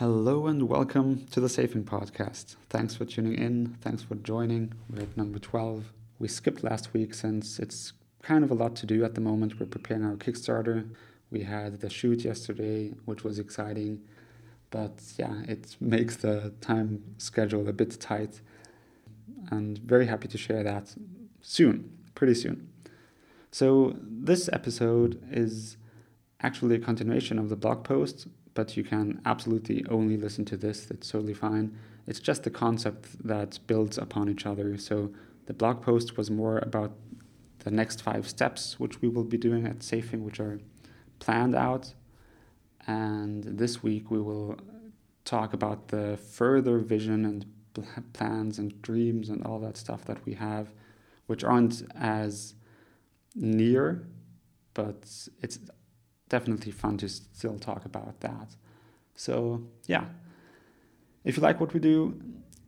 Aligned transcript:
Hello 0.00 0.46
and 0.46 0.66
welcome 0.66 1.26
to 1.26 1.40
the 1.40 1.48
Safing 1.50 1.84
Podcast. 1.84 2.56
Thanks 2.70 2.94
for 2.94 3.04
tuning 3.04 3.34
in. 3.34 3.76
Thanks 3.82 4.02
for 4.02 4.14
joining. 4.14 4.72
We're 4.88 5.02
at 5.02 5.14
number 5.14 5.38
12. 5.38 5.92
We 6.18 6.26
skipped 6.26 6.64
last 6.64 6.94
week 6.94 7.12
since 7.12 7.58
it's 7.58 7.92
kind 8.22 8.42
of 8.42 8.50
a 8.50 8.54
lot 8.54 8.74
to 8.76 8.86
do 8.86 9.04
at 9.04 9.14
the 9.14 9.20
moment. 9.20 9.60
We're 9.60 9.66
preparing 9.66 10.02
our 10.06 10.14
Kickstarter. 10.14 10.88
We 11.30 11.42
had 11.42 11.80
the 11.80 11.90
shoot 11.90 12.24
yesterday, 12.24 12.94
which 13.04 13.24
was 13.24 13.38
exciting. 13.38 14.00
But 14.70 15.02
yeah, 15.18 15.42
it 15.46 15.76
makes 15.80 16.16
the 16.16 16.54
time 16.62 17.04
schedule 17.18 17.68
a 17.68 17.72
bit 17.74 18.00
tight. 18.00 18.40
And 19.50 19.76
very 19.76 20.06
happy 20.06 20.28
to 20.28 20.38
share 20.38 20.62
that 20.62 20.94
soon, 21.42 21.92
pretty 22.14 22.36
soon. 22.36 22.70
So, 23.50 23.96
this 24.00 24.48
episode 24.50 25.22
is 25.30 25.76
actually 26.42 26.76
a 26.76 26.78
continuation 26.78 27.38
of 27.38 27.50
the 27.50 27.56
blog 27.56 27.84
post 27.84 28.28
but 28.54 28.76
you 28.76 28.84
can 28.84 29.20
absolutely 29.24 29.84
only 29.88 30.16
listen 30.16 30.44
to 30.46 30.56
this. 30.56 30.86
That's 30.86 31.10
totally 31.10 31.34
fine. 31.34 31.76
It's 32.06 32.20
just 32.20 32.42
the 32.42 32.50
concept 32.50 33.26
that 33.26 33.58
builds 33.66 33.98
upon 33.98 34.28
each 34.28 34.46
other. 34.46 34.76
So 34.78 35.12
the 35.46 35.54
blog 35.54 35.82
post 35.82 36.16
was 36.16 36.30
more 36.30 36.58
about 36.58 36.92
the 37.60 37.70
next 37.70 38.02
five 38.02 38.28
steps, 38.28 38.80
which 38.80 39.00
we 39.00 39.08
will 39.08 39.24
be 39.24 39.36
doing 39.36 39.66
at 39.66 39.82
Safing, 39.82 40.24
which 40.24 40.40
are 40.40 40.60
planned 41.18 41.54
out. 41.54 41.94
And 42.86 43.44
this 43.44 43.82
week 43.82 44.10
we 44.10 44.20
will 44.20 44.58
talk 45.24 45.52
about 45.52 45.88
the 45.88 46.16
further 46.16 46.78
vision 46.78 47.24
and 47.24 47.46
plans 48.12 48.58
and 48.58 48.80
dreams 48.82 49.28
and 49.28 49.44
all 49.44 49.58
that 49.60 49.76
stuff 49.76 50.04
that 50.06 50.24
we 50.26 50.34
have, 50.34 50.72
which 51.26 51.44
aren't 51.44 51.82
as 51.94 52.54
near, 53.34 54.06
but 54.74 55.28
it's 55.40 55.58
definitely 56.30 56.72
fun 56.72 56.96
to 56.96 57.08
still 57.08 57.58
talk 57.58 57.84
about 57.84 58.20
that. 58.20 58.56
So 59.14 59.62
yeah, 59.86 60.06
if 61.24 61.36
you 61.36 61.42
like 61.42 61.60
what 61.60 61.74
we 61.74 61.80
do, 61.80 62.18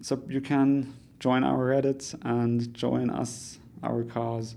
so 0.02 0.22
you 0.28 0.42
can 0.42 0.94
join 1.18 1.44
our 1.44 1.70
Reddit 1.70 2.14
and 2.22 2.74
join 2.74 3.08
us, 3.08 3.58
our 3.82 4.02
cause. 4.02 4.56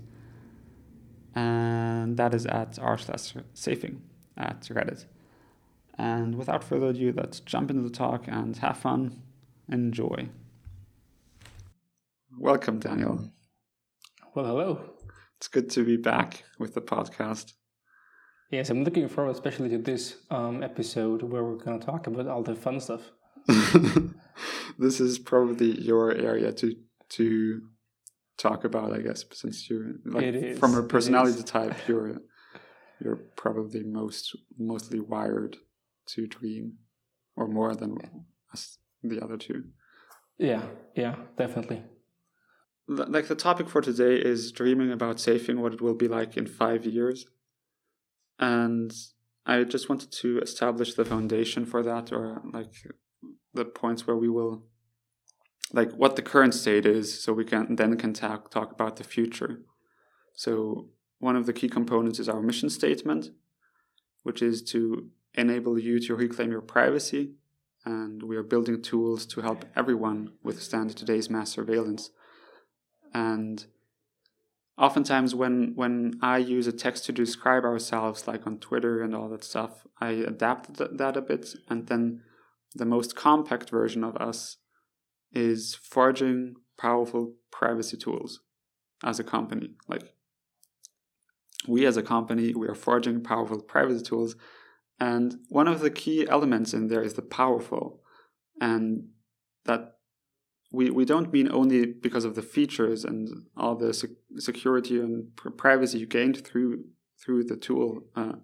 And 1.34 2.16
that 2.18 2.34
is 2.34 2.44
at 2.46 2.78
r 2.78 2.98
slash 2.98 3.34
safing 3.54 4.02
at 4.36 4.60
Reddit. 4.62 5.06
And 5.98 6.34
without 6.34 6.62
further 6.62 6.88
ado, 6.88 7.14
let's 7.16 7.40
jump 7.40 7.70
into 7.70 7.82
the 7.82 7.90
talk 7.90 8.26
and 8.26 8.56
have 8.58 8.76
fun. 8.76 9.22
Enjoy. 9.68 10.28
Welcome, 12.38 12.80
Daniel. 12.80 13.30
Well, 14.34 14.44
hello. 14.44 14.80
It's 15.38 15.48
good 15.48 15.70
to 15.70 15.84
be 15.84 15.96
back 15.96 16.44
with 16.58 16.74
the 16.74 16.82
podcast. 16.82 17.54
Yes, 18.50 18.70
I'm 18.70 18.84
looking 18.84 19.08
forward 19.08 19.32
especially 19.32 19.68
to 19.70 19.78
this 19.78 20.16
um, 20.30 20.62
episode 20.62 21.22
where 21.22 21.42
we're 21.42 21.56
going 21.56 21.80
to 21.80 21.84
talk 21.84 22.06
about 22.06 22.28
all 22.28 22.42
the 22.42 22.54
fun 22.54 22.80
stuff. 22.80 23.02
this 24.78 25.00
is 25.00 25.18
probably 25.18 25.80
your 25.80 26.12
area 26.12 26.52
to 26.52 26.76
to 27.08 27.62
talk 28.38 28.64
about, 28.64 28.92
I 28.92 28.98
guess, 28.98 29.24
since 29.32 29.68
you're 29.68 29.94
like 30.04 30.58
from 30.58 30.76
a 30.76 30.82
personality 30.82 31.42
type, 31.56 31.76
you're 31.88 32.18
you're 33.02 33.16
probably 33.16 33.82
most 33.82 34.36
mostly 34.58 35.00
wired 35.00 35.56
to 36.06 36.26
dream, 36.28 36.74
or 37.34 37.48
more 37.48 37.74
than 37.74 37.98
us, 38.52 38.78
the 39.02 39.22
other 39.22 39.36
two. 39.36 39.64
Yeah, 40.38 40.62
yeah, 40.94 41.16
definitely. 41.36 41.82
Like 42.88 43.26
the 43.26 43.34
topic 43.34 43.68
for 43.68 43.80
today 43.80 44.16
is 44.16 44.52
dreaming 44.52 44.92
about 44.92 45.18
Safing 45.18 45.60
what 45.60 45.74
it 45.74 45.80
will 45.80 45.94
be 45.94 46.06
like 46.06 46.36
in 46.36 46.46
five 46.46 46.84
years 46.84 47.26
and 48.38 48.92
I 49.44 49.64
just 49.64 49.88
wanted 49.88 50.10
to 50.12 50.40
establish 50.40 50.94
the 50.94 51.04
foundation 51.04 51.64
for 51.64 51.82
that, 51.82 52.12
or 52.12 52.42
like 52.52 52.72
the 53.54 53.64
points 53.64 54.06
where 54.06 54.16
we 54.16 54.28
will, 54.28 54.64
like 55.72 55.92
what 55.92 56.16
the 56.16 56.22
current 56.22 56.54
state 56.54 56.86
is, 56.86 57.22
so 57.22 57.32
we 57.32 57.44
can 57.44 57.76
then 57.76 57.96
can 57.96 58.12
talk 58.12 58.50
talk 58.50 58.72
about 58.72 58.96
the 58.96 59.04
future. 59.04 59.60
So 60.34 60.90
one 61.18 61.36
of 61.36 61.46
the 61.46 61.52
key 61.52 61.68
components 61.68 62.18
is 62.18 62.28
our 62.28 62.42
mission 62.42 62.68
statement, 62.68 63.30
which 64.22 64.42
is 64.42 64.62
to 64.64 65.10
enable 65.34 65.78
you 65.78 66.00
to 66.00 66.14
reclaim 66.14 66.50
your 66.50 66.60
privacy, 66.60 67.34
and 67.84 68.22
we 68.22 68.36
are 68.36 68.42
building 68.42 68.82
tools 68.82 69.26
to 69.26 69.40
help 69.42 69.64
everyone 69.76 70.32
withstand 70.42 70.90
today's 70.90 71.30
mass 71.30 71.50
surveillance. 71.50 72.10
And 73.14 73.64
oftentimes 74.78 75.34
when 75.34 75.72
when 75.74 76.18
I 76.22 76.38
use 76.38 76.66
a 76.66 76.72
text 76.72 77.06
to 77.06 77.12
describe 77.12 77.64
ourselves, 77.64 78.26
like 78.26 78.46
on 78.46 78.58
Twitter 78.58 79.02
and 79.02 79.14
all 79.14 79.28
that 79.30 79.44
stuff, 79.44 79.86
I 80.00 80.10
adapt 80.10 80.76
th- 80.76 80.90
that 80.94 81.16
a 81.16 81.22
bit, 81.22 81.54
and 81.68 81.86
then 81.86 82.22
the 82.74 82.84
most 82.84 83.16
compact 83.16 83.70
version 83.70 84.04
of 84.04 84.16
us 84.16 84.58
is 85.32 85.74
forging 85.74 86.56
powerful 86.78 87.34
privacy 87.50 87.96
tools 87.96 88.40
as 89.02 89.18
a 89.18 89.24
company. 89.24 89.70
Like 89.88 90.12
we 91.66 91.86
as 91.86 91.96
a 91.96 92.02
company, 92.02 92.54
we 92.54 92.68
are 92.68 92.74
forging 92.74 93.22
powerful 93.22 93.60
privacy 93.60 94.04
tools, 94.04 94.36
and 95.00 95.36
one 95.48 95.68
of 95.68 95.80
the 95.80 95.90
key 95.90 96.28
elements 96.28 96.74
in 96.74 96.88
there 96.88 97.02
is 97.02 97.14
the 97.14 97.22
powerful, 97.22 98.02
and 98.60 99.08
that 99.64 99.95
we, 100.76 100.90
we 100.90 101.06
don't 101.06 101.32
mean 101.32 101.50
only 101.50 101.86
because 101.86 102.26
of 102.26 102.34
the 102.34 102.42
features 102.42 103.02
and 103.02 103.46
all 103.56 103.74
the 103.74 103.94
sec- 103.94 104.10
security 104.36 105.00
and 105.00 105.34
pr- 105.34 105.48
privacy 105.48 106.00
you 106.00 106.06
gained 106.06 106.46
through 106.46 106.84
through 107.18 107.44
the 107.44 107.56
tool, 107.56 108.02
uh, 108.14 108.34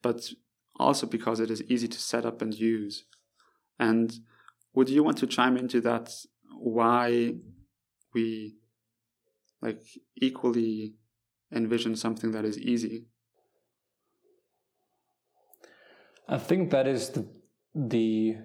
but 0.00 0.30
also 0.78 1.04
because 1.04 1.40
it 1.40 1.50
is 1.50 1.64
easy 1.64 1.88
to 1.88 1.98
set 1.98 2.24
up 2.24 2.40
and 2.40 2.54
use. 2.54 3.06
And 3.76 4.14
would 4.72 4.88
you 4.88 5.02
want 5.02 5.18
to 5.18 5.26
chime 5.26 5.56
into 5.56 5.80
that? 5.80 6.12
Why 6.60 7.34
we 8.14 8.54
like 9.60 9.82
equally 10.16 10.94
envision 11.52 11.96
something 11.96 12.30
that 12.30 12.44
is 12.44 12.56
easy? 12.56 13.06
I 16.28 16.38
think 16.38 16.70
that 16.70 16.86
is 16.86 17.08
the 17.10 17.26
the 17.74 18.36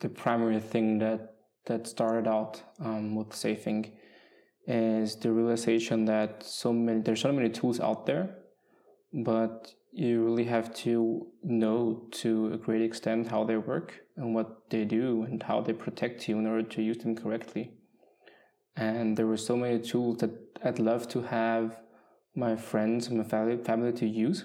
the 0.00 0.08
primary 0.08 0.58
thing 0.58 0.98
that 0.98 1.29
that 1.66 1.86
started 1.86 2.28
out 2.28 2.62
um, 2.80 3.14
with 3.14 3.34
safing 3.34 3.92
is 4.66 5.16
the 5.16 5.32
realization 5.32 6.04
that 6.04 6.42
so 6.42 6.72
many 6.72 7.00
there's 7.00 7.20
so 7.20 7.32
many 7.32 7.48
tools 7.48 7.80
out 7.80 8.06
there, 8.06 8.36
but 9.12 9.74
you 9.92 10.24
really 10.24 10.44
have 10.44 10.72
to 10.72 11.26
know 11.42 12.06
to 12.12 12.52
a 12.52 12.56
great 12.56 12.82
extent 12.82 13.28
how 13.28 13.42
they 13.44 13.56
work 13.56 14.00
and 14.16 14.34
what 14.34 14.70
they 14.70 14.84
do 14.84 15.24
and 15.24 15.42
how 15.42 15.60
they 15.60 15.72
protect 15.72 16.28
you 16.28 16.38
in 16.38 16.46
order 16.46 16.62
to 16.62 16.82
use 16.82 16.98
them 16.98 17.16
correctly. 17.16 17.72
And 18.76 19.16
there 19.16 19.26
were 19.26 19.36
so 19.36 19.56
many 19.56 19.80
tools 19.80 20.18
that 20.18 20.30
I'd 20.64 20.78
love 20.78 21.08
to 21.08 21.22
have 21.22 21.76
my 22.34 22.54
friends 22.54 23.08
and 23.08 23.18
my 23.18 23.24
family, 23.24 23.56
family 23.56 23.92
to 23.92 24.06
use, 24.06 24.44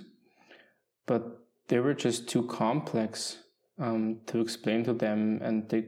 but 1.05 1.45
they 1.67 1.79
were 1.79 1.93
just 1.93 2.27
too 2.27 2.43
complex 2.43 3.37
um, 3.77 4.21
to 4.27 4.39
explain 4.39 4.83
to 4.85 4.93
them, 4.93 5.39
and 5.43 5.69
they 5.69 5.85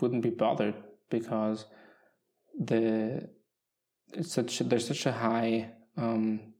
wouldn't 0.00 0.22
be 0.22 0.30
bothered 0.30 0.74
because 1.10 1.66
the 2.58 3.28
it's 4.12 4.32
such 4.32 4.58
there's 4.60 4.88
such 4.88 5.06
a 5.06 5.12
high 5.12 5.72
um, 5.96 6.52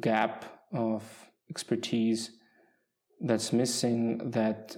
gap 0.00 0.44
of 0.72 1.02
expertise 1.50 2.30
that's 3.20 3.52
missing 3.52 4.30
that 4.30 4.76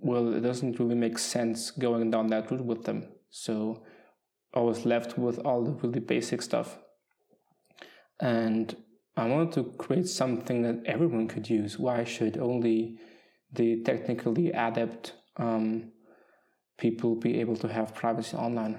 well 0.00 0.34
it 0.34 0.40
doesn't 0.40 0.78
really 0.78 0.94
make 0.94 1.18
sense 1.18 1.70
going 1.70 2.10
down 2.10 2.28
that 2.28 2.50
route 2.50 2.64
with 2.64 2.84
them. 2.84 3.08
So 3.30 3.82
i 4.54 4.60
was 4.60 4.86
left 4.86 5.18
with 5.18 5.38
all 5.40 5.64
the 5.64 5.72
really 5.72 6.00
basic 6.00 6.42
stuff. 6.42 6.78
And 8.20 8.76
i 9.16 9.26
wanted 9.26 9.52
to 9.52 9.64
create 9.78 10.08
something 10.08 10.62
that 10.62 10.82
everyone 10.84 11.28
could 11.28 11.48
use. 11.48 11.78
Why 11.78 12.04
should 12.04 12.36
only 12.38 12.98
the 13.52 13.82
technically 13.82 14.50
adept 14.50 15.14
um, 15.36 15.92
people 16.78 17.14
be 17.14 17.40
able 17.40 17.56
to 17.56 17.68
have 17.68 17.94
privacy 17.94 18.36
online. 18.36 18.78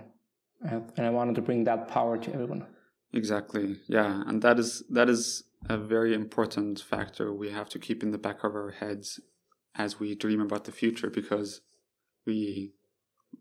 And 0.61 0.91
i 0.97 1.09
wanted 1.09 1.35
to 1.35 1.41
bring 1.41 1.63
that 1.65 1.87
power 1.87 2.17
to 2.17 2.33
everyone. 2.33 2.65
Exactly. 3.13 3.77
Yeah. 3.87 4.23
And 4.25 4.41
that 4.41 4.59
is 4.59 4.83
that 4.89 5.09
is 5.09 5.43
a 5.69 5.77
very 5.77 6.13
important 6.13 6.79
factor 6.79 7.33
we 7.33 7.49
have 7.49 7.69
to 7.69 7.79
keep 7.79 8.03
in 8.03 8.11
the 8.11 8.17
back 8.17 8.43
of 8.43 8.53
our 8.53 8.71
heads 8.71 9.19
as 9.75 9.99
we 9.99 10.15
dream 10.15 10.41
about 10.41 10.65
the 10.65 10.71
future 10.71 11.09
because 11.09 11.61
we 12.25 12.73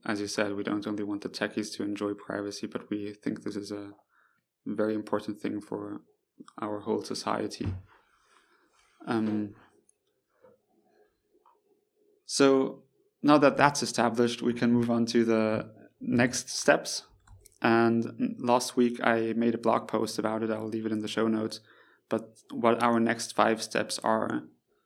as 0.06 0.20
you 0.20 0.26
said 0.26 0.54
we 0.54 0.62
don't 0.62 0.86
only 0.86 1.04
want 1.04 1.20
the 1.20 1.28
techies 1.28 1.70
to 1.74 1.82
enjoy 1.82 2.14
privacy 2.14 2.66
but 2.66 2.88
we 2.88 3.12
think 3.22 3.42
this 3.42 3.56
is 3.56 3.70
a 3.70 3.90
very 4.66 4.94
important 4.94 5.38
thing 5.38 5.60
for 5.60 6.00
our 6.60 6.80
whole 6.80 7.02
society. 7.02 7.66
Um, 9.06 9.54
so 12.26 12.83
now 13.24 13.38
that 13.38 13.56
that's 13.56 13.82
established, 13.82 14.42
we 14.42 14.52
can 14.52 14.70
move 14.70 14.90
on 14.90 15.06
to 15.06 15.24
the 15.24 15.70
next 15.98 16.50
steps. 16.50 17.04
And 17.62 18.36
last 18.38 18.76
week 18.76 19.00
I 19.02 19.32
made 19.34 19.54
a 19.54 19.58
blog 19.66 19.88
post 19.88 20.18
about 20.18 20.42
it. 20.42 20.50
I'll 20.50 20.68
leave 20.68 20.84
it 20.84 20.92
in 20.92 21.00
the 21.00 21.08
show 21.08 21.26
notes. 21.26 21.60
But 22.10 22.36
what 22.50 22.82
our 22.82 23.00
next 23.00 23.34
five 23.34 23.62
steps 23.62 23.98
are. 24.04 24.42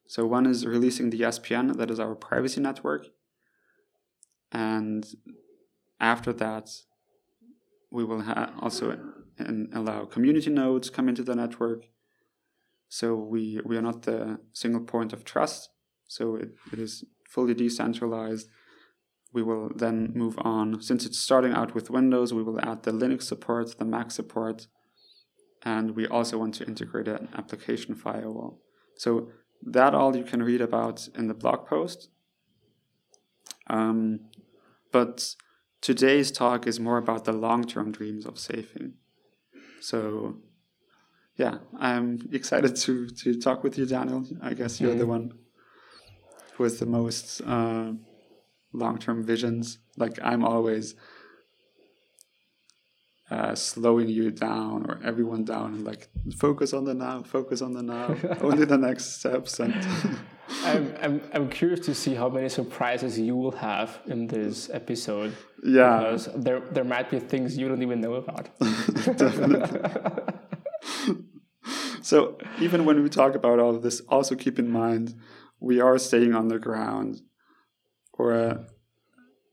So, 0.06 0.24
one 0.24 0.46
is 0.46 0.64
releasing 0.64 1.10
the 1.10 1.22
SPN, 1.22 1.76
that 1.76 1.90
is 1.90 2.00
our 2.00 2.14
privacy 2.14 2.60
network, 2.60 3.08
and 4.52 5.04
after 6.00 6.32
that, 6.32 6.70
we 7.90 8.04
will 8.04 8.22
ha- 8.22 8.54
also 8.60 8.98
in, 9.38 9.68
allow 9.74 10.04
community 10.04 10.48
nodes 10.48 10.88
come 10.90 11.08
into 11.08 11.22
the 11.22 11.34
network. 11.34 11.88
So 12.88 13.16
we 13.16 13.60
we 13.64 13.76
are 13.76 13.82
not 13.82 14.02
the 14.02 14.38
single 14.52 14.80
point 14.80 15.12
of 15.12 15.24
trust. 15.24 15.68
So 16.06 16.36
it, 16.36 16.52
it 16.72 16.78
is 16.78 17.04
fully 17.28 17.54
decentralized. 17.54 18.48
We 19.32 19.42
will 19.42 19.70
then 19.74 20.12
move 20.14 20.38
on. 20.38 20.80
Since 20.80 21.04
it's 21.04 21.18
starting 21.18 21.52
out 21.52 21.74
with 21.74 21.90
Windows, 21.90 22.32
we 22.32 22.42
will 22.42 22.60
add 22.60 22.82
the 22.82 22.92
Linux 22.92 23.22
support, 23.22 23.78
the 23.78 23.84
Mac 23.84 24.10
support, 24.10 24.66
and 25.62 25.94
we 25.94 26.06
also 26.06 26.38
want 26.38 26.54
to 26.54 26.66
integrate 26.66 27.08
an 27.08 27.28
application 27.36 27.94
firewall. 27.94 28.58
So 28.96 29.28
that 29.62 29.94
all 29.94 30.16
you 30.16 30.24
can 30.24 30.42
read 30.42 30.62
about 30.62 31.08
in 31.14 31.28
the 31.28 31.34
blog 31.34 31.66
post. 31.66 32.08
Um, 33.68 34.20
but 34.92 35.34
today's 35.82 36.32
talk 36.32 36.66
is 36.66 36.80
more 36.80 36.96
about 36.96 37.24
the 37.24 37.32
long-term 37.32 37.92
dreams 37.92 38.24
of 38.24 38.38
Safing. 38.38 38.94
So, 39.80 40.36
yeah, 41.36 41.58
I'm 41.78 42.18
excited 42.32 42.76
to 42.76 43.08
to 43.08 43.38
talk 43.38 43.62
with 43.62 43.76
you, 43.76 43.84
Daniel. 43.84 44.24
I 44.40 44.54
guess 44.54 44.80
you're 44.80 44.90
mm-hmm. 44.90 44.98
the 44.98 45.06
one 45.06 45.32
has 46.64 46.78
the 46.78 46.86
most 46.86 47.40
uh, 47.42 47.92
long-term 48.72 49.24
visions. 49.24 49.78
Like 49.96 50.18
I'm 50.22 50.44
always 50.44 50.94
uh, 53.30 53.54
slowing 53.54 54.08
you 54.08 54.30
down 54.30 54.86
or 54.88 54.98
everyone 55.04 55.44
down 55.44 55.74
and 55.74 55.84
like 55.84 56.08
focus 56.36 56.72
on 56.72 56.84
the 56.84 56.94
now, 56.94 57.22
focus 57.22 57.60
on 57.60 57.74
the 57.74 57.82
now, 57.82 58.16
only 58.40 58.64
the 58.64 58.78
next 58.78 59.18
steps. 59.18 59.60
And 59.60 59.74
I'm, 60.64 60.94
I'm, 61.02 61.20
I'm 61.34 61.50
curious 61.50 61.80
to 61.86 61.94
see 61.94 62.14
how 62.14 62.28
many 62.30 62.48
surprises 62.48 63.18
you 63.18 63.36
will 63.36 63.52
have 63.52 64.00
in 64.06 64.28
this 64.28 64.70
episode. 64.70 65.36
Yeah. 65.62 65.98
Because 65.98 66.28
there, 66.34 66.60
there 66.60 66.84
might 66.84 67.10
be 67.10 67.18
things 67.18 67.58
you 67.58 67.68
don't 67.68 67.82
even 67.82 68.00
know 68.00 68.14
about. 68.14 68.48
Definitely. 69.16 69.80
so 72.00 72.38
even 72.60 72.86
when 72.86 73.02
we 73.02 73.10
talk 73.10 73.34
about 73.34 73.58
all 73.58 73.76
of 73.76 73.82
this, 73.82 74.00
also 74.08 74.36
keep 74.36 74.58
in 74.58 74.70
mind 74.70 75.14
we 75.60 75.80
are 75.80 75.98
staying 75.98 76.34
on 76.34 76.48
the 76.48 76.58
ground 76.58 77.22
or 78.12 78.32
uh, 78.32 78.58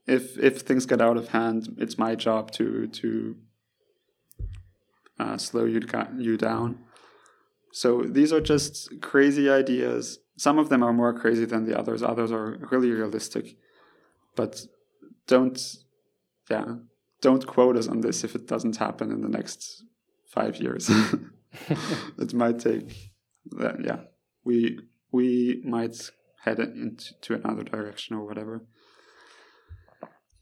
if 0.06 0.38
if 0.38 0.60
things 0.60 0.86
get 0.86 1.00
out 1.00 1.16
of 1.16 1.28
hand, 1.28 1.76
it's 1.78 1.98
my 1.98 2.14
job 2.14 2.50
to 2.52 2.86
to 2.88 3.36
uh, 5.18 5.36
slow 5.36 5.64
you 5.64 5.80
you 6.18 6.36
down. 6.36 6.78
So 7.72 8.02
these 8.02 8.32
are 8.32 8.40
just 8.40 9.00
crazy 9.02 9.50
ideas. 9.50 10.18
Some 10.38 10.58
of 10.58 10.68
them 10.68 10.82
are 10.82 10.92
more 10.92 11.18
crazy 11.18 11.44
than 11.44 11.64
the 11.66 11.78
others. 11.78 12.02
Others 12.02 12.32
are 12.32 12.58
really 12.70 12.90
realistic. 12.90 13.56
But 14.34 14.66
don't, 15.26 15.58
yeah, 16.50 16.76
don't 17.20 17.46
quote 17.46 17.76
us 17.76 17.88
on 17.88 18.00
this 18.00 18.24
if 18.24 18.34
it 18.34 18.46
doesn't 18.46 18.76
happen 18.76 19.10
in 19.10 19.22
the 19.22 19.28
next 19.28 19.84
five 20.26 20.56
years. 20.56 20.90
it 22.18 22.34
might 22.34 22.58
take, 22.60 23.12
uh, 23.60 23.72
yeah, 23.82 24.00
we 24.44 24.78
we 25.12 25.62
might 25.64 26.10
head 26.44 26.58
into 26.58 27.34
another 27.34 27.62
direction 27.62 28.16
or 28.16 28.24
whatever. 28.24 28.66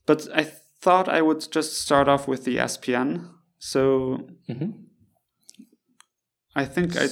But 0.07 0.29
I 0.35 0.45
thought 0.45 1.09
I 1.09 1.23
would 1.23 1.51
just 1.51 1.81
start 1.81 2.09
off 2.09 2.29
with 2.29 2.45
the 2.45 2.57
SPN 2.57 3.31
so 3.65 4.29
mm-hmm. 4.47 4.73
I 6.55 6.67
think 6.67 6.99
I 6.99 7.09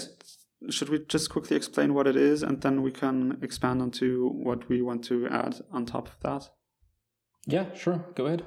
should 0.69 0.91
we 0.91 0.99
just 1.09 1.31
quickly 1.31 1.57
explain 1.57 1.95
what 1.95 2.07
it 2.07 2.15
is 2.15 2.43
and 2.43 2.61
then 2.61 2.83
we 2.83 2.91
can 2.91 3.39
expand 3.41 3.81
onto 3.81 4.29
what 4.29 4.69
we 4.69 4.83
want 4.83 5.03
to 5.05 5.29
add 5.29 5.63
on 5.73 5.87
top 5.87 6.09
of 6.09 6.21
that. 6.21 6.51
Yeah, 7.47 7.73
sure. 7.75 8.05
Go 8.15 8.27
ahead. 8.27 8.45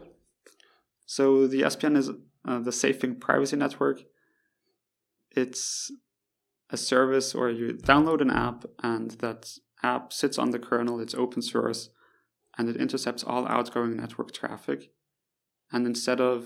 So 1.08 1.48
the 1.48 1.64
SPN 1.64 1.98
is 1.98 2.12
uh, 2.48 2.60
the 2.60 2.72
Safing 2.72 3.20
Privacy 3.20 3.56
Network. 3.56 4.04
It's 5.32 5.92
a 6.76 6.78
service 6.94 7.28
where 7.38 7.54
you 7.60 7.68
download 7.92 8.22
an 8.22 8.34
app 8.48 8.60
and 8.92 9.08
that 9.24 9.42
app 9.94 10.06
sits 10.22 10.38
on 10.44 10.50
the 10.52 10.64
kernel, 10.68 11.00
it's 11.04 11.22
open 11.24 11.42
source, 11.42 11.82
and 12.58 12.66
it 12.70 12.78
intercepts 12.86 13.24
all 13.24 13.44
outgoing 13.56 13.96
network 13.96 14.30
traffic. 14.42 14.80
And 15.74 15.82
instead 15.92 16.20
of 16.32 16.38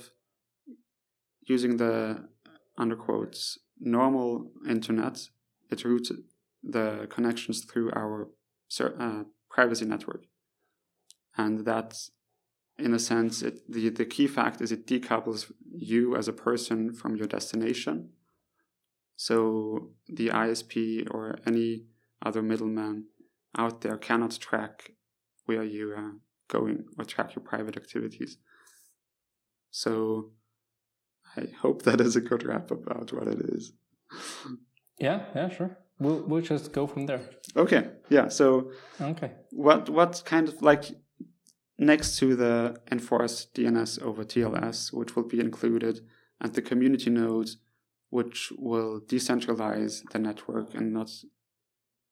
using 1.54 1.74
the 1.78 1.96
under 2.78 2.98
quotes 3.06 3.40
normal 3.98 4.30
internet, 4.76 5.16
it 5.74 5.84
routes 5.90 6.12
the 6.76 6.88
connections 7.16 7.58
through 7.70 7.90
our 8.02 8.30
uh, 9.06 9.24
privacy 9.56 9.86
network, 9.94 10.24
and 11.42 11.56
that, 11.70 11.90
in 12.86 12.94
a 12.94 13.00
sense, 13.12 13.36
it, 13.48 13.56
the 13.76 13.90
the 14.02 14.10
key 14.16 14.28
fact 14.38 14.58
is 14.64 14.72
it 14.72 14.88
decouples 14.94 15.42
you 15.94 16.04
as 16.20 16.28
a 16.28 16.40
person 16.48 16.80
from 17.00 17.12
your 17.20 17.28
destination. 17.28 17.96
So 19.20 19.90
the 20.08 20.30
ISP 20.30 21.06
or 21.12 21.40
any 21.46 21.84
other 22.26 22.42
middleman 22.42 23.08
out 23.58 23.82
there 23.82 23.98
cannot 23.98 24.40
track 24.40 24.92
where 25.46 25.66
you 25.66 25.92
are 25.92 26.14
going 26.48 26.86
or 26.98 27.04
track 27.04 27.36
your 27.36 27.44
private 27.44 27.76
activities. 27.76 28.38
So 29.72 30.32
I 31.36 31.48
hope 31.62 31.82
that 31.82 32.00
is 32.00 32.16
a 32.16 32.22
good 32.22 32.46
wrap 32.46 32.72
about 32.72 33.12
what 33.12 33.28
it 33.28 33.42
is. 33.42 33.74
Yeah, 34.98 35.26
yeah, 35.36 35.50
sure. 35.50 35.78
We'll 36.00 36.22
we'll 36.24 36.42
just 36.42 36.72
go 36.72 36.88
from 36.88 37.06
there. 37.06 37.22
Okay. 37.58 37.90
Yeah. 38.08 38.30
So 38.30 38.72
okay. 39.02 39.32
What 39.52 39.90
what 39.90 40.24
kind 40.26 40.48
of 40.48 40.62
like 40.62 40.86
next 41.78 42.18
to 42.20 42.38
the 42.38 42.78
enforce 42.90 43.48
DNS 43.54 44.02
over 44.02 44.24
TLS, 44.24 44.94
which 44.94 45.18
will 45.18 45.28
be 45.28 45.42
included, 45.42 46.00
and 46.40 46.54
the 46.54 46.62
community 46.62 47.10
nodes, 47.10 47.58
which 48.10 48.52
will 48.58 49.02
decentralize 49.02 50.02
the 50.12 50.20
network 50.20 50.74
and 50.74 50.94
not 50.94 51.10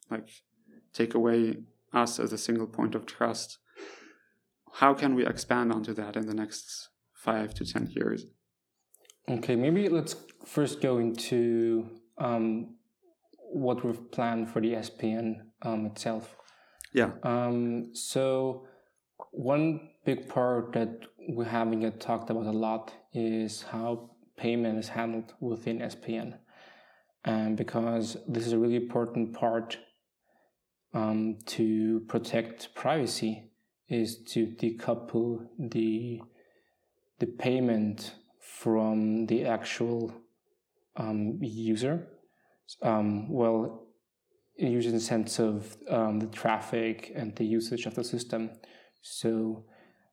like 0.10 0.30
take 0.94 1.14
away 1.14 1.58
us 1.94 2.20
as 2.20 2.32
a 2.34 2.38
single 2.38 2.68
point 2.68 2.96
of 2.96 3.06
trust. 3.06 3.58
How 4.74 4.94
can 4.94 5.16
we 5.16 5.26
expand 5.26 5.72
onto 5.72 5.94
that 5.94 6.16
in 6.16 6.28
the 6.28 6.34
next 6.34 6.90
five 7.14 7.54
to 7.56 7.66
ten 7.66 7.88
years? 7.88 8.26
Okay, 9.30 9.56
maybe 9.56 9.90
let's 9.90 10.16
first 10.46 10.82
go 10.82 11.00
into 11.00 11.90
um, 12.18 12.76
what 13.52 13.84
we've 13.84 14.12
planned 14.12 14.50
for 14.50 14.62
the 14.62 14.74
SPN 14.74 15.36
um, 15.64 15.86
itself. 15.88 16.36
Yeah. 16.94 17.12
Um, 17.24 17.94
so 17.94 18.68
one 19.32 19.90
big 20.06 20.30
part 20.30 20.74
that 20.74 21.00
we 21.30 21.45
haven't 21.45 21.81
yet 21.81 22.00
talked 22.00 22.30
about 22.30 22.45
a 22.45 22.52
lot 22.52 22.94
is 23.14 23.64
how 23.64 24.12
payment 24.38 24.80
is 24.80 24.90
handled 24.90 25.34
within 25.40 25.80
SPN, 25.80 26.38
and 27.26 27.58
because 27.58 28.18
this 28.28 28.46
is 28.46 28.54
a 28.54 28.58
really 28.58 28.76
important 28.76 29.34
part 29.34 29.78
um, 30.94 31.38
to 31.48 32.02
protect 32.08 32.74
privacy, 32.76 33.52
is 33.90 34.24
to 34.24 34.48
decouple 34.48 35.48
the 35.60 36.22
the 37.20 37.26
payment 37.26 38.14
from 38.40 39.26
the 39.26 39.46
actual 39.46 40.14
um, 40.96 41.40
user. 41.42 42.08
Um, 42.82 43.30
well, 43.30 43.88
using 44.58 44.92
the 44.92 45.00
sense 45.00 45.40
of 45.40 45.78
um, 45.90 46.20
the 46.20 46.28
traffic 46.28 47.12
and 47.16 47.36
the 47.36 47.46
usage 47.46 47.86
of 47.86 47.96
the 47.96 48.04
system. 48.04 48.50
So 49.02 49.66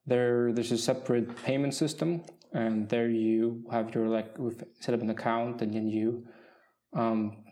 there, 0.06 0.52
there's 0.52 0.72
a 0.72 0.78
separate 0.78 1.42
payment 1.44 1.74
system, 1.74 2.22
and 2.54 2.88
there 2.88 3.10
you 3.10 3.64
have 3.70 3.94
your 3.94 4.08
like 4.08 4.38
we've 4.38 4.62
set 4.80 4.94
up 4.94 5.02
an 5.02 5.10
account, 5.10 5.60
and 5.60 5.74
then 5.74 5.86
you 5.88 6.24
um, 6.94 7.44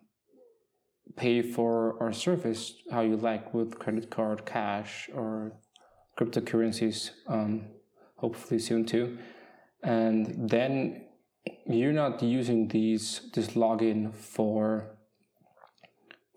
pay 1.17 1.43
for 1.43 2.03
our 2.03 2.13
service 2.13 2.75
how 2.91 3.03
you 3.03 3.17
like 3.17 3.53
with 3.53 3.79
credit 3.79 4.11
card, 4.11 4.47
cash, 4.47 5.11
or 5.15 5.53
cryptocurrencies. 6.19 7.11
Um, 7.29 7.67
hopefully 8.23 8.61
soon 8.61 8.85
too 8.85 9.19
and 9.83 10.49
then 10.49 11.05
you're 11.67 11.93
not 12.05 12.23
using 12.23 12.69
these 12.69 13.31
this 13.35 13.49
login 13.63 14.15
for 14.15 14.97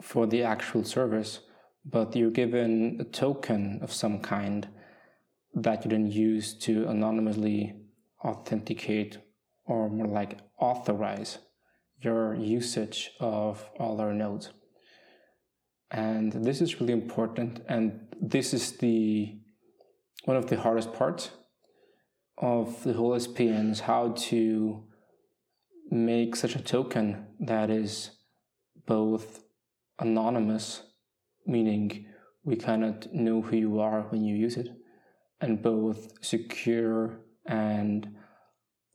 for 0.02 0.26
the 0.26 0.42
actual 0.44 0.84
service 0.84 1.40
but 1.86 2.16
you're 2.16 2.38
given 2.44 2.98
a 3.00 3.04
token 3.04 3.80
of 3.84 3.94
some 3.94 4.20
kind 4.20 4.68
that 5.54 5.86
you 5.86 5.90
then 5.92 6.10
use 6.12 6.56
to 6.66 6.88
anonymously 6.88 7.74
authenticate 8.24 9.18
or 9.66 9.90
more 9.90 10.08
like 10.08 10.40
authorize 10.60 11.40
your 12.02 12.36
usage 12.36 13.12
of 13.20 13.68
all 13.80 14.00
our 14.00 14.14
nodes. 14.14 14.50
And 15.92 16.32
this 16.32 16.62
is 16.62 16.80
really 16.80 16.94
important 16.94 17.62
and 17.68 18.08
this 18.22 18.54
is 18.54 18.74
the 18.78 19.40
one 20.26 20.38
of 20.38 20.48
the 20.48 20.60
hardest 20.60 20.94
parts 20.94 21.32
of 22.38 22.84
the 22.84 22.94
whole 22.94 23.16
SPN 23.16 23.72
is 23.72 23.82
how 23.82 24.10
to 24.30 24.84
make 25.90 26.36
such 26.36 26.56
a 26.56 26.62
token 26.62 27.28
that 27.40 27.70
is 27.70 28.12
both 28.86 29.44
anonymous, 30.00 30.84
meaning 31.46 32.08
we 32.44 32.56
cannot 32.56 33.14
know 33.14 33.42
who 33.42 33.56
you 33.56 33.80
are 33.80 34.02
when 34.10 34.24
you 34.24 34.36
use 34.36 34.58
it, 34.58 34.70
and 35.40 35.62
both 35.62 36.12
secure 36.22 37.20
and 37.46 38.16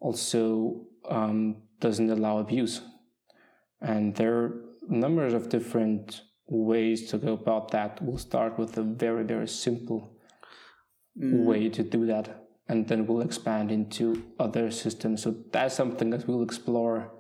also 0.01 0.87
um, 1.09 1.63
doesn't 1.81 2.11
allow 2.11 2.39
abuse. 2.39 2.81
And 3.81 4.15
there 4.17 4.35
are 4.35 4.61
numbers 4.89 5.33
of 5.33 5.49
different 5.49 6.23
ways 6.47 7.09
to 7.11 7.19
go 7.19 7.33
about 7.33 7.71
that. 7.71 8.03
We'll 8.03 8.19
start 8.19 8.59
with 8.59 8.77
a 8.77 8.83
very, 8.83 9.25
very 9.25 9.49
simple 9.49 10.17
mm. 11.19 11.45
way 11.45 11.69
to 11.69 11.83
do 11.83 12.07
that, 12.07 12.47
and 12.69 12.89
then 12.89 13.07
we'll 13.07 13.23
expand 13.23 13.71
into 13.71 14.25
other 14.39 14.71
systems. 14.71 15.23
So 15.23 15.37
that's 15.53 15.75
something 15.75 16.11
that 16.11 16.27
we'll 16.27 16.43
explore 16.43 17.13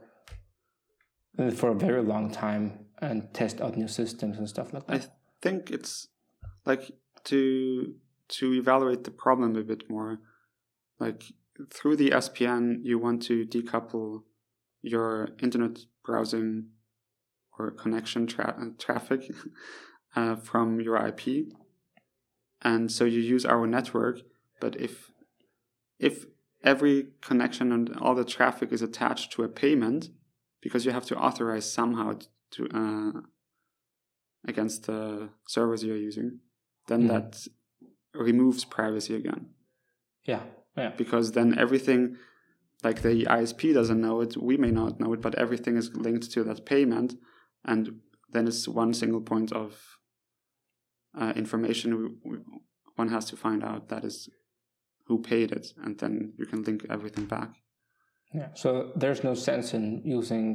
for 1.54 1.70
a 1.70 1.75
very 1.75 2.02
long 2.02 2.30
time 2.30 2.87
and 3.00 3.32
test 3.32 3.60
out 3.60 3.76
new 3.76 3.88
systems 3.88 4.37
and 4.37 4.49
stuff 4.49 4.72
like 4.72 4.87
that. 4.87 5.02
I 5.02 5.06
think 5.40 5.70
it's 5.70 6.08
like 6.66 6.90
to 7.25 7.94
to 8.28 8.52
evaluate 8.54 9.04
the 9.04 9.10
problem 9.10 9.56
a 9.56 9.62
bit 9.62 9.88
more. 9.88 10.20
Like 11.00 11.25
through 11.73 11.97
the 11.97 12.11
SPN, 12.11 12.80
you 12.85 12.99
want 12.99 13.23
to 13.23 13.47
decouple 13.47 14.23
your 14.83 15.30
internet 15.42 15.80
browsing 16.04 16.69
or 17.59 17.71
connection 17.71 18.26
tra- 18.26 18.73
traffic 18.78 19.30
uh, 20.16 20.37
from 20.37 20.80
your 20.80 20.97
IP, 20.97 21.47
and 22.62 22.92
so 22.92 23.04
you 23.04 23.21
use 23.21 23.45
our 23.45 23.66
network. 23.66 24.21
But 24.61 24.76
if 24.76 25.11
if 25.99 26.26
every 26.62 27.09
connection 27.23 27.73
and 27.73 27.97
all 27.99 28.14
the 28.14 28.25
traffic 28.25 28.73
is 28.73 28.83
attached 28.83 29.33
to 29.33 29.42
a 29.42 29.49
payment, 29.49 30.11
because 30.61 30.85
you 30.85 30.92
have 30.92 31.07
to 31.07 31.16
authorize 31.16 31.71
somehow 31.71 32.19
to 32.52 32.69
uh, 32.75 33.21
against 34.47 34.87
the 34.87 35.30
servers 35.47 35.83
you're 35.83 35.97
using, 35.97 36.40
then 36.88 37.04
mm. 37.04 37.09
that 37.09 37.47
removes 38.14 38.64
privacy 38.64 39.14
again. 39.14 39.50
Yeah, 40.25 40.42
yeah. 40.80 40.92
Because 40.96 41.32
then 41.32 41.58
everything, 41.58 42.16
like 42.82 43.02
the 43.02 43.25
ISP 43.38 43.75
doesn't 43.75 44.00
know 44.00 44.20
it, 44.20 44.37
we 44.37 44.56
may 44.56 44.70
not 44.70 45.00
know 45.00 45.12
it, 45.12 45.20
but 45.20 45.34
everything 45.44 45.76
is 45.76 45.94
linked 45.94 46.30
to 46.32 46.44
that 46.44 46.64
payment, 46.64 47.14
and 47.64 47.82
then 48.32 48.46
it's 48.49 48.66
one 48.82 48.92
single 48.94 49.20
point 49.32 49.52
of 49.52 49.68
uh, 51.20 51.32
information 51.37 51.88
we, 51.99 52.30
we, 52.30 52.38
one 52.96 53.08
has 53.08 53.25
to 53.26 53.37
find 53.37 53.64
out 53.64 53.88
that 53.88 54.04
is 54.04 54.28
who 55.06 55.20
paid 55.20 55.52
it, 55.52 55.66
and 55.84 55.99
then 55.99 56.32
you 56.38 56.46
can 56.46 56.62
link 56.62 56.87
everything 56.88 57.26
back. 57.26 57.50
Yeah. 58.32 58.49
So 58.54 58.92
there's 58.94 59.25
no 59.25 59.34
sense 59.34 59.75
in 59.75 60.02
using 60.04 60.49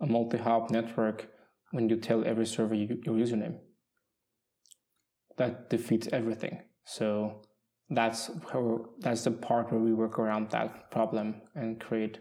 a 0.00 0.06
multi-hop 0.06 0.70
network 0.70 1.28
when 1.72 1.88
you 1.90 1.96
tell 1.96 2.24
every 2.24 2.46
server 2.46 2.74
you, 2.74 3.00
your 3.04 3.14
username. 3.14 3.56
That 5.36 5.70
defeats 5.70 6.08
everything. 6.10 6.62
So 6.84 7.42
that's 7.90 8.30
how, 8.52 8.86
that's 8.98 9.24
the 9.24 9.30
part 9.30 9.72
where 9.72 9.80
we 9.80 9.92
work 9.92 10.18
around 10.18 10.50
that 10.50 10.90
problem 10.90 11.42
and 11.54 11.80
create 11.80 12.20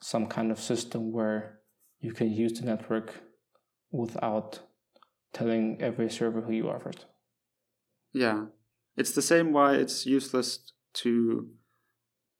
some 0.00 0.26
kind 0.26 0.50
of 0.50 0.60
system 0.60 1.12
where 1.12 1.60
you 2.00 2.12
can 2.12 2.30
use 2.30 2.52
the 2.60 2.66
network 2.66 3.22
without 3.90 4.60
telling 5.32 5.80
every 5.80 6.08
server 6.08 6.42
who 6.42 6.52
you 6.52 6.68
are 6.68 6.78
first. 6.78 7.06
Yeah. 8.12 8.46
It's 8.96 9.12
the 9.12 9.22
same 9.22 9.52
why 9.52 9.74
it's 9.74 10.06
useless 10.06 10.72
to 10.94 11.48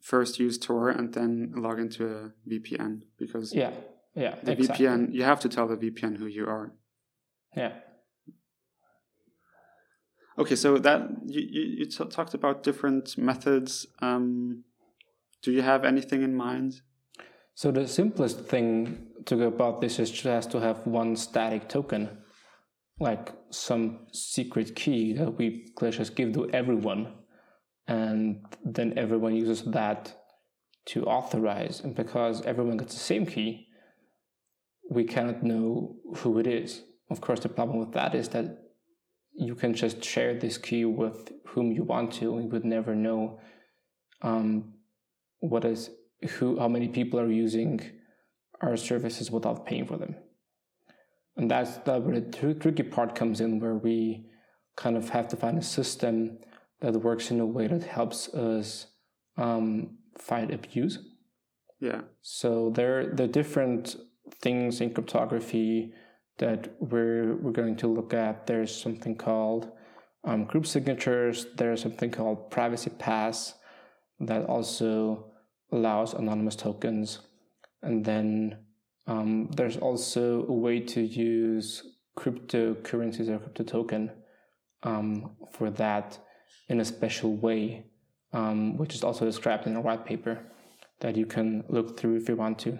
first 0.01 0.39
use 0.39 0.59
Tor 0.59 0.89
and 0.89 1.13
then 1.13 1.53
log 1.57 1.79
into 1.79 2.07
a 2.07 2.33
VPN 2.51 3.03
because 3.19 3.55
yeah, 3.55 3.73
yeah, 4.15 4.37
the 4.43 4.53
exactly. 4.53 4.87
VPN 4.87 5.13
you 5.13 5.23
have 5.25 5.41
to 5.41 5.49
tell 5.49 5.69
the 5.69 5.77
VPN 5.77 6.17
who 6.17 6.27
you 6.27 6.47
are. 6.47 6.73
Yeah. 7.57 7.73
Okay, 10.39 10.55
so 10.55 10.79
that 10.79 11.09
you 11.27 11.41
you, 11.41 11.63
you 11.79 11.87
t- 11.87 12.05
talked 12.05 12.35
about 12.35 12.63
different 12.63 13.19
methods. 13.19 13.87
Um, 14.01 14.65
do 15.43 15.51
you 15.51 15.63
have 15.63 15.85
anything 15.85 16.23
in 16.23 16.35
mind? 16.35 16.83
So 17.55 17.73
the 17.73 17.89
simplest 17.89 18.47
thing 18.47 19.09
to 19.27 19.37
go 19.37 19.49
about 19.49 19.81
this 19.81 19.99
is 19.99 20.11
just 20.13 20.53
to 20.53 20.61
have 20.61 20.87
one 20.87 21.17
static 21.17 21.69
token, 21.69 22.09
like 23.01 23.33
some 23.51 24.07
secret 24.13 24.77
key 24.77 25.13
that 25.15 25.37
we 25.37 25.73
just 25.91 26.15
give 26.15 26.33
to 26.35 26.49
everyone 26.51 27.15
and 27.89 28.45
then 28.65 28.97
everyone 28.97 29.35
uses 29.35 29.63
that 29.63 30.15
to 30.87 31.05
authorize. 31.05 31.81
And 31.81 31.97
because 31.97 32.43
everyone 32.43 32.77
gets 32.77 32.95
the 32.95 33.01
same 33.01 33.27
key, 33.27 33.67
we 34.91 35.05
cannot 35.05 35.43
know 35.43 35.97
who 36.19 36.39
it 36.39 36.47
is. 36.47 36.83
Of 37.11 37.21
course, 37.21 37.41
the 37.41 37.49
problem 37.49 37.79
with 37.79 37.93
that 37.93 38.15
is 38.15 38.29
that 38.29 38.68
you 39.39 39.55
can 39.55 39.73
just 39.73 40.05
share 40.05 40.35
this 40.35 40.59
key 40.59 40.85
with 40.85 41.33
whom 41.47 41.73
you 41.73 41.85
want 41.85 42.13
to, 42.15 42.35
and 42.35 42.45
you 42.45 42.51
would 42.51 42.65
never 42.65 42.95
know 42.95 43.41
um, 44.23 44.75
what 45.39 45.65
is 45.65 45.91
who, 46.31 46.59
how 46.59 46.69
many 46.69 46.89
people 46.89 47.21
are 47.21 47.31
using 47.31 47.81
our 48.61 48.77
services 48.77 49.31
without 49.31 49.65
paying 49.65 49.87
for 49.87 49.97
them. 49.97 50.17
And 51.37 51.49
that's 51.49 51.77
the, 51.79 52.01
where 52.01 52.21
the 52.21 52.33
tr- 52.37 52.59
tricky 52.59 52.83
part 52.83 53.15
comes 53.15 53.41
in, 53.41 53.61
where 53.61 53.77
we 53.77 54.27
kind 54.77 54.97
of 54.97 55.11
have 55.11 55.29
to 55.29 55.37
find 55.37 55.57
a 55.59 55.63
system 55.63 56.39
that 56.81 56.95
works 56.95 57.31
in 57.31 57.39
a 57.39 57.47
way 57.47 57.69
that 57.69 57.85
helps 57.85 58.29
us 58.35 58.87
um, 59.37 59.99
fight 60.19 60.53
abuse. 60.53 60.99
Yeah. 61.81 62.01
So 62.23 62.71
there, 62.75 63.15
there 63.15 63.27
are 63.27 63.31
different 63.31 63.95
things 64.41 64.81
in 64.81 64.93
cryptography 64.93 65.93
that 66.39 66.75
we're 66.81 67.35
we're 67.37 67.53
going 67.53 67.77
to 67.77 67.87
look 67.87 68.15
at. 68.15 68.47
There's 68.47 68.75
something 68.75 69.17
called 69.17 69.71
um, 70.25 70.45
group 70.45 70.67
signatures. 70.67 71.47
There's 71.57 71.83
something 71.83 72.11
called 72.11 72.51
privacy 72.51 72.91
pass 72.91 73.55
that 74.21 74.47
also 74.47 75.33
allows 75.71 76.15
anonymous 76.15 76.57
tokens, 76.57 77.21
and 77.83 78.05
then 78.05 78.59
um, 79.07 79.49
there's 79.57 79.77
also 79.77 80.45
a 80.47 80.53
way 80.53 80.81
to 80.81 81.01
use 81.01 81.83
cryptocurrencies 82.17 83.29
or 83.29 83.39
crypto 83.39 83.65
token 83.65 84.11
um, 84.83 85.37
for 85.53 85.71
that 85.71 86.19
in 86.69 86.81
a 86.81 86.85
special 86.85 87.37
way, 87.37 87.87
um, 88.33 88.77
which 88.77 88.95
is 88.95 89.03
also 89.03 89.25
described 89.25 89.67
in 89.67 89.77
a 89.77 89.81
white 89.81 90.05
paper 90.05 90.39
that 91.01 91.17
you 91.17 91.27
can 91.27 91.65
look 91.69 91.99
through 91.99 92.17
if 92.17 92.29
you 92.29 92.37
want 92.37 92.59
to. 92.59 92.79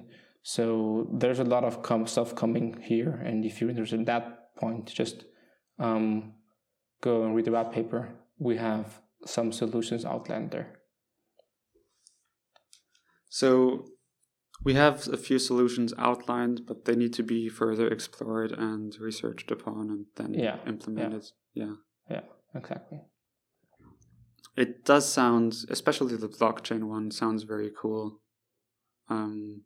So 0.49 1.07
there's 1.13 1.41
a 1.41 1.45
lot 1.45 1.63
of 1.63 1.83
com- 1.83 2.07
stuff 2.07 2.35
coming 2.35 2.81
here, 2.81 3.11
and 3.11 3.45
if 3.45 3.61
you're 3.61 3.69
interested 3.69 3.99
in 3.99 4.07
that 4.07 4.57
point, 4.57 4.87
just 4.87 5.27
um, 5.79 6.33
go 7.03 7.25
and 7.25 7.37
read 7.37 7.45
the 7.45 7.51
white 7.51 7.71
paper. 7.71 8.15
We 8.39 8.57
have 8.57 9.03
some 9.27 9.53
solutions 9.53 10.07
outlined 10.07 10.53
there. 10.53 10.81
So 13.29 13.89
we 14.65 14.73
have 14.73 15.07
a 15.09 15.19
few 15.19 15.39
solutions 15.39 15.93
outlined, 15.99 16.63
but 16.67 16.87
they 16.87 16.97
need 16.97 17.13
to 17.13 17.23
be 17.23 17.51
further 17.51 17.87
explored 17.87 18.53
and 18.53 18.97
researched 18.99 19.51
upon, 19.51 19.91
and 19.91 20.07
then 20.17 20.33
yeah, 20.33 20.57
implemented. 20.67 21.27
Yeah, 21.53 21.65
yeah, 21.65 21.75
yeah 22.11 22.21
exactly. 22.55 23.01
It 24.57 24.87
does 24.87 25.07
sound, 25.07 25.57
especially 25.69 26.17
the 26.17 26.31
blockchain 26.31 26.85
one, 26.85 27.11
sounds 27.11 27.43
very 27.43 27.71
cool. 27.79 28.23
Um, 29.11 29.65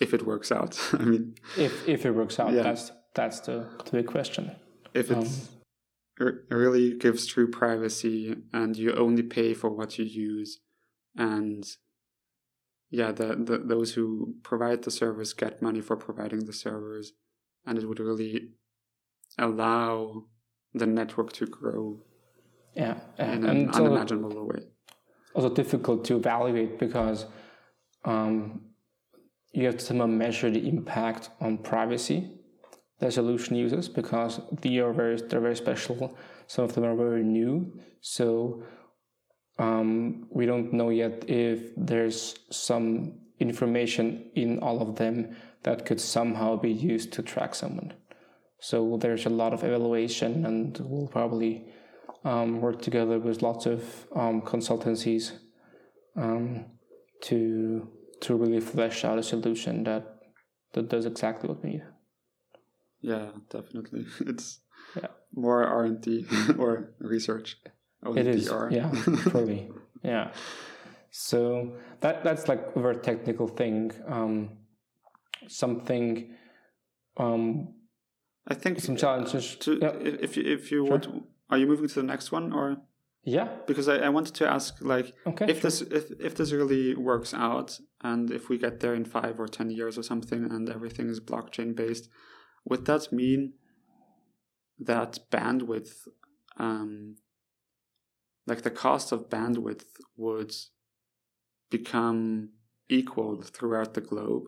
if 0.00 0.14
it 0.14 0.26
works 0.26 0.50
out, 0.50 0.78
I 0.92 1.04
mean, 1.04 1.34
if 1.56 1.88
if 1.88 2.06
it 2.06 2.12
works 2.12 2.40
out, 2.40 2.52
yeah. 2.52 2.62
that's 2.62 2.92
that's 3.14 3.40
the, 3.40 3.68
the 3.84 3.90
big 3.90 4.06
question. 4.06 4.56
If 4.94 5.10
it 5.10 5.18
um, 5.18 6.40
really 6.50 6.94
gives 6.98 7.26
true 7.26 7.48
privacy, 7.48 8.34
and 8.52 8.76
you 8.76 8.92
only 8.94 9.22
pay 9.22 9.54
for 9.54 9.70
what 9.70 9.98
you 9.98 10.04
use, 10.04 10.60
and 11.16 11.64
yeah, 12.90 13.12
the, 13.12 13.36
the 13.36 13.58
those 13.58 13.94
who 13.94 14.34
provide 14.42 14.82
the 14.82 14.90
service 14.90 15.32
get 15.32 15.62
money 15.62 15.80
for 15.80 15.96
providing 15.96 16.46
the 16.46 16.52
servers, 16.52 17.12
and 17.66 17.78
it 17.78 17.86
would 17.86 18.00
really 18.00 18.50
allow 19.38 20.24
the 20.74 20.86
network 20.86 21.32
to 21.32 21.46
grow 21.46 22.02
yeah, 22.74 23.00
in 23.18 23.44
an 23.44 23.70
unimaginable 23.70 24.30
also, 24.30 24.44
way. 24.44 24.60
Also 25.34 25.50
difficult 25.50 26.04
to 26.06 26.16
evaluate 26.16 26.78
because 26.78 27.26
um, 28.04 28.62
you 29.52 29.66
have 29.66 29.78
to 29.78 29.84
somehow 29.84 30.06
measure 30.06 30.50
the 30.50 30.68
impact 30.68 31.30
on 31.40 31.58
privacy 31.58 32.40
the 33.00 33.10
solution 33.10 33.56
uses 33.56 33.88
because 33.88 34.40
they 34.60 34.78
are 34.78 34.92
very 34.92 35.16
they're 35.16 35.40
very 35.40 35.56
special. 35.56 36.16
Some 36.46 36.64
of 36.64 36.74
them 36.74 36.84
are 36.84 36.94
very 36.94 37.24
new, 37.24 37.80
so 38.00 38.62
um, 39.58 40.26
we 40.30 40.46
don't 40.46 40.72
know 40.72 40.90
yet 40.90 41.24
if 41.28 41.72
there's 41.76 42.38
some 42.50 43.20
information 43.38 44.30
in 44.34 44.58
all 44.58 44.82
of 44.82 44.96
them 44.96 45.34
that 45.62 45.86
could 45.86 46.00
somehow 46.00 46.56
be 46.56 46.70
used 46.70 47.12
to 47.14 47.22
track 47.22 47.54
someone. 47.54 47.94
So 48.60 48.98
there's 49.00 49.24
a 49.24 49.30
lot 49.30 49.54
of 49.54 49.64
evaluation, 49.64 50.44
and 50.44 50.78
we'll 50.80 51.08
probably 51.08 51.64
um, 52.24 52.60
work 52.60 52.82
together 52.82 53.18
with 53.18 53.40
lots 53.40 53.64
of 53.64 54.06
um, 54.14 54.42
consultancies 54.42 55.32
um, 56.16 56.66
to 57.22 57.88
to 58.20 58.36
really 58.36 58.60
flesh 58.60 59.04
out 59.04 59.18
a 59.18 59.22
solution 59.22 59.84
that 59.84 60.04
that 60.72 60.88
does 60.88 61.06
exactly 61.06 61.48
what 61.48 61.62
we 61.62 61.70
need. 61.70 61.82
Yeah, 63.00 63.30
definitely. 63.48 64.06
It's 64.20 64.60
yeah. 64.96 65.08
more 65.34 65.64
R 65.64 65.84
and 65.84 66.00
D 66.00 66.26
or 66.58 66.92
research. 66.98 67.56
It 68.16 68.26
is, 68.26 68.50
yeah, 68.70 68.90
fully, 69.32 69.70
yeah. 70.02 70.32
So 71.10 71.76
that 72.00 72.24
that's 72.24 72.48
like 72.48 72.62
a 72.74 72.80
very 72.80 72.96
technical 72.96 73.46
thing. 73.48 73.92
Um, 74.06 74.56
something. 75.48 76.34
Um, 77.16 77.74
I 78.48 78.54
think 78.54 78.80
some 78.80 78.96
challenges. 78.96 79.56
To, 79.56 79.78
yeah. 79.82 79.92
If 80.00 80.36
you, 80.36 80.44
if 80.44 80.72
you 80.72 80.86
Sure. 80.86 80.92
would, 80.92 81.24
are 81.50 81.58
you 81.58 81.66
moving 81.66 81.88
to 81.88 81.94
the 81.94 82.02
next 82.02 82.32
one 82.32 82.52
or? 82.52 82.78
Yeah. 83.24 83.48
Because 83.66 83.88
I, 83.88 83.96
I 83.98 84.08
wanted 84.08 84.34
to 84.36 84.48
ask, 84.48 84.76
like, 84.80 85.14
Okay. 85.26 85.46
if 85.50 85.60
this 85.62 85.82
if, 85.82 86.10
if 86.20 86.34
this 86.36 86.52
really 86.52 86.94
works 86.94 87.32
out, 87.34 87.78
and 88.02 88.30
if 88.30 88.48
we 88.48 88.56
get 88.58 88.80
there 88.80 88.94
in 88.94 89.04
five 89.04 89.38
or 89.38 89.46
ten 89.48 89.70
years 89.70 89.98
or 89.98 90.02
something, 90.02 90.44
and 90.44 90.68
everything 90.70 91.08
is 91.08 91.20
blockchain 91.20 91.74
based, 91.76 92.08
would 92.64 92.86
that 92.86 93.12
mean 93.12 93.54
that 94.78 95.18
bandwidth, 95.30 96.08
um, 96.56 97.16
like 98.46 98.62
the 98.62 98.70
cost 98.70 99.12
of 99.12 99.28
bandwidth, 99.28 99.84
would 100.16 100.54
become 101.70 102.50
equal 102.88 103.42
throughout 103.42 103.94
the 103.94 104.00
globe? 104.00 104.44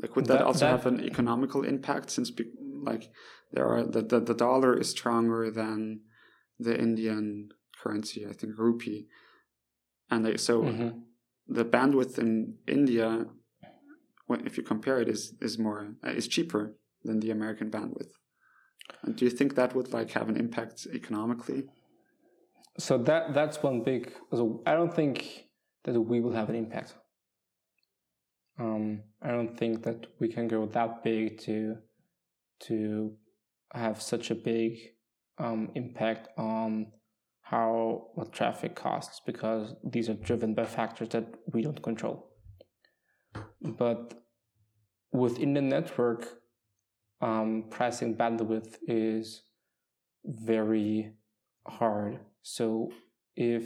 Like, 0.00 0.16
would 0.16 0.26
that, 0.26 0.38
That- 0.38 0.44
also 0.46 0.66
that- 0.66 0.70
have 0.70 0.86
an 0.86 1.00
economical 1.00 1.64
impact? 1.64 2.10
Since, 2.10 2.30
be- 2.30 2.50
like, 2.84 3.04
there 3.52 3.66
are 3.66 3.82
the, 3.84 4.02
the 4.02 4.20
the 4.20 4.34
dollar 4.34 4.72
is 4.78 4.88
stronger 4.90 5.50
than 5.50 6.00
the 6.58 6.78
Indian 6.78 7.48
currency, 7.82 8.26
I 8.26 8.32
think 8.32 8.58
rupee, 8.58 9.06
and 10.10 10.24
they, 10.24 10.36
so 10.36 10.62
Mhm. 10.62 11.02
the 11.46 11.64
bandwidth 11.64 12.18
in 12.18 12.58
India, 12.66 13.26
when, 14.26 14.46
if 14.46 14.56
you 14.56 14.62
compare 14.62 14.98
it, 15.02 15.08
is 15.08 15.22
is 15.40 15.58
more 15.58 15.80
uh, 16.06 16.10
is 16.10 16.28
cheaper 16.28 16.62
than 17.06 17.20
the 17.20 17.30
American 17.30 17.70
bandwidth. 17.70 18.12
And 19.02 19.16
do 19.16 19.24
you 19.24 19.30
think 19.30 19.54
that 19.54 19.74
would 19.74 19.92
like 19.92 20.10
have 20.12 20.28
an 20.28 20.36
impact 20.36 20.86
economically? 20.92 21.60
So 22.78 22.98
that 23.08 23.34
that's 23.34 23.62
one 23.62 23.82
big. 23.82 24.12
So 24.32 24.62
I 24.66 24.72
don't 24.74 24.94
think 25.00 25.16
that 25.84 26.00
we 26.00 26.20
will 26.20 26.32
have 26.32 26.48
an 26.48 26.56
impact. 26.64 26.94
Um, 28.58 29.02
I 29.20 29.30
don't 29.36 29.56
think 29.58 29.82
that 29.82 30.06
we 30.20 30.28
can 30.34 30.48
go 30.48 30.66
that 30.66 31.02
big 31.02 31.38
to 31.40 31.76
to 32.60 33.14
have 33.72 34.00
such 34.00 34.30
a 34.30 34.34
big 34.34 34.78
um, 35.38 35.70
impact 35.74 36.28
on 36.38 36.92
how 37.42 38.08
what 38.14 38.32
traffic 38.32 38.74
costs 38.74 39.20
because 39.26 39.74
these 39.84 40.08
are 40.08 40.14
driven 40.14 40.54
by 40.54 40.64
factors 40.64 41.08
that 41.10 41.26
we 41.52 41.62
don't 41.62 41.82
control. 41.82 42.30
But 43.60 44.14
within 45.12 45.54
the 45.54 45.60
network, 45.60 46.26
um, 47.20 47.64
pricing 47.70 48.16
bandwidth 48.16 48.76
is 48.86 49.42
very 50.24 51.12
hard. 51.66 52.20
So 52.42 52.92
if 53.36 53.64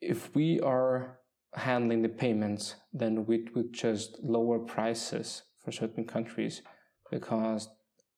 if 0.00 0.34
we 0.34 0.60
are 0.60 1.18
handling 1.54 2.00
the 2.00 2.08
payments, 2.08 2.76
then 2.92 3.26
we 3.26 3.46
would 3.54 3.72
just 3.72 4.18
lower 4.22 4.58
prices 4.58 5.42
for 5.70 5.86
certain 5.86 6.04
countries 6.04 6.62
because 7.10 7.68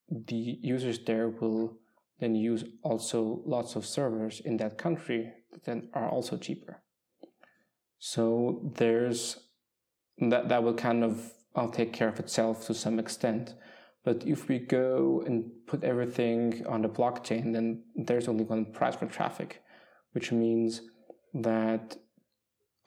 the 0.09 0.59
users 0.63 0.99
there 1.05 1.29
will 1.29 1.79
then 2.21 2.35
use 2.35 2.65
also 2.83 3.43
lots 3.45 3.77
of 3.77 3.85
servers 3.85 4.41
in 4.45 4.57
that 4.59 4.79
country 4.79 5.33
that 5.53 5.65
then 5.65 5.89
are 5.93 6.09
also 6.09 6.37
cheaper. 6.37 6.83
So 7.99 8.73
there's 8.77 9.39
that 10.19 10.49
that 10.49 10.63
will 10.63 10.75
kind 10.75 11.05
of 11.05 11.33
uh, 11.55 11.69
take 11.69 11.93
care 11.93 12.09
of 12.09 12.19
itself 12.21 12.67
to 12.67 12.75
some 12.75 12.99
extent. 12.99 13.55
But 14.05 14.27
if 14.27 14.49
we 14.49 14.59
go 14.59 15.23
and 15.27 15.51
put 15.67 15.85
everything 15.85 16.67
on 16.67 16.83
the 16.83 16.89
blockchain, 16.89 17.53
then 17.53 17.85
there's 17.95 18.29
only 18.29 18.45
one 18.45 18.73
price 18.73 18.97
for 18.97 19.07
traffic, 19.07 19.63
which 20.13 20.33
means 20.33 20.83
that 21.35 21.97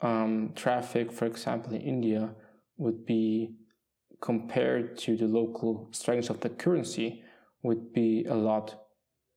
um, 0.02 0.52
traffic, 0.54 1.10
for 1.10 1.24
example, 1.24 1.72
in 1.72 1.80
India, 1.80 2.34
would 2.76 3.06
be 3.06 3.56
compared 4.20 4.96
to 4.98 5.16
the 5.16 5.26
local 5.26 5.88
strength 5.92 6.30
of 6.30 6.40
the 6.40 6.48
currency, 6.48 7.22
would 7.62 7.92
be 7.92 8.24
a 8.28 8.34
lot 8.34 8.86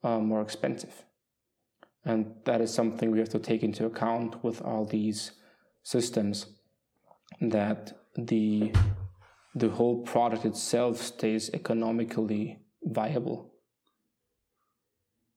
uh, 0.03 0.19
more 0.19 0.41
expensive. 0.41 1.03
And 2.05 2.35
that 2.45 2.61
is 2.61 2.73
something 2.73 3.11
we 3.11 3.19
have 3.19 3.29
to 3.29 3.39
take 3.39 3.63
into 3.63 3.85
account 3.85 4.43
with 4.43 4.61
all 4.61 4.85
these 4.85 5.31
systems 5.83 6.45
that 7.41 7.93
the 8.15 8.71
the 9.55 9.69
whole 9.69 10.03
product 10.03 10.45
itself 10.45 10.97
stays 11.01 11.49
economically 11.53 12.59
viable. 12.83 13.51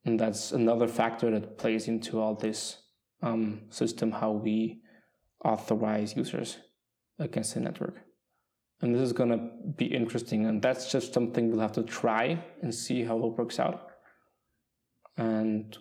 And 0.04 0.20
that's 0.20 0.52
another 0.52 0.86
factor 0.86 1.30
that 1.30 1.58
plays 1.58 1.88
into 1.88 2.20
all 2.20 2.34
this 2.34 2.78
um, 3.22 3.62
system, 3.70 4.10
how 4.10 4.32
we 4.32 4.82
authorize 5.44 6.14
users 6.16 6.58
against 7.18 7.54
the 7.54 7.60
network. 7.60 7.96
And 8.82 8.94
this 8.94 9.02
is 9.02 9.12
going 9.12 9.30
to 9.30 9.38
be 9.76 9.86
interesting. 9.86 10.44
And 10.46 10.60
that's 10.60 10.90
just 10.90 11.14
something 11.14 11.50
we'll 11.50 11.60
have 11.60 11.72
to 11.72 11.84
try 11.84 12.44
and 12.62 12.74
see 12.74 13.04
how 13.04 13.16
it 13.18 13.38
works 13.38 13.60
out. 13.60 13.88
And 15.16 15.76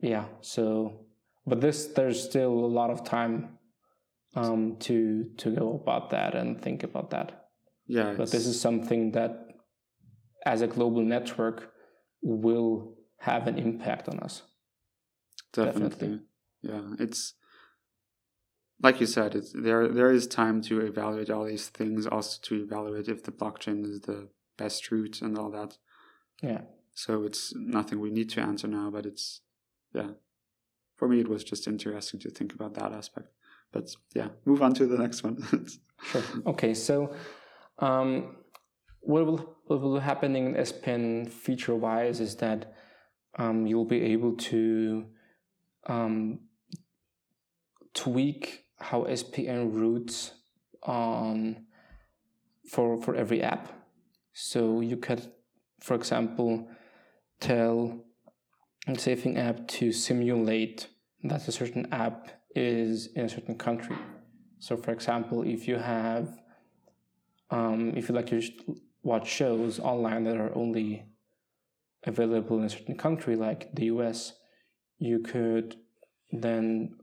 yeah, 0.00 0.26
so, 0.40 1.00
but 1.46 1.60
this, 1.60 1.86
there's 1.86 2.22
still 2.22 2.52
a 2.52 2.72
lot 2.80 2.90
of 2.90 3.04
time 3.04 3.58
um, 4.36 4.76
to, 4.80 5.24
to 5.38 5.50
go 5.50 5.80
about 5.82 6.10
that 6.10 6.34
and 6.34 6.62
think 6.62 6.84
about 6.84 7.10
that. 7.10 7.48
Yeah, 7.86 8.14
But 8.16 8.30
this 8.30 8.46
is 8.46 8.60
something 8.60 9.12
that, 9.12 9.48
as 10.46 10.62
a 10.62 10.66
global 10.66 11.02
network, 11.02 11.72
will 12.22 12.94
have 13.18 13.46
an 13.46 13.58
impact 13.58 14.08
on 14.08 14.20
us. 14.20 14.42
definitely. 15.52 15.88
definitely. 15.88 16.20
Yeah, 16.62 16.82
it's 16.98 17.34
like 18.82 19.00
you 19.00 19.06
said. 19.06 19.34
It's 19.34 19.52
there. 19.52 19.88
There 19.88 20.10
is 20.10 20.26
time 20.26 20.62
to 20.62 20.80
evaluate 20.80 21.30
all 21.30 21.44
these 21.44 21.68
things, 21.68 22.06
also 22.06 22.38
to 22.42 22.62
evaluate 22.62 23.08
if 23.08 23.22
the 23.22 23.32
blockchain 23.32 23.84
is 23.84 24.00
the 24.00 24.28
best 24.56 24.90
route 24.90 25.22
and 25.22 25.38
all 25.38 25.50
that. 25.50 25.78
Yeah. 26.42 26.62
So 26.94 27.24
it's 27.24 27.52
nothing 27.56 28.00
we 28.00 28.10
need 28.10 28.30
to 28.30 28.40
answer 28.40 28.68
now, 28.68 28.90
but 28.90 29.06
it's 29.06 29.40
yeah. 29.92 30.10
For 30.96 31.08
me, 31.08 31.20
it 31.20 31.28
was 31.28 31.42
just 31.42 31.66
interesting 31.66 32.20
to 32.20 32.30
think 32.30 32.54
about 32.54 32.74
that 32.74 32.92
aspect. 32.92 33.28
But 33.72 33.90
yeah, 34.14 34.28
move 34.44 34.62
on 34.62 34.74
to 34.74 34.86
the 34.86 34.98
next 34.98 35.22
one. 35.22 35.44
Sure. 36.02 36.22
Okay, 36.46 36.74
so 36.74 37.14
um, 37.78 38.36
what 39.00 39.24
will 39.24 39.56
what 39.66 39.80
will 39.80 40.00
happen 40.00 40.36
in 40.36 40.54
SPN 40.54 41.30
feature 41.30 41.74
wise 41.74 42.20
is 42.20 42.36
that 42.36 42.74
um, 43.38 43.66
you'll 43.66 43.86
be 43.86 44.02
able 44.02 44.36
to 44.36 45.06
um, 45.86 46.40
tweak 47.94 48.63
how 48.84 49.04
SPN 49.04 49.72
routes 49.72 50.32
on 50.82 51.64
for 52.70 53.00
for 53.02 53.14
every 53.14 53.42
app. 53.42 53.68
So 54.32 54.80
you 54.80 54.96
could, 54.96 55.22
for 55.80 55.94
example, 55.94 56.68
tell 57.40 58.04
a 58.86 58.98
Safing 58.98 59.38
app 59.38 59.66
to 59.78 59.92
simulate 59.92 60.88
that 61.22 61.48
a 61.48 61.52
certain 61.52 61.86
app 61.92 62.28
is 62.54 63.08
in 63.16 63.24
a 63.24 63.28
certain 63.28 63.56
country. 63.56 63.96
So, 64.58 64.76
for 64.76 64.92
example, 64.92 65.42
if 65.42 65.66
you 65.66 65.76
have, 65.76 66.28
um, 67.50 67.92
if 67.96 68.08
you 68.08 68.14
like 68.14 68.26
to 68.26 68.42
watch 69.02 69.28
shows 69.28 69.80
online 69.80 70.24
that 70.24 70.36
are 70.36 70.54
only 70.54 71.06
available 72.04 72.58
in 72.58 72.64
a 72.64 72.70
certain 72.70 72.96
country, 72.96 73.36
like 73.36 73.74
the 73.74 73.86
US, 73.86 74.34
you 74.98 75.20
could 75.20 75.76
then 76.32 76.96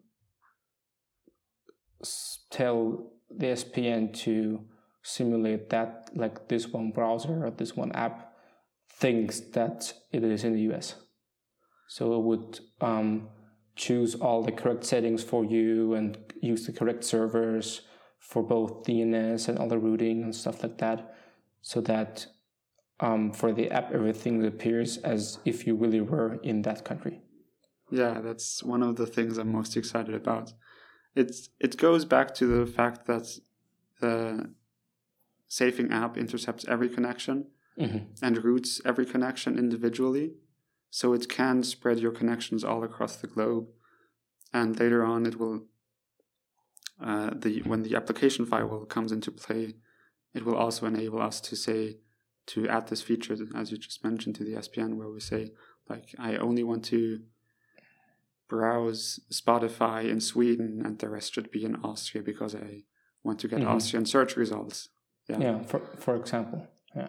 tell 2.49 3.11
the 3.29 3.47
SPN 3.47 4.13
to 4.19 4.61
simulate 5.03 5.69
that, 5.69 6.09
like 6.15 6.47
this 6.47 6.67
one 6.67 6.91
browser 6.91 7.45
or 7.45 7.51
this 7.51 7.75
one 7.75 7.91
app 7.93 8.33
thinks 8.89 9.39
that 9.39 9.93
it 10.11 10.23
is 10.23 10.43
in 10.43 10.53
the 10.53 10.73
US. 10.73 10.95
So 11.87 12.13
it 12.15 12.23
would 12.23 12.59
um, 12.79 13.29
choose 13.75 14.15
all 14.15 14.43
the 14.43 14.51
correct 14.51 14.83
settings 14.83 15.23
for 15.23 15.43
you 15.43 15.93
and 15.93 16.17
use 16.41 16.65
the 16.65 16.71
correct 16.71 17.03
servers 17.03 17.81
for 18.19 18.43
both 18.43 18.83
DNS 18.85 19.47
and 19.47 19.57
all 19.57 19.67
the 19.67 19.79
routing 19.79 20.23
and 20.23 20.35
stuff 20.35 20.61
like 20.61 20.77
that, 20.77 21.15
so 21.61 21.81
that 21.81 22.27
um, 22.99 23.31
for 23.33 23.51
the 23.51 23.71
app 23.71 23.91
everything 23.91 24.45
appears 24.45 24.97
as 24.97 25.39
if 25.43 25.65
you 25.65 25.75
really 25.75 26.01
were 26.01 26.35
in 26.43 26.61
that 26.61 26.85
country. 26.85 27.21
yeah, 27.89 28.21
that's 28.21 28.63
one 28.63 28.83
of 28.83 28.95
the 28.95 29.07
things 29.07 29.37
I'm 29.37 29.51
most 29.51 29.75
excited 29.75 30.15
about. 30.15 30.53
It's 31.15 31.49
it 31.59 31.77
goes 31.77 32.05
back 32.05 32.33
to 32.35 32.45
the 32.45 32.65
fact 32.71 33.05
that 33.07 33.27
the 33.99 34.53
Safing 35.47 35.91
app 35.91 36.17
intercepts 36.17 36.65
every 36.67 36.89
connection 36.89 37.47
Mm-hmm. 37.79 38.23
and 38.23 38.43
routes 38.43 38.81
every 38.85 39.05
connection 39.05 39.57
individually. 39.57 40.33
So 40.89 41.13
it 41.13 41.29
can 41.29 41.63
spread 41.63 41.99
your 41.99 42.11
connections 42.11 42.63
all 42.65 42.83
across 42.83 43.15
the 43.15 43.27
globe. 43.27 43.67
And 44.53 44.77
later 44.77 45.03
on, 45.05 45.25
it 45.25 45.39
will, 45.39 45.61
uh, 47.01 47.31
the 47.33 47.61
when 47.63 47.83
the 47.83 47.95
application 47.95 48.45
firewall 48.45 48.85
comes 48.85 49.11
into 49.13 49.31
play, 49.31 49.75
it 50.33 50.45
will 50.45 50.57
also 50.57 50.85
enable 50.85 51.21
us 51.21 51.39
to 51.41 51.55
say, 51.55 51.97
to 52.47 52.67
add 52.67 52.87
this 52.87 53.01
feature, 53.01 53.37
as 53.55 53.71
you 53.71 53.77
just 53.77 54.03
mentioned, 54.03 54.35
to 54.35 54.43
the 54.43 54.55
SPN, 54.55 54.95
where 54.95 55.09
we 55.09 55.21
say, 55.21 55.51
like, 55.89 56.13
I 56.19 56.35
only 56.35 56.63
want 56.63 56.83
to 56.85 57.21
browse 58.51 59.21
Spotify 59.31 60.09
in 60.13 60.19
Sweden 60.19 60.81
and 60.85 60.99
the 60.99 61.07
rest 61.07 61.33
should 61.33 61.49
be 61.51 61.63
in 61.63 61.77
Austria 61.77 62.21
because 62.21 62.53
I 62.53 62.83
want 63.23 63.39
to 63.39 63.47
get 63.47 63.59
mm-hmm. 63.59 63.75
Austrian 63.75 64.05
search 64.05 64.35
results. 64.35 64.89
Yeah. 65.29 65.39
Yeah, 65.39 65.63
for, 65.63 65.79
for 65.97 66.17
example. 66.17 66.67
Yeah. 66.93 67.07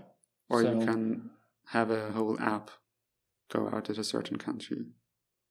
Or 0.48 0.62
so, 0.62 0.70
you 0.70 0.86
can 0.86 1.30
have 1.76 1.90
a 1.90 2.12
whole 2.12 2.38
app 2.40 2.70
go 3.52 3.68
out 3.72 3.90
at 3.90 3.98
a 3.98 4.04
certain 4.04 4.38
country. 4.38 4.82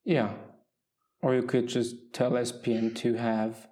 Yeah. 0.06 0.30
Or 1.21 1.36
you 1.36 1.43
could 1.43 1.67
just 1.67 2.13
tell 2.13 2.32
SPN 2.32 2.95
to 3.04 3.15
have 3.15 3.67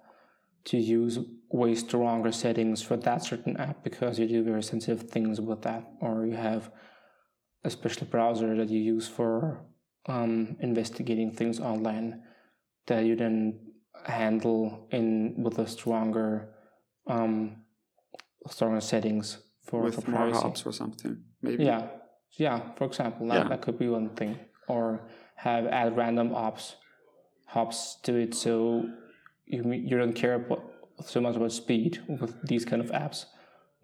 to 0.66 0.76
use 0.76 1.18
way 1.50 1.74
stronger 1.74 2.32
settings 2.32 2.82
for 2.82 2.96
that 2.98 3.24
certain 3.24 3.56
app 3.56 3.82
because 3.82 4.18
you 4.18 4.28
do 4.28 4.44
very 4.44 4.62
sensitive 4.62 5.08
things 5.08 5.40
with 5.40 5.62
that. 5.62 5.90
Or 6.02 6.26
you 6.26 6.36
have 6.36 6.70
a 7.64 7.70
special 7.70 8.06
browser 8.06 8.54
that 8.58 8.68
you 8.68 8.80
use 8.94 9.08
for 9.08 9.64
um, 10.06 10.56
investigating 10.60 11.32
things 11.32 11.60
online 11.60 12.22
that 12.86 13.04
you 13.04 13.16
then 13.16 13.60
handle 14.04 14.88
in 14.90 15.34
with 15.42 15.58
a 15.58 15.66
stronger 15.66 16.50
um, 17.06 17.56
stronger 18.48 18.80
settings 18.80 19.38
for, 19.64 19.82
with 19.82 20.02
for 20.02 20.10
more 20.10 20.30
hops 20.30 20.64
or 20.64 20.72
something 20.72 21.22
maybe? 21.42 21.64
Yeah. 21.64 21.88
Yeah 22.38 22.72
for 22.76 22.84
example 22.84 23.26
that, 23.28 23.34
yeah. 23.42 23.48
that 23.48 23.62
could 23.62 23.78
be 23.78 23.88
one 23.88 24.10
thing. 24.10 24.38
Or 24.68 25.08
have 25.36 25.66
add 25.66 25.96
random 25.96 26.34
ops 26.34 26.76
hops 27.46 27.96
to 28.04 28.14
it 28.16 28.34
so 28.34 28.84
you 29.46 29.70
you 29.72 29.98
don't 29.98 30.12
care 30.12 30.34
about, 30.34 30.62
so 31.04 31.20
much 31.20 31.36
about 31.36 31.52
speed 31.52 31.98
with 32.08 32.34
these 32.46 32.64
kind 32.64 32.80
of 32.80 32.90
apps 32.92 33.24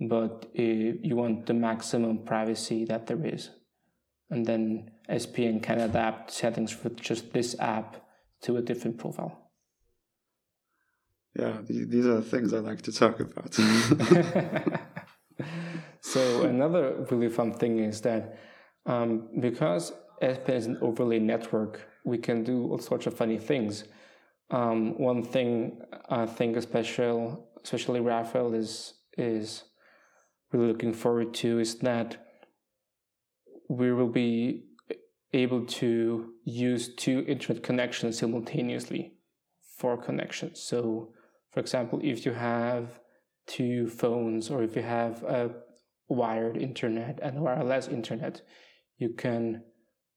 but 0.01 0.47
uh, 0.59 0.63
you 0.63 1.17
want 1.17 1.47
the 1.47 1.55
maximum 1.55 2.25
privacy 2.25 2.85
that 2.85 3.07
there 3.07 3.25
is. 3.25 3.51
And 4.31 4.45
then 4.45 4.91
SPN 5.11 5.63
can 5.63 5.81
adapt 5.81 6.31
settings 6.31 6.73
for 6.73 6.89
just 6.91 7.33
this 7.33 7.55
app 7.59 8.05
to 8.43 8.57
a 8.57 8.63
different 8.63 8.99
profile. 8.99 9.51
Yeah, 11.39 11.59
these 11.69 12.07
are 12.07 12.17
the 12.17 12.23
things 12.23 12.55
I 12.55 12.59
like 12.59 12.83
to 12.83 12.93
talk 12.93 13.21
about. 13.21 13.55
so 16.01 16.43
another 16.45 17.07
really 17.11 17.29
fun 17.29 17.53
thing 17.53 17.79
is 17.79 18.01
that 18.03 18.39
um, 18.87 19.29
because 19.41 19.93
SPN 20.23 20.55
is 20.55 20.67
an 20.67 20.79
overlay 20.81 21.19
network, 21.19 21.87
we 22.05 22.19
can 22.19 22.43
do 22.43 22.69
all 22.71 22.79
sorts 22.79 23.07
of 23.07 23.15
funny 23.15 23.39
things. 23.39 23.85
Um, 24.51 24.99
one 24.99 25.23
thing 25.23 25.83
I 26.09 26.25
think, 26.25 26.57
especially 26.57 27.37
especially 27.63 28.01
Raphael 28.01 28.55
is 28.55 28.95
is 29.19 29.65
really 30.53 30.69
looking 30.69 30.93
forward 30.95 31.35
to 31.35 31.59
is 31.59 31.77
that 31.81 32.17
we 33.69 33.93
will 33.93 34.09
be 34.09 34.66
able 35.33 35.65
to 35.67 36.33
use 36.45 36.95
two 36.95 37.25
internet 37.27 37.63
connections 37.63 38.19
simultaneously 38.19 39.15
for 39.77 39.97
connections. 39.97 40.61
So, 40.61 41.13
for 41.53 41.61
example, 41.61 42.01
if 42.03 42.25
you 42.25 42.33
have 42.33 43.01
two 43.47 43.89
phones 43.89 44.51
or 44.51 44.63
if 44.63 44.77
you 44.77 44.83
have 44.83 45.23
a 45.23 45.51
wired 46.09 46.57
internet 46.57 47.19
and 47.23 47.41
wireless 47.41 47.89
internet, 47.89 48.43
you 48.99 49.11
can 49.11 49.63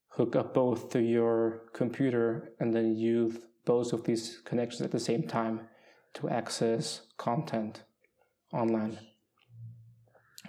hook 0.10 0.36
up 0.36 0.54
both 0.54 0.89
to 0.91 1.00
your 1.00 1.63
computer 1.74 2.54
and 2.60 2.74
then 2.74 2.95
use 2.95 3.38
both 3.65 3.93
of 3.93 4.04
these 4.04 4.41
connections 4.45 4.82
at 4.82 4.91
the 4.91 5.00
same 5.00 5.24
time 5.24 5.62
to 6.13 6.30
access 6.30 7.02
content 7.17 7.84
online. 8.54 8.98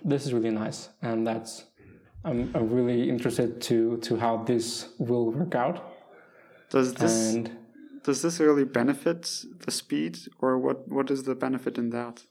This 0.02 0.24
is 0.24 0.32
really 0.32 0.50
nice, 0.50 0.88
and 1.02 1.26
that's 1.26 1.66
I'm, 2.24 2.50
I'm 2.54 2.68
really 2.70 3.08
interested 3.08 3.60
to 3.62 3.96
to 3.98 4.16
how 4.16 4.44
this 4.44 4.88
will 4.98 5.30
work 5.30 5.54
out. 5.54 5.82
Does 6.70 6.94
this 6.94 7.34
and 7.34 7.50
does 8.04 8.22
this 8.22 8.40
really 8.40 8.64
benefit 8.64 9.44
the 9.64 9.70
speed, 9.70 10.18
or 10.38 10.58
what 10.58 10.88
what 10.88 11.10
is 11.10 11.24
the 11.24 11.34
benefit 11.34 11.78
in 11.78 11.90
that? 11.90 12.24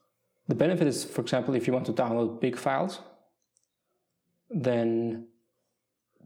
The 0.48 0.56
benefit 0.56 0.88
is, 0.88 1.06
for 1.06 1.22
example, 1.22 1.54
if 1.56 1.68
you 1.68 1.74
want 1.74 1.86
to 1.86 1.94
download 1.94 2.42
big 2.42 2.56
files, 2.58 3.02
then 4.50 5.28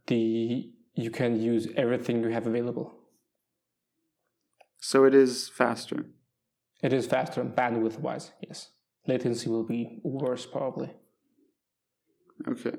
the 0.08 0.70
you 0.96 1.10
can 1.10 1.42
use 1.42 1.68
everything 1.76 2.22
you 2.22 2.30
have 2.30 2.48
available. 2.48 2.94
So 4.80 5.06
it 5.06 5.14
is 5.14 5.50
faster. 5.50 6.06
It 6.82 6.92
is 6.92 7.08
faster 7.08 7.44
bandwidth 7.44 8.00
wise, 8.00 8.34
yes. 8.42 8.72
Latency 9.08 9.50
will 9.50 9.64
be 9.64 10.00
worse 10.04 10.46
probably. 10.46 10.92
Okay. 12.48 12.74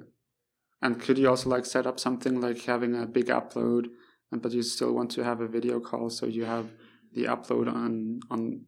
And 0.85 1.01
could 1.01 1.17
you 1.17 1.31
also 1.31 1.49
like 1.49 1.65
set 1.65 1.87
up 1.87 1.99
something 1.99 2.43
like 2.43 2.61
having 2.67 2.95
a 2.95 3.07
big 3.07 3.29
upload, 3.29 3.87
but 4.31 4.53
you 4.53 4.63
still 4.63 4.93
want 4.93 5.11
to 5.13 5.25
have 5.25 5.41
a 5.41 5.49
video 5.49 5.81
call, 5.81 6.11
so 6.11 6.27
you 6.27 6.45
have 6.45 6.67
the 7.15 7.25
upload 7.25 7.69
on 7.75 8.21
on 8.31 8.67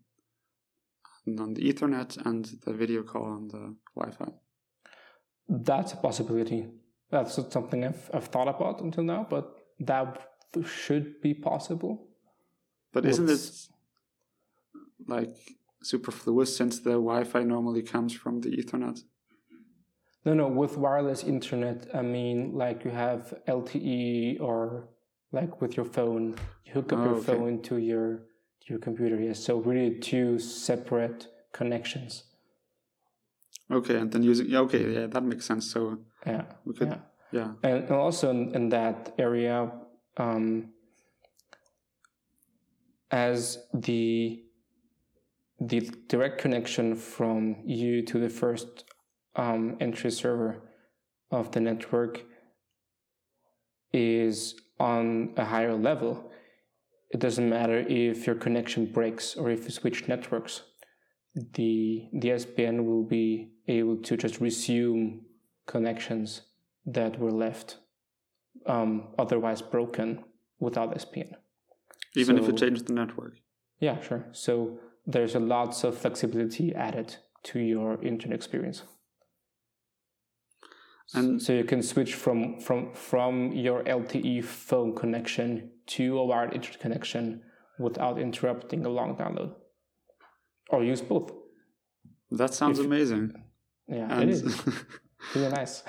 on 1.39 1.53
the 1.55 1.71
Ethernet 1.71 2.17
and 2.25 2.43
the 2.65 2.73
video 2.73 3.03
call 3.03 3.25
on 3.25 3.49
the 3.49 3.77
Wi-Fi. 3.95 4.33
That's 5.47 5.93
a 5.93 5.97
possibility. 5.97 6.69
That's 7.11 7.37
not 7.37 7.53
something 7.53 7.85
I've 7.85 8.11
I've 8.15 8.29
thought 8.29 8.49
about 8.49 8.81
until 8.81 9.05
now, 9.05 9.27
but 9.29 9.45
that 9.81 10.09
should 10.65 11.21
be 11.21 11.35
possible. 11.35 12.09
But 12.95 13.05
isn't 13.05 13.29
it 13.29 13.47
like 15.07 15.37
superfluous 15.83 16.57
since 16.57 16.79
the 16.79 16.97
Wi-Fi 17.09 17.43
normally 17.43 17.83
comes 17.83 18.15
from 18.15 18.41
the 18.41 18.57
Ethernet? 18.57 19.01
No, 20.27 20.35
no, 20.35 20.49
with 20.49 20.77
wireless 20.77 21.23
internet, 21.23 21.87
I 21.95 22.03
mean, 22.03 22.53
like 22.53 22.85
you 22.85 22.91
have 22.91 23.33
LTE 23.47 24.41
or 24.41 24.89
like 25.31 25.61
with 25.61 25.77
your 25.77 25.87
phone, 25.87 26.35
you 26.65 26.73
hook 26.73 26.93
up 26.93 26.99
oh, 26.99 27.05
your 27.05 27.15
okay. 27.15 27.27
phone 27.27 27.63
to 27.63 27.77
your 27.77 28.17
to 28.63 28.67
your 28.67 28.81
computer. 28.81 29.21
Yes, 29.21 29.39
so 29.39 29.59
really 29.59 30.01
two 30.01 30.41
separate 30.41 31.29
connections. 31.53 32.25
Okay, 33.71 33.95
and 33.95 34.11
then 34.11 34.25
using 34.25 34.49
yeah, 34.49 34.59
okay, 34.67 34.95
yeah, 34.95 35.07
that 35.07 35.23
makes 35.23 35.47
sense. 35.47 35.71
So 35.71 35.99
yeah, 36.27 36.43
we 36.65 36.75
could 36.75 36.89
yeah, 37.31 37.53
yeah. 37.63 37.71
and 37.71 37.89
also 37.93 38.29
in, 38.31 38.53
in 38.53 38.69
that 38.71 39.15
area, 39.19 39.71
um, 40.17 40.73
as 43.13 43.59
the 43.73 44.43
the 45.61 45.89
direct 46.09 46.39
connection 46.39 46.97
from 46.97 47.59
you 47.65 48.03
to 48.03 48.19
the 48.19 48.29
first 48.29 48.86
um, 49.37 49.77
entry 49.81 50.11
server 50.11 50.63
of 51.31 51.53
the 51.53 51.61
network 51.61 52.25
is 53.93 54.55
on 54.79 55.33
a 55.37 55.45
higher 55.45 55.75
level, 55.75 56.31
it 57.11 57.21
doesn't 57.21 57.49
matter 57.49 57.79
if 57.89 58.27
your 58.27 58.37
connection 58.37 58.87
breaks 58.87 59.37
or 59.37 59.51
if 59.51 59.65
you 59.65 59.71
switch 59.71 60.09
networks. 60.09 60.63
The, 61.35 62.09
the 62.13 62.31
SPN 62.31 62.85
will 62.85 63.05
be 63.05 63.51
able 63.69 63.99
to 63.99 64.17
just 64.17 64.41
resume 64.41 65.23
connections 65.67 66.43
that 66.87 67.19
were 67.19 67.33
left 67.33 67.79
um, 68.67 69.09
otherwise 69.19 69.61
broken 69.61 70.25
without 70.59 70.95
SPN. 70.95 71.33
Even 72.15 72.37
so, 72.37 72.43
if 72.43 72.49
you 72.49 72.57
change 72.57 72.83
the 72.85 72.93
network? 72.93 73.35
Yeah, 73.81 74.01
sure. 74.01 74.27
So 74.33 74.79
there's 75.07 75.35
a 75.35 75.41
lots 75.41 75.85
of 75.85 75.97
flexibility 75.97 76.75
added 76.75 77.17
to 77.45 77.59
your 77.61 78.03
internet 78.03 78.37
experience. 78.37 78.83
And 81.15 81.41
so 81.41 81.53
you 81.53 81.65
can 81.65 81.83
switch 81.83 82.15
from 82.15 82.59
from 82.61 82.93
from 82.93 83.53
your 83.53 83.85
LTE 83.85 84.45
phone 84.45 84.95
connection 84.95 85.71
to 85.87 86.19
a 86.19 86.25
wired 86.25 86.53
internet 86.53 86.81
connection 86.81 87.43
without 87.79 88.19
interrupting 88.19 88.85
a 88.85 88.89
long 88.89 89.17
download, 89.17 89.55
or 90.71 90.83
use 90.83 91.01
both. 91.01 91.31
That 92.31 92.55
sounds 92.55 92.81
if, 92.81 92.87
amazing. 92.87 93.35
Yeah, 93.89 94.09
and 94.11 94.31
it 94.31 94.31
is 94.31 94.63
really 95.35 95.51
nice. 95.51 95.85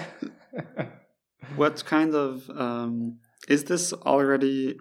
what 1.56 1.84
kind 1.86 2.13
of 2.13 2.49
um, 2.51 3.17
is 3.47 3.63
this 3.63 3.93
already? 3.93 4.77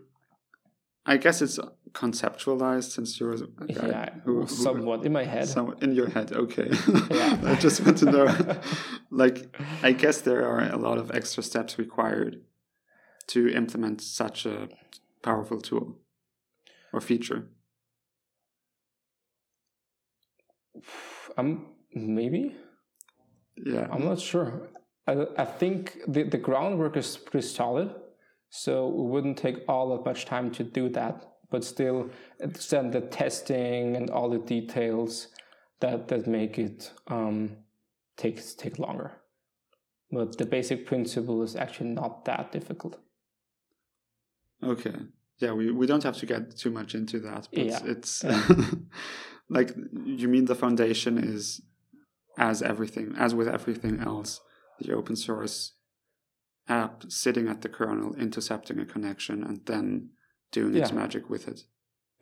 I 1.09 1.16
guess 1.19 1.40
it's 1.40 1.59
conceptualized 1.92 2.90
since 2.90 3.19
you're 3.19 3.33
a 3.33 3.38
guy 3.73 3.88
yeah, 3.88 4.11
who, 4.25 4.40
who, 4.40 4.47
somewhat 4.49 5.07
in 5.07 5.12
my 5.12 5.25
head. 5.25 5.49
Somewhat 5.49 5.83
in 5.83 5.95
your 5.95 6.11
head 6.11 6.33
okay. 6.33 6.69
Yeah. 7.11 7.40
i 7.45 7.55
just 7.55 7.85
want 7.85 7.99
to 7.99 8.07
know. 8.07 8.27
Like 9.11 9.57
i 9.83 9.92
guess 9.92 10.21
there 10.21 10.47
are 10.47 10.61
a 10.61 10.77
lot 10.77 10.99
of 10.99 11.11
extra 11.12 11.42
steps 11.42 11.79
required 11.79 12.42
to 13.29 13.49
implement 13.49 14.03
such 14.03 14.45
a 14.47 14.69
powerful 15.23 15.61
tool 15.61 15.97
or 16.92 17.01
feature. 17.01 17.49
Um 21.38 21.66
maybe? 21.95 22.57
Yeah. 23.57 23.87
I'm 23.90 24.05
not 24.05 24.21
sure. 24.21 24.69
I, 25.07 25.12
I 25.38 25.45
think 25.45 25.99
the, 26.09 26.25
the 26.25 26.37
groundwork 26.37 26.97
is 26.97 27.16
pretty 27.16 27.47
solid 27.47 27.95
so 28.48 28.88
it 28.88 28.94
wouldn't 29.12 29.37
take 29.38 29.59
all 29.68 29.90
that 29.90 30.04
much 30.04 30.24
time 30.24 30.50
to 30.50 30.62
do 30.64 30.88
that 30.88 31.24
but 31.50 31.64
still 31.64 32.11
send 32.54 32.92
the 32.92 33.00
testing 33.00 33.96
and 33.96 34.11
all 34.11 34.28
the 34.30 34.38
details 34.38 35.28
that 35.80 36.09
that 36.09 36.26
make 36.26 36.59
it 36.59 36.92
um, 37.09 37.56
take 38.16 38.40
take 38.56 38.78
longer. 38.78 39.12
but 40.11 40.37
the 40.38 40.46
basic 40.46 40.87
principle 40.87 41.42
is 41.42 41.54
actually 41.56 41.90
not 41.90 42.24
that 42.24 42.50
difficult. 42.52 42.98
Okay. 44.62 44.94
Yeah, 45.38 45.52
we, 45.52 45.70
we 45.70 45.87
don't 45.87 46.02
have 46.02 46.16
to 46.18 46.26
get 46.26 46.56
too 46.56 46.70
much 46.70 46.94
into 46.94 47.20
that, 47.20 47.48
but 47.52 47.64
Yeah. 47.66 47.80
it's 47.85 48.24
like 49.50 49.74
you 50.04 50.28
mean 50.28 50.46
the 50.46 50.54
foundation 50.54 51.18
is 51.18 51.61
as 52.38 52.62
everything, 52.62 53.14
as 53.18 53.35
with 53.35 53.48
everything 53.48 54.00
else, 54.00 54.40
the 54.80 54.94
open 54.94 55.16
source 55.16 55.72
app 56.68 57.05
sitting 57.09 57.48
at 57.48 57.62
the 57.62 57.68
kernel, 57.68 58.14
intercepting 58.16 58.79
a 58.81 58.87
connection, 58.87 59.42
and 59.42 59.64
then 59.66 60.11
doing 60.52 60.74
its 60.76 60.92
magic 60.92 61.29
with 61.31 61.48
it. 61.48 61.61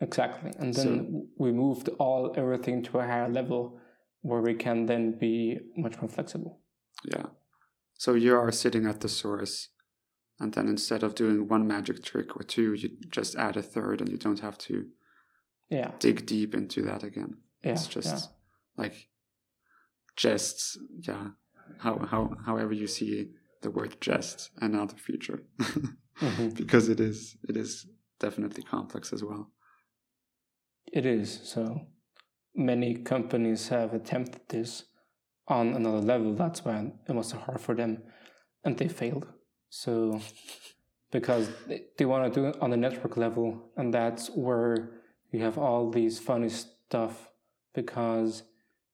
Exactly. 0.01 0.51
And 0.59 0.73
then 0.73 1.29
we 1.37 1.51
moved 1.51 1.89
all 1.99 2.33
everything 2.35 2.83
to 2.83 2.99
a 2.99 3.05
higher 3.05 3.29
level 3.29 3.79
where 4.21 4.41
we 4.41 4.53
can 4.53 4.85
then 4.85 5.17
be 5.17 5.59
much 5.77 5.99
more 6.01 6.09
flexible. 6.09 6.59
Yeah. 7.03 7.27
So 7.93 8.13
you 8.13 8.35
are 8.35 8.51
sitting 8.51 8.85
at 8.85 9.01
the 9.01 9.09
source, 9.09 9.69
and 10.39 10.53
then 10.53 10.67
instead 10.67 11.01
of 11.03 11.15
doing 11.15 11.47
one 11.47 11.65
magic 11.65 12.03
trick 12.03 12.35
or 12.35 12.43
two, 12.43 12.73
you 12.73 12.89
just 13.09 13.35
add 13.35 13.55
a 13.55 13.61
third, 13.61 14.01
and 14.01 14.09
you 14.09 14.17
don't 14.17 14.41
have 14.41 14.57
to 14.59 14.87
Yeah. 15.69 15.91
dig 15.99 16.25
deep 16.25 16.53
into 16.53 16.81
that 16.83 17.03
again. 17.03 17.37
Yeah. 17.63 17.71
it's 17.71 17.87
just 17.87 18.15
yeah. 18.15 18.83
like 18.83 19.09
jests. 20.15 20.77
Yeah. 20.99 21.29
How 21.79 21.97
how 21.99 22.35
however 22.45 22.73
you 22.73 22.87
see 22.87 23.31
the 23.65 23.71
word 23.71 23.93
jest, 24.07 24.37
another 24.61 24.97
feature, 25.07 25.39
Mhm. 26.27 26.55
because 26.61 26.85
it 26.93 26.99
is 27.09 27.17
it 27.49 27.55
is 27.57 27.71
definitely 28.25 28.63
complex 28.75 29.13
as 29.13 29.21
well. 29.29 29.43
It 30.99 31.05
is. 31.05 31.27
So 31.53 31.63
many 32.71 32.89
companies 33.13 33.61
have 33.69 33.89
attempted 33.93 34.41
this 34.49 34.71
on 35.47 35.65
another 35.79 36.01
level. 36.13 36.33
That's 36.35 36.61
why 36.65 36.77
it 37.09 37.15
was 37.15 37.27
so 37.29 37.37
hard 37.37 37.59
for 37.59 37.75
them 37.75 37.93
and 38.63 38.77
they 38.77 38.87
failed. 38.87 39.25
So 39.69 39.93
because 41.11 41.49
they, 41.67 41.79
they 41.97 42.05
want 42.05 42.23
to 42.33 42.39
do 42.39 42.47
it 42.47 42.55
on 42.61 42.69
the 42.71 42.77
network 42.77 43.17
level, 43.17 43.47
and 43.77 43.93
that's 43.93 44.29
where 44.45 44.75
you 45.31 45.39
have 45.41 45.57
all 45.57 45.89
these 45.91 46.19
funny 46.19 46.49
stuff 46.49 47.13
because 47.73 48.43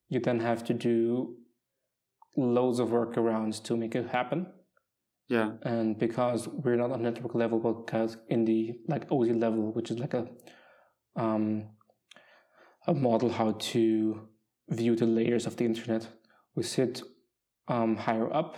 you 0.10 0.20
then 0.20 0.40
have 0.40 0.64
to 0.70 0.74
do 0.74 1.36
loads 2.36 2.80
of 2.80 2.90
workarounds 2.90 3.62
to 3.64 3.78
make 3.78 3.96
it 3.96 4.08
happen. 4.10 4.48
Yeah. 5.32 5.52
and 5.64 5.98
because 5.98 6.48
we're 6.64 6.76
not 6.84 6.92
on 6.92 7.02
network 7.04 7.34
level 7.36 7.60
because 7.60 8.18
in 8.28 8.44
the 8.50 8.60
like 8.94 9.04
OZ 9.12 9.30
level 9.46 9.72
which 9.78 9.90
is 9.92 9.98
like 10.04 10.14
a 10.14 10.24
um 11.16 11.46
a 12.88 12.94
model 12.94 13.30
how 13.40 13.50
to 13.72 13.84
view 14.70 14.94
the 15.02 15.06
layers 15.06 15.46
of 15.48 15.56
the 15.58 15.66
internet 15.72 16.04
we 16.56 16.64
sit 16.64 17.02
um 17.76 17.96
higher 17.96 18.30
up 18.42 18.52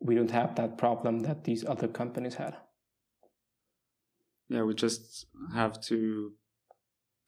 we 0.00 0.14
don't 0.18 0.30
have 0.40 0.54
that 0.60 0.78
problem 0.78 1.14
that 1.28 1.44
these 1.44 1.62
other 1.72 1.88
companies 2.00 2.36
had 2.42 2.54
Yeah. 4.54 4.64
We 4.68 4.74
just 4.74 5.26
have 5.54 5.74
to 5.90 5.98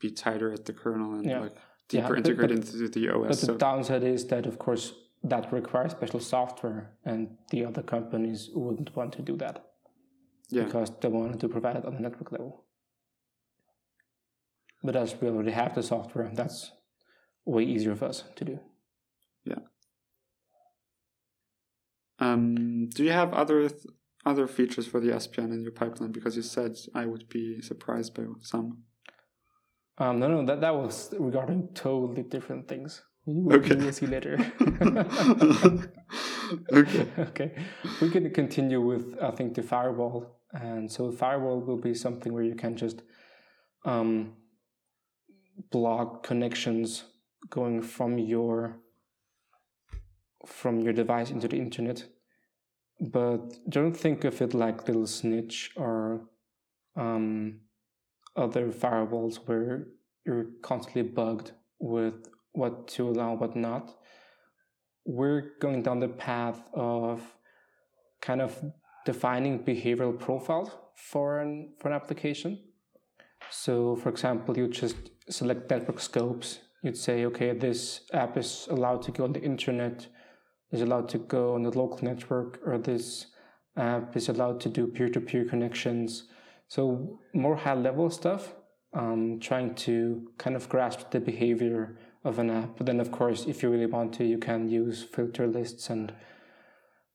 be 0.00 0.10
tighter 0.24 0.48
at 0.56 0.64
the 0.68 0.72
kernel 0.80 1.10
and 1.18 1.24
Yeah. 1.26 1.40
like 1.46 1.56
Yeah, 1.56 2.00
deeper 2.02 2.08
but- 2.14 2.18
integrate 2.22 2.50
but- 2.50 2.56
into 2.58 2.88
the 2.96 3.04
OS. 3.14 3.28
but 3.30 3.38
the 3.40 3.46
so 3.52 3.56
downside 3.68 4.04
is 4.16 4.26
that 4.32 4.44
of 4.46 4.56
course 4.58 4.84
that 5.24 5.50
requires 5.50 5.92
special 5.92 6.20
software 6.20 6.92
and 7.04 7.36
the 7.50 7.64
other 7.64 7.82
companies 7.82 8.50
wouldn't 8.54 8.94
want 8.94 9.14
to 9.14 9.22
do 9.22 9.36
that 9.38 9.64
yeah. 10.50 10.64
because 10.64 10.92
they 11.00 11.08
wanted 11.08 11.40
to 11.40 11.48
provide 11.48 11.76
it 11.76 11.86
on 11.86 11.94
the 11.94 12.00
network 12.00 12.30
level. 12.30 12.66
But 14.82 14.96
as 14.96 15.18
we 15.18 15.28
already 15.28 15.52
have 15.52 15.74
the 15.74 15.82
software, 15.82 16.30
that's 16.32 16.72
way 17.46 17.64
easier 17.64 17.96
for 17.96 18.04
us 18.04 18.24
to 18.36 18.44
do. 18.44 18.60
Yeah. 19.44 19.60
Um, 22.18 22.90
do 22.90 23.02
you 23.02 23.12
have 23.12 23.32
other 23.32 23.70
th- 23.70 23.82
other 24.26 24.46
features 24.46 24.86
for 24.86 25.00
the 25.00 25.08
SPN 25.08 25.52
in 25.52 25.62
your 25.62 25.72
pipeline? 25.72 26.12
Because 26.12 26.36
you 26.36 26.42
said 26.42 26.76
I 26.94 27.06
would 27.06 27.28
be 27.30 27.60
surprised 27.62 28.14
by 28.14 28.24
some. 28.40 28.84
Um, 29.96 30.18
no, 30.18 30.28
no, 30.28 30.44
that, 30.46 30.60
that 30.60 30.74
was 30.74 31.14
regarding 31.18 31.68
totally 31.74 32.22
different 32.22 32.68
things. 32.68 33.02
You 33.26 33.40
will, 33.42 33.54
Okay. 33.56 33.90
see 33.90 34.06
later. 34.06 34.36
okay. 36.72 37.06
okay. 37.18 37.52
We 38.00 38.10
can 38.10 38.30
continue 38.30 38.80
with, 38.80 39.16
I 39.20 39.30
think, 39.30 39.54
the 39.54 39.62
firewall. 39.62 40.40
And 40.52 40.90
so, 40.90 41.10
firewall 41.10 41.60
will 41.60 41.78
be 41.78 41.94
something 41.94 42.32
where 42.32 42.42
you 42.44 42.54
can 42.54 42.76
just 42.76 43.02
um, 43.84 44.34
block 45.70 46.22
connections 46.22 47.04
going 47.50 47.82
from 47.82 48.18
your 48.18 48.76
from 50.46 50.80
your 50.80 50.92
device 50.92 51.30
into 51.30 51.48
the 51.48 51.56
internet. 51.56 52.04
But 53.00 53.40
don't 53.68 53.96
think 53.96 54.24
of 54.24 54.40
it 54.42 54.54
like 54.54 54.86
Little 54.86 55.06
Snitch 55.06 55.70
or 55.76 56.28
um, 56.96 57.60
other 58.36 58.68
firewalls 58.70 59.36
where 59.46 59.86
you're 60.26 60.46
constantly 60.62 61.02
bugged 61.02 61.52
with 61.78 62.28
what 62.54 62.88
to 62.88 63.08
allow, 63.08 63.34
what 63.34 63.54
not. 63.54 63.94
We're 65.04 65.52
going 65.60 65.82
down 65.82 66.00
the 66.00 66.08
path 66.08 66.62
of 66.72 67.20
kind 68.22 68.40
of 68.40 68.58
defining 69.04 69.62
behavioral 69.62 70.18
profiles 70.18 70.70
for 70.96 71.40
an 71.40 71.74
for 71.78 71.88
an 71.88 71.94
application. 71.94 72.58
So, 73.50 73.96
for 73.96 74.08
example, 74.08 74.56
you 74.56 74.68
just 74.68 74.96
select 75.28 75.70
network 75.70 76.00
scopes. 76.00 76.60
You'd 76.82 76.96
say, 76.96 77.26
okay, 77.26 77.52
this 77.52 78.00
app 78.12 78.36
is 78.36 78.66
allowed 78.70 79.02
to 79.02 79.10
go 79.10 79.24
on 79.24 79.32
the 79.32 79.42
internet, 79.42 80.06
is 80.70 80.80
allowed 80.80 81.08
to 81.10 81.18
go 81.18 81.54
on 81.54 81.62
the 81.62 81.70
local 81.70 82.02
network, 82.02 82.60
or 82.64 82.78
this 82.78 83.26
app 83.76 84.16
is 84.16 84.28
allowed 84.28 84.60
to 84.60 84.68
do 84.68 84.86
peer-to-peer 84.86 85.44
connections. 85.46 86.24
So 86.68 87.20
more 87.34 87.56
high-level 87.56 88.10
stuff, 88.10 88.54
um, 88.92 89.38
trying 89.40 89.74
to 89.86 90.28
kind 90.38 90.56
of 90.56 90.68
grasp 90.68 91.10
the 91.10 91.20
behavior 91.20 91.98
of 92.24 92.38
an 92.38 92.50
app. 92.50 92.76
But 92.76 92.86
then, 92.86 93.00
of 93.00 93.12
course, 93.12 93.44
if 93.46 93.62
you 93.62 93.70
really 93.70 93.86
want 93.86 94.14
to, 94.14 94.24
you 94.24 94.38
can 94.38 94.68
use 94.68 95.02
filter 95.02 95.46
lists 95.46 95.90
and 95.90 96.12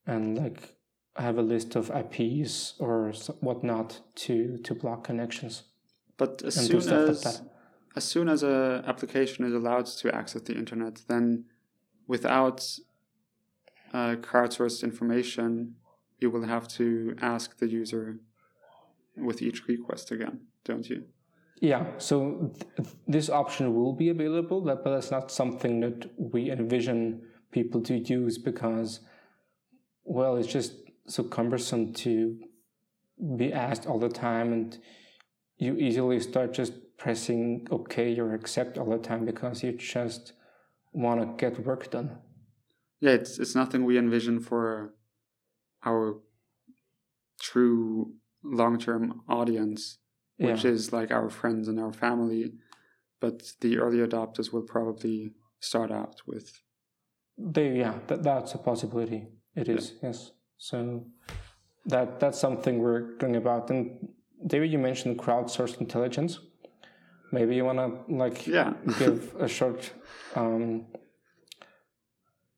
and 0.06 0.38
like 0.38 0.76
have 1.17 1.38
a 1.38 1.41
list 1.41 1.76
of 1.76 1.91
IPs 1.91 2.76
or 2.80 3.12
whatnot 3.41 4.00
to 4.15 4.58
to 4.58 4.74
block 4.74 5.04
connections. 5.04 5.63
But 6.17 6.41
as 6.43 6.56
soon 6.56 6.86
like 6.86 7.10
as 7.10 7.22
that. 7.24 7.41
as 7.95 8.04
soon 8.04 8.30
as 8.30 8.43
a 8.43 8.84
application 8.86 9.45
is 9.45 9.54
allowed 9.54 9.88
to 9.88 10.13
access 10.15 10.41
the 10.43 10.56
internet, 10.56 11.02
then 11.08 11.45
without 12.08 12.60
uh, 13.93 14.15
crowdsourced 14.15 14.84
information, 14.84 15.76
you 16.19 16.30
will 16.30 16.45
have 16.45 16.67
to 16.67 17.15
ask 17.22 17.58
the 17.58 17.67
user 17.67 18.19
with 19.17 19.41
each 19.41 19.67
request 19.67 20.12
again, 20.12 20.41
don't 20.63 20.89
you? 20.89 21.06
Yeah, 21.62 21.86
so 21.98 22.54
th- 22.78 22.89
this 23.08 23.30
option 23.30 23.76
will 23.76 23.93
be 23.93 24.10
available, 24.10 24.62
but 24.62 24.84
that's 24.84 25.12
not 25.12 25.30
something 25.32 25.82
that 25.82 26.10
we 26.17 26.52
envision 26.52 27.22
people 27.52 27.82
to 27.82 27.98
use 27.98 28.38
because, 28.38 29.02
well, 30.04 30.38
it's 30.38 30.48
just 30.48 30.74
so 31.08 31.24
cumbersome 31.24 31.93
to 31.93 32.39
be 33.36 33.52
asked 33.52 33.88
all 33.88 34.00
the 34.00 34.10
time, 34.10 34.54
and 34.54 34.78
you 35.58 35.76
easily 35.76 36.19
start 36.22 36.54
just 36.54 36.74
pressing 36.98 37.67
OK 37.72 38.17
or 38.17 38.34
accept 38.34 38.78
all 38.78 38.89
the 38.89 38.98
time 38.98 39.26
because 39.26 39.63
you 39.63 39.74
just 39.74 40.34
want 40.93 41.22
to 41.22 41.28
get 41.38 41.65
work 41.65 41.91
done. 41.91 42.17
Yeah, 43.02 43.12
it's 43.12 43.39
it's 43.39 43.56
nothing 43.56 43.86
we 43.86 43.98
envision 43.98 44.39
for 44.39 44.93
our 45.86 46.19
true 47.41 48.13
long 48.43 48.78
term 48.78 49.22
audience, 49.28 49.98
which 50.39 50.63
yeah. 50.63 50.71
is 50.71 50.93
like 50.93 51.12
our 51.12 51.30
friends 51.30 51.67
and 51.67 51.80
our 51.80 51.93
family. 51.93 52.54
But 53.19 53.54
the 53.60 53.78
early 53.78 53.97
adopters 53.97 54.52
will 54.54 54.62
probably 54.62 55.34
start 55.60 55.91
out 55.91 56.21
with 56.25 56.62
They, 57.38 57.78
yeah, 57.78 57.95
that, 58.08 58.23
that's 58.23 58.54
a 58.54 58.58
possibility. 58.58 59.28
It 59.56 59.67
is, 59.67 59.93
yes. 60.02 60.32
So 60.58 61.06
that 61.86 62.19
that's 62.19 62.39
something 62.39 62.80
we're 62.80 63.17
going 63.17 63.36
about. 63.36 63.69
And 63.69 64.10
David, 64.45 64.71
you 64.71 64.80
mentioned 64.80 65.19
crowdsourced 65.19 65.80
intelligence. 65.80 66.39
Maybe 67.32 67.56
you 67.56 67.65
want 67.65 67.80
to 67.80 68.13
like 68.13 68.47
yeah. 68.47 68.73
give 68.99 69.36
a 69.39 69.47
short 69.47 69.91
um, 70.36 70.86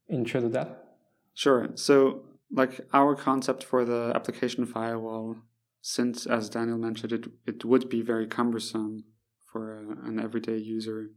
intro 0.10 0.41
to 0.41 0.50
that. 0.50 0.96
Sure. 1.34 1.70
So, 1.76 2.24
like 2.52 2.82
our 2.94 3.15
concept 3.15 3.63
for 3.63 3.86
the 3.86 4.12
application 4.13 4.65
firewall, 4.65 5.38
since 5.82 6.26
as 6.26 6.50
Daniel 6.50 6.78
mentioned, 6.78 7.12
it 7.12 7.26
it 7.46 7.65
would 7.65 7.89
be 7.89 8.02
very 8.02 8.28
cumbersome 8.28 9.04
for 9.52 9.78
a, 9.78 10.08
an 10.08 10.20
everyday 10.20 10.58
user 10.58 11.10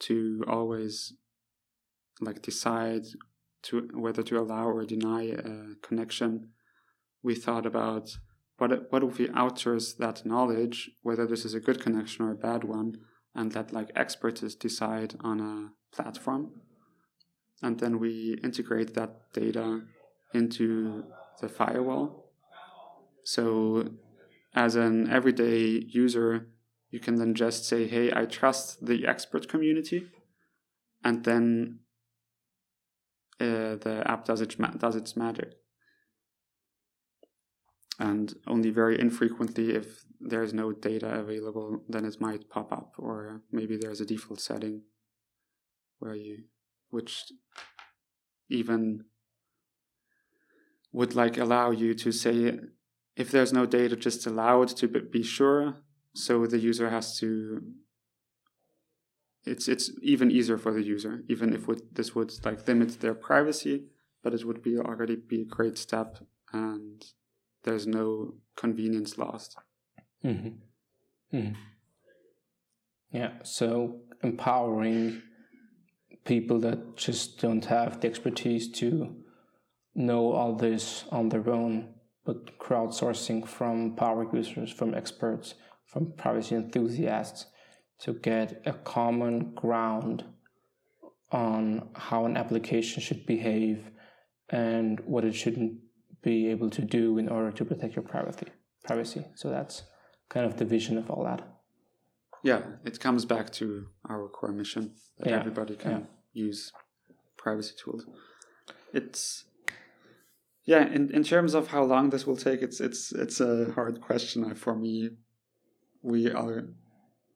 to 0.00 0.44
always 0.48 1.14
like 2.20 2.42
decide 2.42 3.04
to 3.62 3.88
whether 3.92 4.22
to 4.22 4.38
allow 4.38 4.66
or 4.68 4.84
deny 4.84 5.24
a 5.24 5.74
connection. 5.82 6.50
We 7.22 7.34
thought 7.34 7.66
about 7.66 8.18
what 8.58 8.90
what 8.92 9.02
if 9.02 9.18
we 9.18 9.28
outsource 9.28 9.96
that 9.98 10.24
knowledge, 10.24 10.90
whether 11.02 11.26
this 11.26 11.44
is 11.44 11.54
a 11.54 11.60
good 11.60 11.80
connection 11.80 12.24
or 12.24 12.32
a 12.32 12.36
bad 12.48 12.64
one, 12.64 13.00
and 13.34 13.54
let 13.54 13.72
like 13.72 13.90
experts 13.94 14.54
decide 14.54 15.16
on 15.20 15.40
a 15.40 15.94
platform 15.94 16.52
and 17.62 17.78
then 17.78 17.98
we 17.98 18.38
integrate 18.42 18.94
that 18.94 19.32
data 19.32 19.82
into 20.32 21.04
the 21.40 21.48
firewall. 21.48 22.29
So, 23.24 23.90
as 24.54 24.74
an 24.74 25.08
everyday 25.10 25.84
user, 25.88 26.48
you 26.90 27.00
can 27.00 27.16
then 27.16 27.34
just 27.34 27.64
say, 27.64 27.86
"Hey, 27.86 28.12
I 28.12 28.26
trust 28.26 28.84
the 28.84 29.06
expert 29.06 29.48
community," 29.48 30.08
and 31.04 31.24
then 31.24 31.80
uh, 33.40 33.76
the 33.76 34.02
app 34.06 34.24
does 34.24 34.40
its 34.40 34.58
ma- 34.58 34.76
does 34.76 34.96
its 34.96 35.16
magic. 35.16 35.54
And 37.98 38.34
only 38.46 38.70
very 38.70 38.98
infrequently, 38.98 39.74
if 39.74 40.04
there's 40.20 40.54
no 40.54 40.72
data 40.72 41.20
available, 41.20 41.84
then 41.88 42.04
it 42.04 42.20
might 42.20 42.48
pop 42.48 42.72
up, 42.72 42.94
or 42.98 43.42
maybe 43.52 43.76
there's 43.76 44.00
a 44.00 44.06
default 44.06 44.40
setting 44.40 44.82
where 45.98 46.14
you, 46.14 46.44
which 46.88 47.30
even 48.48 49.04
would 50.92 51.14
like 51.14 51.38
allow 51.38 51.70
you 51.70 51.94
to 51.94 52.10
say 52.10 52.58
if 53.16 53.30
there's 53.30 53.52
no 53.52 53.66
data 53.66 53.96
just 53.96 54.26
allow 54.26 54.62
it 54.62 54.68
to 54.68 54.88
be 54.88 55.22
sure 55.22 55.76
so 56.14 56.46
the 56.46 56.58
user 56.58 56.90
has 56.90 57.18
to 57.18 57.62
it's 59.44 59.68
it's 59.68 59.90
even 60.02 60.30
easier 60.30 60.58
for 60.58 60.72
the 60.72 60.82
user 60.82 61.22
even 61.28 61.52
if 61.54 61.66
would, 61.66 61.82
this 61.94 62.14
would 62.14 62.32
like 62.44 62.66
limit 62.66 63.00
their 63.00 63.14
privacy 63.14 63.84
but 64.22 64.34
it 64.34 64.44
would 64.44 64.62
be 64.62 64.78
already 64.78 65.16
be 65.16 65.42
a 65.42 65.44
great 65.56 65.78
step 65.78 66.18
and 66.52 67.04
there's 67.64 67.86
no 67.86 68.34
convenience 68.56 69.16
lost 69.18 69.56
mm-hmm. 70.24 71.36
Mm-hmm. 71.36 71.54
yeah 73.12 73.32
so 73.42 74.00
empowering 74.22 75.22
people 76.24 76.58
that 76.60 76.96
just 76.96 77.40
don't 77.40 77.64
have 77.66 78.00
the 78.00 78.08
expertise 78.08 78.70
to 78.70 79.16
know 79.94 80.32
all 80.32 80.54
this 80.54 81.04
on 81.10 81.28
their 81.28 81.48
own, 81.48 81.94
crowdsourcing 82.34 83.46
from 83.46 83.96
power 83.96 84.26
users, 84.32 84.70
from 84.72 84.94
experts, 84.94 85.54
from 85.86 86.12
privacy 86.16 86.54
enthusiasts 86.54 87.46
to 88.00 88.14
get 88.14 88.62
a 88.64 88.72
common 88.72 89.52
ground 89.54 90.24
on 91.32 91.88
how 91.94 92.24
an 92.26 92.36
application 92.36 93.02
should 93.02 93.26
behave 93.26 93.90
and 94.48 95.00
what 95.00 95.24
it 95.24 95.34
shouldn't 95.34 95.78
be 96.22 96.48
able 96.48 96.70
to 96.70 96.82
do 96.82 97.18
in 97.18 97.28
order 97.28 97.50
to 97.52 97.64
protect 97.64 97.94
your 97.96 98.02
privacy. 98.02 98.46
Privacy. 98.84 99.24
So 99.34 99.50
that's 99.50 99.84
kind 100.28 100.46
of 100.46 100.56
the 100.56 100.64
vision 100.64 100.98
of 100.98 101.10
all 101.10 101.24
that. 101.24 101.46
Yeah, 102.42 102.62
it 102.84 102.98
comes 103.00 103.24
back 103.24 103.50
to 103.54 103.86
our 104.08 104.28
core 104.28 104.52
mission 104.52 104.94
that 105.18 105.30
yeah. 105.30 105.38
everybody 105.38 105.76
can 105.76 105.90
yeah. 105.90 106.44
use 106.44 106.72
privacy 107.36 107.74
tools. 107.82 108.06
It's 108.92 109.44
yeah, 110.64 110.86
in, 110.86 111.10
in 111.14 111.22
terms 111.22 111.54
of 111.54 111.68
how 111.68 111.82
long 111.82 112.10
this 112.10 112.26
will 112.26 112.36
take, 112.36 112.62
it's 112.62 112.80
it's 112.80 113.12
it's 113.12 113.40
a 113.40 113.72
hard 113.74 114.00
question 114.00 114.54
for 114.54 114.74
me. 114.74 115.10
We 116.02 116.30
are, 116.30 116.68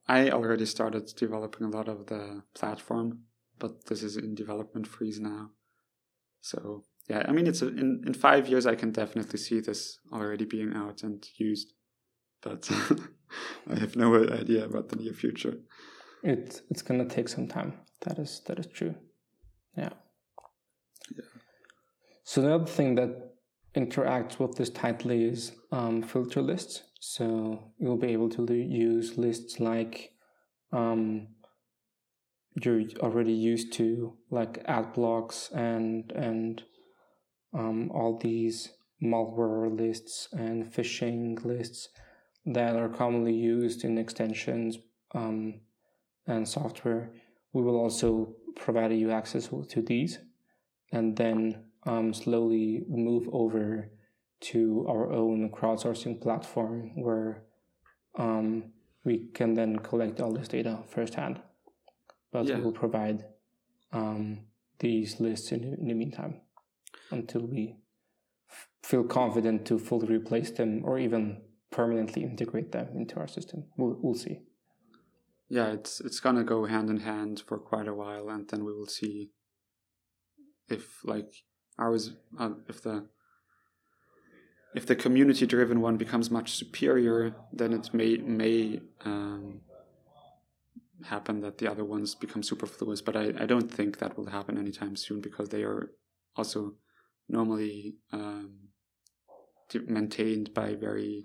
I 0.07 0.31
already 0.31 0.67
started 0.67 1.13
developing 1.17 1.67
a 1.67 1.71
lot 1.71 1.89
of 1.89 2.07
the 2.07 2.43
platform, 2.55 3.25
but 3.59 3.87
this 3.87 4.03
is 4.03 4.17
in 4.17 4.35
development 4.35 4.87
freeze 4.87 5.21
now. 5.21 5.51
So 6.41 6.85
yeah, 7.09 7.25
I 7.27 7.33
mean, 7.33 7.47
it's 7.47 7.63
a, 7.63 7.69
in 7.69 8.03
in 8.07 8.15
five 8.15 8.49
years 8.49 8.67
I 8.67 8.75
can 8.75 8.93
definitely 8.93 9.39
see 9.39 9.61
this 9.61 9.99
already 10.13 10.45
being 10.45 10.75
out 10.75 11.03
and 11.03 11.27
used, 11.37 11.73
but 12.43 12.71
I 13.71 13.79
have 13.79 13.97
no 13.97 14.15
idea 14.17 14.65
about 14.65 14.91
the 14.91 14.97
near 14.97 15.15
future. 15.15 15.57
It's 16.23 16.63
it's 16.71 16.83
gonna 16.83 17.09
take 17.09 17.29
some 17.29 17.49
time. 17.49 17.81
That 18.03 18.19
is 18.19 18.43
that 18.47 18.59
is 18.59 18.67
true. 18.67 18.95
Yeah. 19.77 19.95
So 22.25 22.41
the 22.41 22.55
other 22.55 22.67
thing 22.67 22.95
that 22.97 23.35
interacts 23.77 24.39
with 24.39 24.57
this 24.57 24.71
tightly 24.71 25.25
is 25.25 25.53
um, 25.71 26.03
filter 26.03 26.41
lists. 26.43 26.83
So 27.01 27.73
you'll 27.79 27.99
be 27.99 28.13
able 28.13 28.31
to 28.31 28.53
use 28.53 29.19
lists 29.19 29.61
like 29.61 30.13
um, 30.73 31.29
you're 32.63 32.83
already 33.01 33.33
used 33.33 33.73
to, 33.75 34.17
like 34.31 34.63
ad 34.67 34.93
blocks 34.95 35.51
and 35.53 36.11
and 36.13 36.63
um, 37.53 37.91
all 37.91 38.19
these 38.19 38.73
malware 39.03 39.77
lists 39.77 40.29
and 40.33 40.65
phishing 40.65 41.45
lists 41.45 41.89
that 42.47 42.77
are 42.77 42.89
commonly 42.89 43.35
used 43.35 43.85
in 43.85 43.99
extensions 43.99 44.79
um, 45.15 45.61
and 46.27 46.49
software. 46.49 47.13
We 47.53 47.63
will 47.63 47.77
also 47.77 48.35
provide 48.57 48.93
you 48.93 49.11
access 49.11 49.49
to 49.49 49.83
these, 49.83 50.19
and 50.93 51.17
then 51.17 51.65
um, 51.87 52.15
slowly 52.15 52.85
move 52.89 53.29
over 53.33 53.91
to 54.41 54.85
our 54.89 55.13
own 55.13 55.51
crowdsourcing 55.51 56.21
platform 56.21 56.93
where 56.97 57.45
um, 58.19 58.73
we 59.05 59.29
can 59.35 59.55
then 59.55 59.79
collect 59.79 60.21
all 60.21 60.33
this 60.33 60.49
data 60.49 60.81
firsthand. 60.89 61.41
But 62.33 62.47
yeah. 62.47 62.57
we 62.57 62.65
will 62.65 62.73
provide 62.73 63.25
um, 63.93 64.41
these 64.81 65.21
lists 65.21 65.53
in, 65.53 65.63
in, 65.81 65.89
the 65.89 65.95
meantime 65.95 66.41
until 67.11 67.43
we 67.43 67.77
f- 68.51 68.69
feel 68.83 69.05
confident 69.05 69.67
to 69.67 69.79
fully 69.79 70.09
replace 70.09 70.51
them 70.51 70.83
or 70.85 70.99
even 70.99 71.43
permanently 71.71 72.25
integrate 72.25 72.73
them 72.73 72.89
into 72.97 73.17
our 73.17 73.29
system. 73.29 73.65
We'll, 73.77 73.97
we'll 74.01 74.15
see. 74.15 74.41
Yeah, 75.49 75.73
it's 75.73 76.01
it's 76.01 76.21
gonna 76.21 76.43
go 76.43 76.65
hand 76.65 76.91
in 76.91 77.01
hand 77.01 77.43
for 77.47 77.59
quite 77.59 77.87
a 77.87 77.95
while, 77.95 78.31
and 78.31 78.49
then 78.49 78.65
we 78.65 78.73
will 78.73 78.87
see 78.87 79.31
if 80.69 81.05
like 81.05 81.33
ours 81.79 82.13
uh, 82.39 82.51
if 82.69 82.83
the 82.83 83.07
if 84.75 84.87
the 84.87 84.97
community 84.97 85.47
driven 85.47 85.81
one 85.81 85.97
becomes 85.97 86.31
much 86.31 86.53
superior 86.53 87.35
then 87.53 87.73
it 87.73 87.93
may 87.93 88.17
may 88.17 88.81
um, 89.05 89.61
happen 91.05 91.41
that 91.41 91.59
the 91.59 91.71
other 91.71 91.85
ones 91.85 92.15
become 92.15 92.43
superfluous 92.43 93.01
but 93.01 93.17
I, 93.17 93.33
I 93.39 93.47
don't 93.47 93.71
think 93.71 93.99
that 93.99 94.17
will 94.17 94.27
happen 94.27 94.59
anytime 94.59 94.97
soon 94.97 95.21
because 95.21 95.49
they 95.49 95.63
are 95.63 95.91
also 96.37 96.75
normally 97.29 97.97
um, 98.13 98.69
maintained 99.87 100.53
by 100.55 100.75
very 100.75 101.25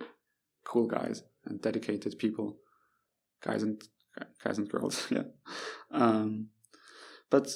cool 0.64 0.88
guys 0.88 1.24
and 1.46 1.62
dedicated 1.62 2.18
people 2.18 2.58
guys 3.42 3.64
and 3.64 3.82
guys 4.44 4.58
and 4.58 4.70
girls 4.70 5.08
yeah. 5.12 5.24
Um, 5.92 6.48
but 7.30 7.50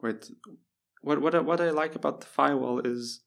Wait, 0.00 0.30
what 1.02 1.20
what 1.20 1.44
what 1.44 1.60
I 1.60 1.70
like 1.70 1.94
about 1.94 2.20
the 2.20 2.26
firewall 2.26 2.80
is, 2.80 3.22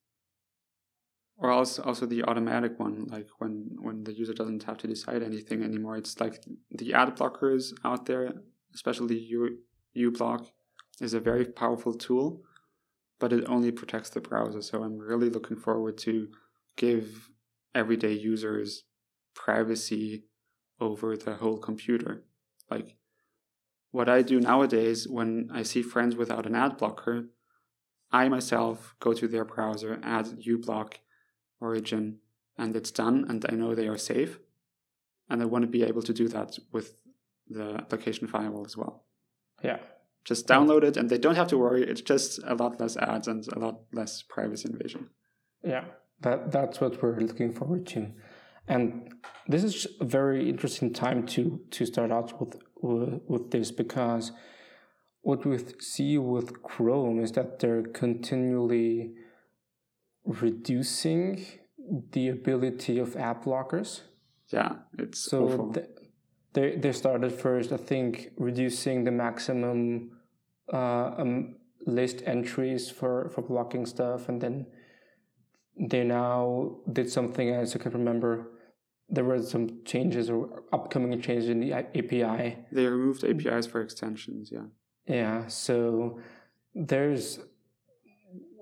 or 1.37 1.49
also 1.49 1.81
also 1.83 2.05
the 2.05 2.23
automatic 2.23 2.79
one, 2.79 3.07
like 3.09 3.27
when 3.39 3.69
when 3.79 4.03
the 4.03 4.13
user 4.13 4.33
doesn't 4.33 4.63
have 4.63 4.77
to 4.79 4.87
decide 4.87 5.23
anything 5.23 5.63
anymore. 5.63 5.97
It's 5.97 6.19
like 6.19 6.43
the 6.71 6.93
ad 6.93 7.15
blockers 7.17 7.73
out 7.83 8.05
there, 8.05 8.33
especially 8.75 9.17
U 9.17 9.57
uBlock, 9.97 10.47
is 11.01 11.13
a 11.13 11.19
very 11.19 11.45
powerful 11.45 11.93
tool, 11.93 12.43
but 13.19 13.33
it 13.33 13.45
only 13.47 13.71
protects 13.71 14.11
the 14.11 14.21
browser. 14.21 14.61
So 14.61 14.83
I'm 14.83 14.97
really 14.97 15.29
looking 15.29 15.57
forward 15.57 15.97
to 15.99 16.27
give 16.75 17.29
everyday 17.73 18.13
users 18.13 18.83
privacy 19.33 20.25
over 20.79 21.17
the 21.17 21.35
whole 21.35 21.57
computer. 21.57 22.25
Like 22.69 22.95
what 23.91 24.09
I 24.09 24.21
do 24.21 24.39
nowadays 24.39 25.07
when 25.07 25.49
I 25.53 25.63
see 25.63 25.81
friends 25.81 26.15
without 26.15 26.45
an 26.45 26.55
ad 26.55 26.77
blocker, 26.77 27.29
I 28.11 28.27
myself 28.29 28.95
go 28.99 29.13
to 29.13 29.27
their 29.27 29.45
browser, 29.45 29.99
add 30.03 30.25
uBlock 30.45 30.95
origin, 31.59 32.19
and 32.57 32.75
it's 32.75 32.91
done, 32.91 33.25
and 33.29 33.45
I 33.49 33.55
know 33.55 33.73
they 33.73 33.87
are 33.87 33.97
safe. 33.97 34.39
And 35.29 35.41
I 35.41 35.45
want 35.45 35.63
to 35.63 35.67
be 35.67 35.83
able 35.83 36.01
to 36.03 36.13
do 36.13 36.27
that 36.29 36.57
with 36.71 37.01
the 37.47 37.75
application 37.75 38.27
firewall 38.27 38.65
as 38.65 38.75
well. 38.75 39.05
Yeah. 39.63 39.77
Just 40.25 40.47
download 40.47 40.83
it, 40.83 40.97
and 40.97 41.09
they 41.09 41.17
don't 41.17 41.35
have 41.35 41.47
to 41.47 41.57
worry. 41.57 41.83
It's 41.83 42.01
just 42.01 42.39
a 42.45 42.55
lot 42.55 42.79
less 42.79 42.97
ads 42.97 43.27
and 43.27 43.47
a 43.53 43.59
lot 43.59 43.81
less 43.93 44.21
privacy 44.21 44.69
invasion. 44.69 45.09
Yeah, 45.63 45.85
that 46.21 46.51
that's 46.51 46.81
what 46.81 47.01
we're 47.01 47.19
looking 47.19 47.53
forward 47.53 47.87
to. 47.87 48.11
And 48.67 49.13
this 49.47 49.63
is 49.63 49.87
a 49.99 50.05
very 50.05 50.49
interesting 50.49 50.93
time 50.93 51.25
to 51.27 51.61
to 51.71 51.85
start 51.85 52.11
out 52.11 52.39
with 52.39 52.57
with 52.81 53.51
this 53.51 53.71
because 53.71 54.31
what 55.21 55.45
we 55.45 55.59
see 55.79 56.17
with 56.17 56.63
Chrome 56.63 57.19
is 57.19 57.31
that 57.33 57.59
they're 57.59 57.83
continually 57.83 59.13
reducing 60.23 61.45
the 62.11 62.29
ability 62.29 62.99
of 62.99 63.15
ad 63.15 63.43
blockers. 63.43 64.01
Yeah, 64.47 64.75
it's 64.97 65.19
so 65.19 65.71
th- 65.73 65.87
they 66.53 66.75
they 66.75 66.91
started 66.91 67.31
first, 67.31 67.71
I 67.71 67.77
think, 67.77 68.31
reducing 68.37 69.03
the 69.03 69.11
maximum 69.11 70.11
uh, 70.73 71.11
um, 71.17 71.55
list 71.85 72.23
entries 72.25 72.89
for 72.89 73.29
for 73.29 73.41
blocking 73.41 73.85
stuff, 73.85 74.29
and 74.29 74.41
then 74.41 74.65
they 75.79 76.03
now 76.03 76.77
did 76.91 77.09
something 77.09 77.49
else. 77.49 77.75
I 77.75 77.79
can't 77.79 77.93
remember 77.93 78.58
there 79.09 79.23
were 79.23 79.41
some 79.41 79.83
changes 79.85 80.29
or 80.29 80.63
upcoming 80.71 81.19
changes 81.21 81.49
in 81.49 81.59
the 81.59 81.73
API. 81.73 82.57
They 82.71 82.85
removed 82.85 83.23
APIs 83.23 83.65
for 83.67 83.81
extensions, 83.81 84.51
yeah. 84.51 84.65
Yeah, 85.07 85.47
so 85.47 86.19
there's 86.75 87.39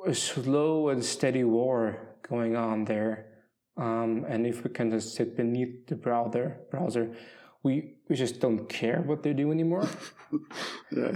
a 0.06 0.14
slow 0.14 0.90
and 0.90 1.04
steady 1.04 1.44
war 1.44 2.18
going 2.28 2.56
on 2.56 2.86
there. 2.86 3.26
Um, 3.76 4.26
and 4.28 4.48
if 4.48 4.64
we 4.64 4.70
can 4.70 4.90
just 4.92 5.16
sit 5.16 5.36
beneath 5.36 5.86
the 5.88 5.96
browser, 5.96 6.58
browser, 6.72 7.14
we 7.64 7.98
we 8.10 8.16
just 8.16 8.40
don't 8.40 8.68
care 8.70 9.02
what 9.02 9.22
they 9.24 9.34
do 9.34 9.52
anymore. 9.52 9.88
yeah, 10.92 11.12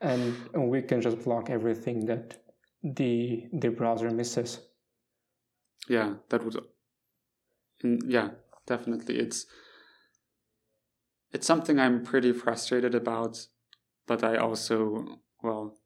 and, 0.00 0.34
and 0.54 0.68
we 0.68 0.82
can 0.82 1.00
just 1.00 1.22
block 1.22 1.50
everything 1.50 2.06
that 2.06 2.38
the 2.82 3.46
the 3.52 3.68
browser 3.68 4.10
misses. 4.10 4.60
yeah, 5.88 6.14
that 6.30 6.44
would. 6.44 6.56
mm, 7.84 8.00
Yeah, 8.06 8.30
definitely. 8.66 9.18
It's 9.18 9.46
it's 11.32 11.46
something 11.46 11.78
I'm 11.78 12.04
pretty 12.04 12.32
frustrated 12.32 12.94
about, 12.94 13.46
but 14.06 14.22
I 14.22 14.36
also 14.36 15.20
well, 15.42 15.76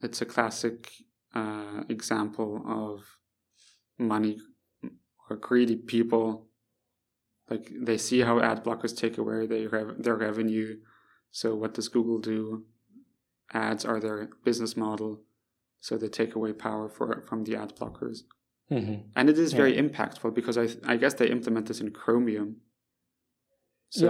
it's 0.00 0.20
a 0.20 0.26
classic 0.26 0.92
uh, 1.34 1.82
example 1.88 2.62
of 2.66 3.18
money 3.98 4.38
or 5.28 5.36
greedy 5.36 5.76
people. 5.76 6.46
Like 7.50 7.70
they 7.78 7.98
see 7.98 8.20
how 8.20 8.40
ad 8.40 8.64
blockers 8.64 8.96
take 8.96 9.18
away 9.18 9.46
their 9.46 9.94
their 9.98 10.16
revenue. 10.16 10.76
So 11.30 11.54
what 11.54 11.74
does 11.74 11.88
Google 11.88 12.18
do? 12.18 12.64
Ads 13.52 13.84
are 13.84 14.00
their 14.00 14.30
business 14.44 14.76
model, 14.76 15.22
so 15.80 15.96
they 15.96 16.08
take 16.08 16.34
away 16.34 16.52
power 16.52 16.88
for 16.88 17.22
from 17.28 17.44
the 17.44 17.56
ad 17.56 17.76
blockers. 17.76 18.20
Mm-hmm. 18.70 19.08
And 19.16 19.28
it 19.30 19.38
is 19.38 19.52
very 19.52 19.74
impactful 19.76 20.34
because 20.34 20.56
I 20.56 20.68
I 20.92 20.96
guess 20.96 21.14
they 21.14 21.28
implement 21.28 21.66
this 21.68 21.80
in 21.80 21.90
Chromium. 21.90 22.56
So 23.90 24.06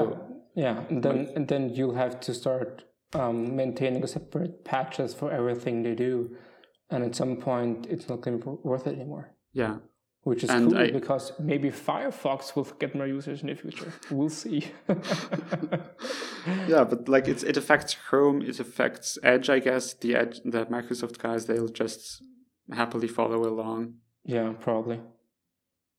yeah, 0.54 0.64
yeah. 0.64 0.84
And 0.88 1.02
then 1.02 1.28
and 1.36 1.48
then 1.48 1.70
you'll 1.70 1.96
have 1.96 2.20
to 2.20 2.32
start 2.34 2.84
um, 3.14 3.56
maintaining 3.56 4.06
separate 4.06 4.64
patches 4.64 5.12
for 5.14 5.30
everything 5.30 5.82
they 5.82 5.94
do, 5.94 6.36
and 6.90 7.02
at 7.04 7.14
some 7.14 7.36
point 7.36 7.86
it's 7.90 8.08
not 8.08 8.20
going 8.22 8.38
to 8.40 8.44
be 8.44 8.50
worth 8.62 8.86
it 8.86 8.94
anymore. 8.94 9.34
yeah, 9.52 9.76
Which 10.22 10.42
is 10.44 10.50
And 10.50 10.70
cool 10.70 10.78
I- 10.78 10.90
because 10.90 11.32
maybe 11.38 11.70
Firefox 11.70 12.54
will 12.56 12.64
get 12.78 12.94
more 12.94 13.06
users 13.06 13.42
in 13.42 13.48
the 13.48 13.54
future. 13.56 13.92
We'll 14.10 14.30
see. 14.30 14.64
yeah, 16.68 16.84
but 16.84 17.08
like 17.08 17.28
it's 17.28 17.42
it 17.42 17.56
affects 17.56 17.94
Chrome, 17.94 18.42
it 18.42 18.60
affects 18.60 19.18
Edge. 19.22 19.50
I 19.50 19.58
guess 19.58 19.94
the 19.94 20.14
Edge, 20.14 20.40
the 20.44 20.66
Microsoft 20.66 21.18
guys, 21.18 21.46
they'll 21.46 21.68
just 21.68 22.22
happily 22.72 23.08
follow 23.08 23.40
along. 23.48 23.94
Yeah, 24.24 24.52
probably. 24.60 25.00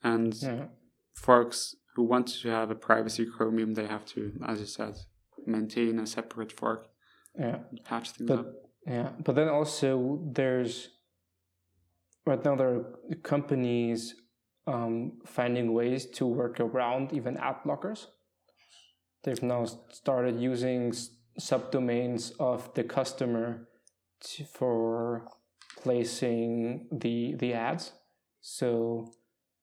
And 0.04 0.34
Yeah. 0.42 0.68
forks 1.14 1.76
who 1.96 2.04
want 2.04 2.28
to 2.28 2.50
have 2.50 2.70
a 2.72 2.76
privacy 2.76 3.26
Chromium, 3.26 3.74
they 3.74 3.88
have 3.88 4.06
to, 4.08 4.34
as 4.46 4.60
you 4.60 4.66
said, 4.66 4.96
maintain 5.46 6.00
a 6.00 6.06
separate 6.08 6.52
fork, 6.52 6.90
Yeah. 7.40 7.60
patch 7.84 8.12
things 8.12 8.28
But 8.30 8.40
up. 8.40 8.54
yeah, 8.86 9.12
but 9.24 9.36
then 9.36 9.48
also 9.50 10.20
there's 10.34 10.90
right 12.26 12.44
now 12.44 12.56
there 12.56 12.70
are 12.76 13.16
companies 13.24 14.16
um, 14.68 15.20
finding 15.26 15.74
ways 15.74 16.08
to 16.08 16.26
work 16.26 16.60
around 16.60 17.14
even 17.14 17.38
ad 17.38 17.58
blockers. 17.64 18.08
They've 19.24 19.44
now 19.44 19.66
started 19.92 20.40
using 20.40 20.88
s- 20.90 21.10
subdomains 21.40 22.32
of 22.40 22.74
the 22.74 22.84
customer 22.84 23.68
to, 24.22 24.44
for 24.46 25.28
placing 25.84 26.88
the 26.92 27.36
the 27.36 27.54
ads. 27.54 27.94
So 28.48 29.12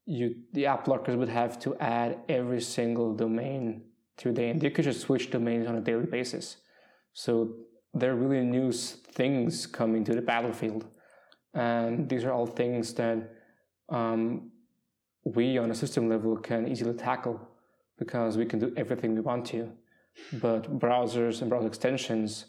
you 0.07 0.35
the 0.53 0.67
ad 0.67 0.85
blockers 0.85 1.17
would 1.17 1.29
have 1.29 1.57
to 1.61 1.77
add 1.77 2.19
every 2.29 2.61
single 2.61 3.15
domain 3.15 3.85
to 4.17 4.33
the 4.33 4.43
and 4.43 4.61
they 4.61 4.71
could 4.71 4.85
just 4.85 5.03
switch 5.03 5.31
domains 5.31 5.69
on 5.69 5.77
a 5.77 5.81
daily 5.81 6.07
basis. 6.07 6.57
So 7.13 7.55
there 7.95 8.11
are 8.11 8.17
really 8.17 8.45
new 8.45 8.73
things 8.73 9.69
coming 9.69 10.03
to 10.07 10.15
the 10.17 10.21
battlefield, 10.21 10.89
and 11.55 12.09
these 12.09 12.25
are 12.25 12.33
all 12.33 12.45
things 12.45 12.93
that 12.95 13.19
um, 13.89 14.51
we 15.25 15.59
on 15.59 15.71
a 15.71 15.77
system 15.77 16.09
level 16.09 16.37
can 16.37 16.67
easily 16.67 16.95
tackle 16.95 17.41
because 18.01 18.37
we 18.37 18.47
can 18.47 18.59
do 18.59 18.75
everything 18.77 19.15
we 19.15 19.21
want 19.21 19.47
to. 19.47 19.71
But 20.33 20.81
browsers 20.81 21.41
and 21.41 21.49
browser 21.49 21.69
extensions, 21.69 22.47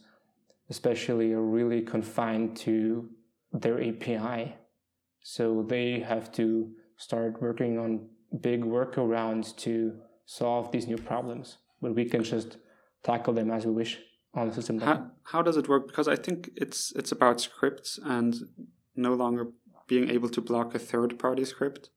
especially, 0.71 1.31
are 1.33 1.43
really 1.59 1.81
confined 1.81 2.57
to 2.65 3.07
their 3.51 3.79
API. 3.79 4.55
So 5.23 5.65
they 5.67 5.99
have 6.01 6.31
to 6.33 6.71
start 6.97 7.41
working 7.41 7.79
on 7.79 8.07
big 8.41 8.63
workarounds 8.63 9.55
to 9.57 9.97
solve 10.25 10.71
these 10.71 10.87
new 10.87 10.97
problems. 10.97 11.57
But 11.81 11.95
we 11.95 12.05
can 12.05 12.23
just 12.23 12.57
tackle 13.03 13.33
them 13.33 13.49
as 13.49 13.65
we 13.65 13.71
wish 13.71 13.99
on 14.33 14.49
the 14.49 14.53
system. 14.53 14.79
How 14.79 15.11
how 15.23 15.41
does 15.41 15.57
it 15.57 15.67
work? 15.67 15.87
Because 15.87 16.07
I 16.07 16.15
think 16.15 16.49
it's 16.55 16.91
it's 16.95 17.11
about 17.11 17.41
scripts 17.41 17.99
and 18.03 18.35
no 18.95 19.13
longer 19.13 19.47
being 19.87 20.09
able 20.09 20.29
to 20.29 20.41
block 20.41 20.75
a 20.75 20.79
third 20.79 21.17
party 21.19 21.45
script. 21.45 21.89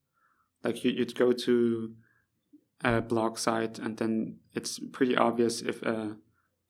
Like 0.62 0.84
you, 0.84 0.90
you'd 0.92 1.14
go 1.14 1.32
to 1.32 1.92
a 2.84 3.00
blog 3.00 3.38
site 3.38 3.78
and 3.78 3.96
then 3.96 4.38
it's 4.54 4.78
pretty 4.92 5.16
obvious 5.16 5.62
if 5.62 5.82
a 5.82 6.16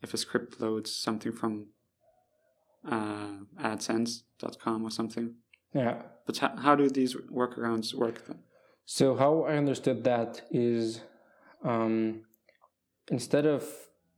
if 0.03 0.15
a 0.15 0.17
script 0.17 0.61
loads 0.61 0.95
something 0.95 1.33
from 1.33 1.69
uh, 2.89 3.39
AdSense.com 3.61 4.85
or 4.85 4.91
something. 4.91 5.35
Yeah. 5.75 6.03
But 6.27 6.39
how, 6.39 6.57
how 6.57 6.75
do 6.75 6.91
these 6.91 7.15
workarounds 7.15 7.95
work 7.95 8.27
then? 8.27 8.41
So 8.85 9.17
how 9.17 9.43
I 9.43 9.57
understood 9.57 10.05
that 10.05 10.43
is 10.51 11.01
um, 11.65 12.23
instead 13.11 13.47
of 13.47 13.65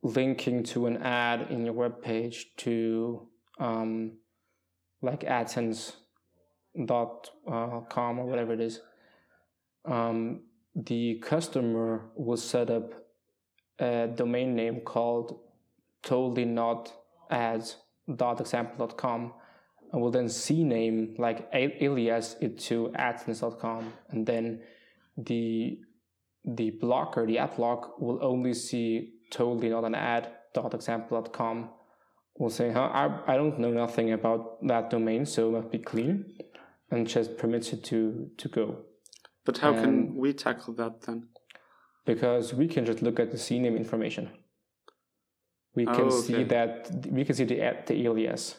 linking 0.03 0.63
to 0.63 0.87
an 0.87 0.99
ad 0.99 1.49
in 1.51 1.65
your 1.65 1.75
web 1.75 2.03
page 2.03 2.49
to 2.59 3.27
um, 3.59 4.13
like 5.03 5.21
AdSense.com 5.21 8.19
or 8.19 8.27
whatever 8.27 8.53
it 8.53 8.61
is, 8.61 8.81
um, 9.85 10.43
the 10.75 11.19
customer 11.23 12.03
will 12.15 12.37
set 12.37 12.71
up 12.71 12.93
a 13.79 14.09
domain 14.15 14.55
name 14.55 14.81
called 14.81 15.41
totally 16.03 16.45
not 16.45 16.93
ads.example.com 17.31 19.33
and 19.93 20.01
will 20.03 20.11
then 20.11 20.26
CNAME 20.26 21.18
like 21.18 21.49
alias 21.53 22.36
it 22.41 22.59
to 22.68 22.93
AdSense.com 22.97 23.93
and 24.11 24.26
then 24.26 24.61
the 25.16 25.78
the 26.45 26.70
blocker, 26.80 27.26
the 27.26 27.39
ad 27.39 27.57
block 27.57 28.01
will 28.01 28.18
only 28.22 28.55
see 28.55 29.14
totally 29.30 29.68
not 29.68 29.84
an 29.84 29.95
ad.example.com 29.95 31.70
will 32.39 32.51
say, 32.51 32.70
huh, 32.72 32.89
I, 32.93 33.34
I 33.34 33.36
don't 33.36 33.59
know 33.59 33.70
nothing 33.72 34.12
about 34.12 34.64
that 34.66 34.89
domain, 34.91 35.26
so 35.26 35.49
it 35.49 35.53
must 35.53 35.70
be 35.72 35.78
clean 35.78 36.24
and 36.91 37.07
just 37.07 37.36
permits 37.36 37.72
it 37.72 37.82
to, 37.84 38.30
to 38.39 38.49
go. 38.49 38.76
But 39.45 39.59
how 39.59 39.72
can 39.72 39.84
Um, 40.11 40.16
we 40.16 40.32
tackle 40.32 40.74
that 40.74 41.03
then? 41.03 41.28
because 42.07 42.55
we 42.55 42.66
can 42.68 42.86
just 42.86 43.03
look 43.03 43.20
at 43.20 43.30
the 43.30 43.36
CNAME 43.36 43.76
information. 43.76 44.30
We 45.74 45.84
can 45.84 46.07
Oh, 46.07 46.11
see 46.11 46.45
that 46.45 46.91
we 47.11 47.24
can 47.24 47.34
see 47.34 47.45
the 47.45 47.59
the 47.86 48.07
alias, 48.07 48.57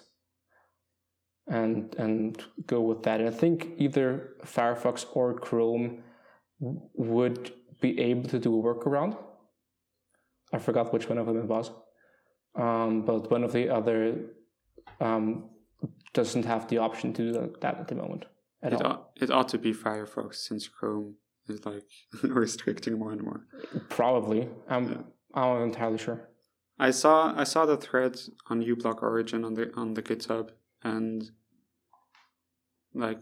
and 1.50 1.94
and 1.96 2.44
go 2.68 2.82
with 2.82 3.04
that. 3.04 3.20
And 3.20 3.30
I 3.30 3.32
think 3.32 3.72
either 3.78 4.36
Firefox 4.46 5.06
or 5.14 5.34
Chrome 5.34 6.04
would 6.60 7.54
be 7.82 8.00
able 8.00 8.30
to 8.30 8.40
do 8.40 8.58
a 8.60 8.64
workaround. 8.64 9.18
I 10.54 10.58
forgot 10.60 10.94
which 10.94 11.10
one 11.10 11.18
of 11.18 11.28
them 11.28 11.38
it 11.38 11.46
was, 11.46 11.72
um, 12.56 13.04
but 13.06 13.30
one 13.30 13.44
of 13.44 13.52
the 13.52 13.70
other 13.70 14.16
um, 15.00 15.50
doesn't 16.14 16.46
have 16.46 16.68
the 16.68 16.80
option 16.80 17.14
to 17.14 17.32
do 17.32 17.54
that 17.62 17.80
at 17.80 17.88
the 17.88 17.96
moment 17.96 18.26
at 18.62 18.74
It 18.74 18.86
ought, 18.86 19.10
it 19.16 19.32
ought 19.32 19.50
to 19.50 19.58
be 19.58 19.74
Firefox 19.74 20.36
since 20.36 20.68
Chrome 20.68 21.16
is 21.48 21.66
like 21.66 21.88
restricting 22.24 22.98
more 23.00 23.12
and 23.12 23.24
more. 23.24 23.46
Probably, 23.90 24.50
I'm 24.68 24.90
Yeah. 24.90 24.98
I'm 25.34 25.60
not 25.60 25.64
entirely 25.64 25.98
sure. 25.98 26.30
I 26.80 26.92
saw 26.92 27.34
I 27.38 27.44
saw 27.44 27.66
the 27.66 27.78
thread 27.78 28.20
on 28.50 28.64
uBlock 28.64 29.02
Origin 29.04 29.46
on 29.46 29.54
the 29.54 29.74
on 29.76 29.94
the 29.94 30.02
GitHub 30.02 30.50
and 30.84 31.30
like 32.94 33.22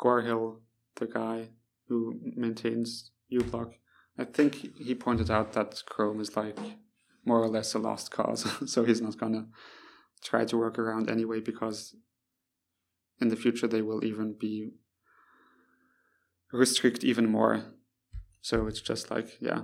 Gorhill, 0.00 0.60
the 0.96 1.06
guy 1.06 1.50
who 1.88 2.20
maintains 2.36 3.10
uBlock, 3.32 3.72
I 4.18 4.24
think 4.24 4.54
he 4.78 4.94
pointed 4.94 5.30
out 5.30 5.52
that 5.54 5.82
Chrome 5.86 6.20
is 6.20 6.36
like 6.36 6.58
more 7.24 7.40
or 7.42 7.48
less 7.48 7.74
a 7.74 7.78
lost 7.78 8.10
cause, 8.10 8.46
so 8.70 8.84
he's 8.84 9.00
not 9.00 9.18
gonna 9.18 9.46
try 10.22 10.44
to 10.44 10.56
work 10.56 10.78
around 10.78 11.10
anyway 11.10 11.40
because 11.40 11.94
in 13.20 13.28
the 13.28 13.36
future 13.36 13.66
they 13.66 13.82
will 13.82 14.04
even 14.04 14.34
be 14.38 14.72
restrict 16.52 17.02
even 17.04 17.28
more. 17.30 17.64
So 18.40 18.66
it's 18.66 18.80
just 18.80 19.10
like 19.10 19.40
yeah. 19.40 19.62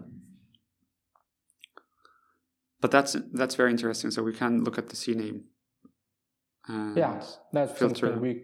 But 2.80 2.90
that's 2.90 3.16
that's 3.32 3.56
very 3.56 3.70
interesting. 3.70 4.10
So 4.10 4.22
we 4.22 4.32
can 4.32 4.64
look 4.64 4.78
at 4.78 4.88
the 4.88 4.96
CNAME. 4.96 5.42
Yeah, 6.96 7.22
that's 7.52 7.78
filter. 7.78 8.06
something 8.06 8.20
we. 8.20 8.42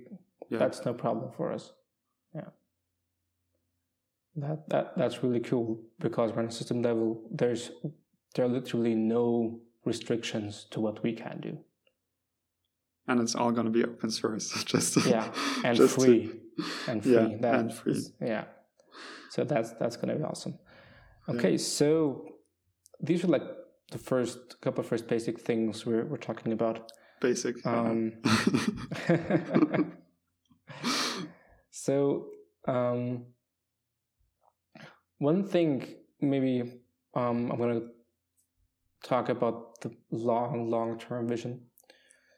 Yeah. 0.50 0.58
That's 0.58 0.84
no 0.84 0.92
problem 0.94 1.32
for 1.36 1.52
us. 1.52 1.72
Yeah. 2.34 2.50
That 4.36 4.68
that 4.68 4.96
that's 4.98 5.22
really 5.22 5.40
cool 5.40 5.80
because 6.00 6.32
on 6.32 6.46
a 6.46 6.50
system 6.50 6.82
level, 6.82 7.22
there's 7.30 7.70
there 8.34 8.44
are 8.44 8.48
literally 8.48 8.94
no 8.94 9.60
restrictions 9.84 10.66
to 10.70 10.80
what 10.80 11.02
we 11.02 11.12
can 11.12 11.40
do. 11.40 11.58
and 13.06 13.20
it's 13.20 13.34
all 13.36 13.52
going 13.52 13.66
to 13.66 13.70
be 13.72 13.84
open 13.84 14.10
source. 14.10 14.64
just 14.72 14.96
yeah, 15.06 15.30
and 15.64 15.76
just 15.76 15.94
free, 15.94 16.26
to, 16.26 16.64
and 16.90 17.02
free. 17.02 17.12
Yeah, 17.12 17.28
that 17.40 17.54
and 17.60 17.72
free. 17.74 18.00
yeah. 18.20 18.44
So 19.30 19.44
that's 19.44 19.70
that's 19.80 19.96
going 19.96 20.08
to 20.08 20.16
be 20.16 20.24
awesome. 20.24 20.58
Okay, 21.28 21.56
so 21.58 22.26
these 23.00 23.24
are 23.24 23.28
like 23.28 23.46
the 23.92 23.98
first 23.98 24.60
couple 24.62 24.80
of 24.80 24.86
first 24.88 25.06
basic 25.06 25.40
things 25.40 25.86
we're 25.86 26.04
we're 26.06 26.16
talking 26.30 26.52
about. 26.52 26.90
Basic. 27.20 27.54
uh, 27.64 27.70
Um, 27.70 28.12
so 31.84 32.28
um, 32.66 33.26
one 35.18 35.46
thing 35.46 35.84
maybe 36.18 36.62
um, 37.14 37.50
I'm 37.50 37.58
going 37.58 37.78
to 37.78 37.88
talk 39.06 39.28
about 39.28 39.82
the 39.82 39.94
long 40.10 40.70
long 40.70 40.98
term 40.98 41.28
vision. 41.28 41.60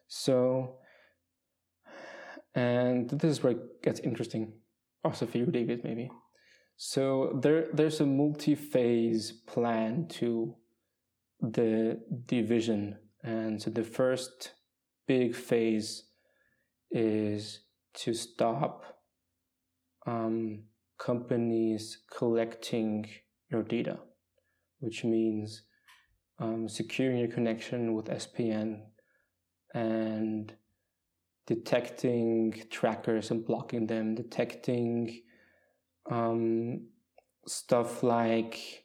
So 0.09 0.79
and 2.57 3.09
this 3.09 3.31
is 3.31 3.43
where 3.45 3.53
it 3.53 3.83
gets 3.85 4.01
interesting, 4.01 4.53
also 5.05 5.27
for 5.27 5.39
you, 5.39 5.47
David, 5.47 5.85
maybe. 5.85 6.11
So 6.77 7.39
there 7.41 7.69
there's 7.73 8.01
a 8.01 8.07
multi-phase 8.07 9.31
plan 9.47 10.09
to 10.19 10.57
the 11.41 12.01
division, 12.27 12.99
and 13.23 13.63
so 13.63 13.71
the 13.71 13.85
first 13.85 14.55
big 15.07 15.37
phase 15.37 16.03
is 16.91 17.61
to 17.95 18.13
stop 18.13 18.96
um, 20.07 20.63
companies 20.99 21.99
collecting 22.11 23.07
your 23.51 23.63
data, 23.63 23.99
which 24.81 25.05
means 25.05 25.63
um, 26.39 26.69
securing 26.69 27.19
your 27.19 27.29
connection 27.29 27.95
with 27.95 28.07
SPN 28.07 28.81
and 29.75 30.55
detecting 31.47 32.63
trackers 32.71 33.31
and 33.31 33.45
blocking 33.45 33.87
them, 33.87 34.15
detecting 34.15 35.23
um, 36.11 36.87
stuff 37.47 38.03
like 38.03 38.85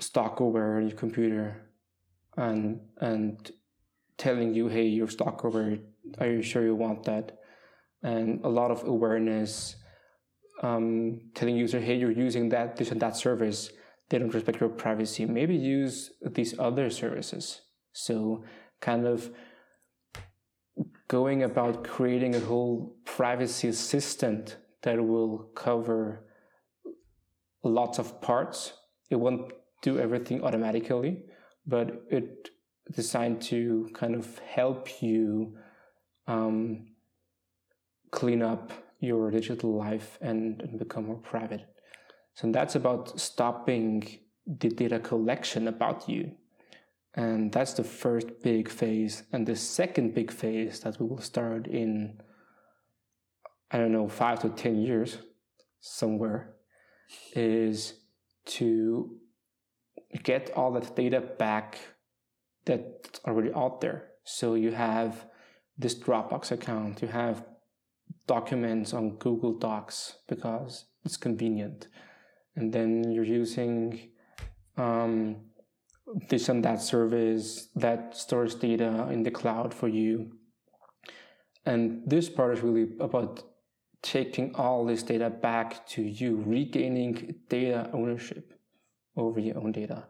stalkerware 0.00 0.76
on 0.76 0.88
your 0.88 0.96
computer 0.96 1.70
and 2.36 2.80
and 3.00 3.52
telling 4.16 4.54
you, 4.54 4.68
hey, 4.68 4.86
you're 4.86 5.08
stalkerware, 5.08 5.80
are 6.18 6.28
you 6.28 6.42
sure 6.42 6.64
you 6.64 6.74
want 6.74 7.04
that? 7.04 7.38
And 8.04 8.44
a 8.44 8.48
lot 8.48 8.70
of 8.70 8.84
awareness 8.84 9.76
um, 10.62 11.20
telling 11.34 11.56
user, 11.56 11.80
hey, 11.80 11.96
you're 11.96 12.12
using 12.12 12.50
that, 12.50 12.76
this 12.76 12.90
and 12.90 13.00
that 13.00 13.16
service, 13.16 13.70
they 14.08 14.18
don't 14.18 14.32
respect 14.32 14.60
your 14.60 14.68
privacy. 14.68 15.24
Maybe 15.24 15.56
use 15.56 16.12
these 16.22 16.56
other 16.58 16.90
services. 16.90 17.62
So 17.92 18.44
kind 18.80 19.06
of 19.06 19.30
going 21.08 21.42
about 21.42 21.84
creating 21.84 22.34
a 22.34 22.40
whole 22.40 22.96
privacy 23.04 23.68
assistant 23.68 24.56
that 24.82 25.04
will 25.04 25.50
cover 25.54 26.24
lots 27.62 27.98
of 27.98 28.20
parts. 28.20 28.74
It 29.10 29.16
won't 29.16 29.52
do 29.82 29.98
everything 29.98 30.44
automatically, 30.44 31.24
but 31.66 32.04
it 32.10 32.50
designed 32.92 33.40
to 33.42 33.88
kind 33.94 34.14
of 34.14 34.38
help 34.40 35.02
you 35.02 35.56
um, 36.26 36.86
clean 38.14 38.42
up 38.42 38.72
your 39.00 39.30
digital 39.30 39.76
life 39.76 40.18
and, 40.20 40.62
and 40.62 40.78
become 40.78 41.06
more 41.06 41.22
private. 41.32 41.64
So 42.34 42.50
that's 42.50 42.74
about 42.74 43.20
stopping 43.20 44.20
the 44.46 44.68
data 44.68 44.98
collection 44.98 45.68
about 45.68 46.08
you. 46.08 46.32
And 47.14 47.52
that's 47.52 47.74
the 47.74 47.84
first 47.84 48.28
big 48.42 48.68
phase. 48.68 49.24
And 49.32 49.46
the 49.46 49.56
second 49.56 50.14
big 50.14 50.30
phase 50.30 50.80
that 50.80 50.98
we 50.98 51.06
will 51.06 51.20
start 51.20 51.66
in, 51.66 52.20
I 53.70 53.78
don't 53.78 53.92
know, 53.92 54.08
five 54.08 54.40
to 54.40 54.48
10 54.48 54.80
years 54.82 55.18
somewhere, 55.80 56.54
is 57.34 57.94
to 58.46 59.16
get 60.22 60.50
all 60.56 60.72
that 60.72 60.96
data 60.96 61.20
back 61.20 61.78
that's 62.64 63.20
already 63.26 63.52
out 63.54 63.80
there. 63.80 64.08
So 64.24 64.54
you 64.54 64.72
have 64.72 65.26
this 65.76 65.94
Dropbox 65.94 66.50
account, 66.50 67.02
you 67.02 67.08
have 67.08 67.44
documents 68.26 68.92
on 68.92 69.16
Google 69.16 69.52
Docs 69.52 70.16
because 70.28 70.86
it's 71.04 71.16
convenient. 71.16 71.88
And 72.56 72.72
then 72.72 73.10
you're 73.10 73.24
using 73.24 74.10
um, 74.76 75.36
this 76.28 76.48
and 76.48 76.64
that 76.64 76.80
service 76.80 77.68
that 77.74 78.16
stores 78.16 78.54
data 78.54 79.08
in 79.10 79.22
the 79.22 79.30
cloud 79.30 79.74
for 79.74 79.88
you. 79.88 80.32
And 81.66 82.02
this 82.06 82.28
part 82.28 82.58
is 82.58 82.62
really 82.62 82.92
about 83.00 83.42
taking 84.02 84.54
all 84.54 84.84
this 84.84 85.02
data 85.02 85.30
back 85.30 85.86
to 85.88 86.02
you, 86.02 86.42
regaining 86.46 87.36
data 87.48 87.88
ownership 87.92 88.52
over 89.16 89.40
your 89.40 89.56
own 89.58 89.72
data. 89.72 90.04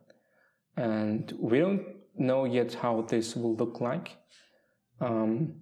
And 0.76 1.32
we 1.38 1.60
don't 1.60 1.86
know 2.16 2.44
yet 2.44 2.74
how 2.74 3.02
this 3.02 3.36
will 3.36 3.54
look 3.54 3.80
like. 3.80 4.16
Um, 5.00 5.60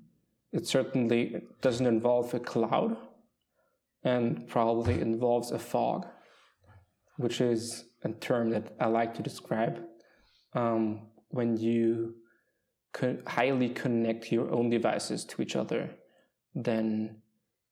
it 0.52 0.66
certainly 0.66 1.42
doesn't 1.60 1.86
involve 1.86 2.34
a 2.34 2.40
cloud 2.40 2.96
and 4.04 4.48
probably 4.48 5.00
involves 5.00 5.50
a 5.50 5.58
fog, 5.58 6.06
which 7.16 7.40
is 7.40 7.84
a 8.04 8.10
term 8.12 8.50
that 8.50 8.74
I 8.80 8.86
like 8.86 9.14
to 9.14 9.22
describe 9.22 9.82
um, 10.54 11.08
when 11.28 11.56
you 11.56 12.14
co- 12.92 13.18
highly 13.26 13.70
connect 13.70 14.32
your 14.32 14.50
own 14.50 14.70
devices 14.70 15.24
to 15.26 15.42
each 15.42 15.56
other, 15.56 15.90
then 16.54 17.16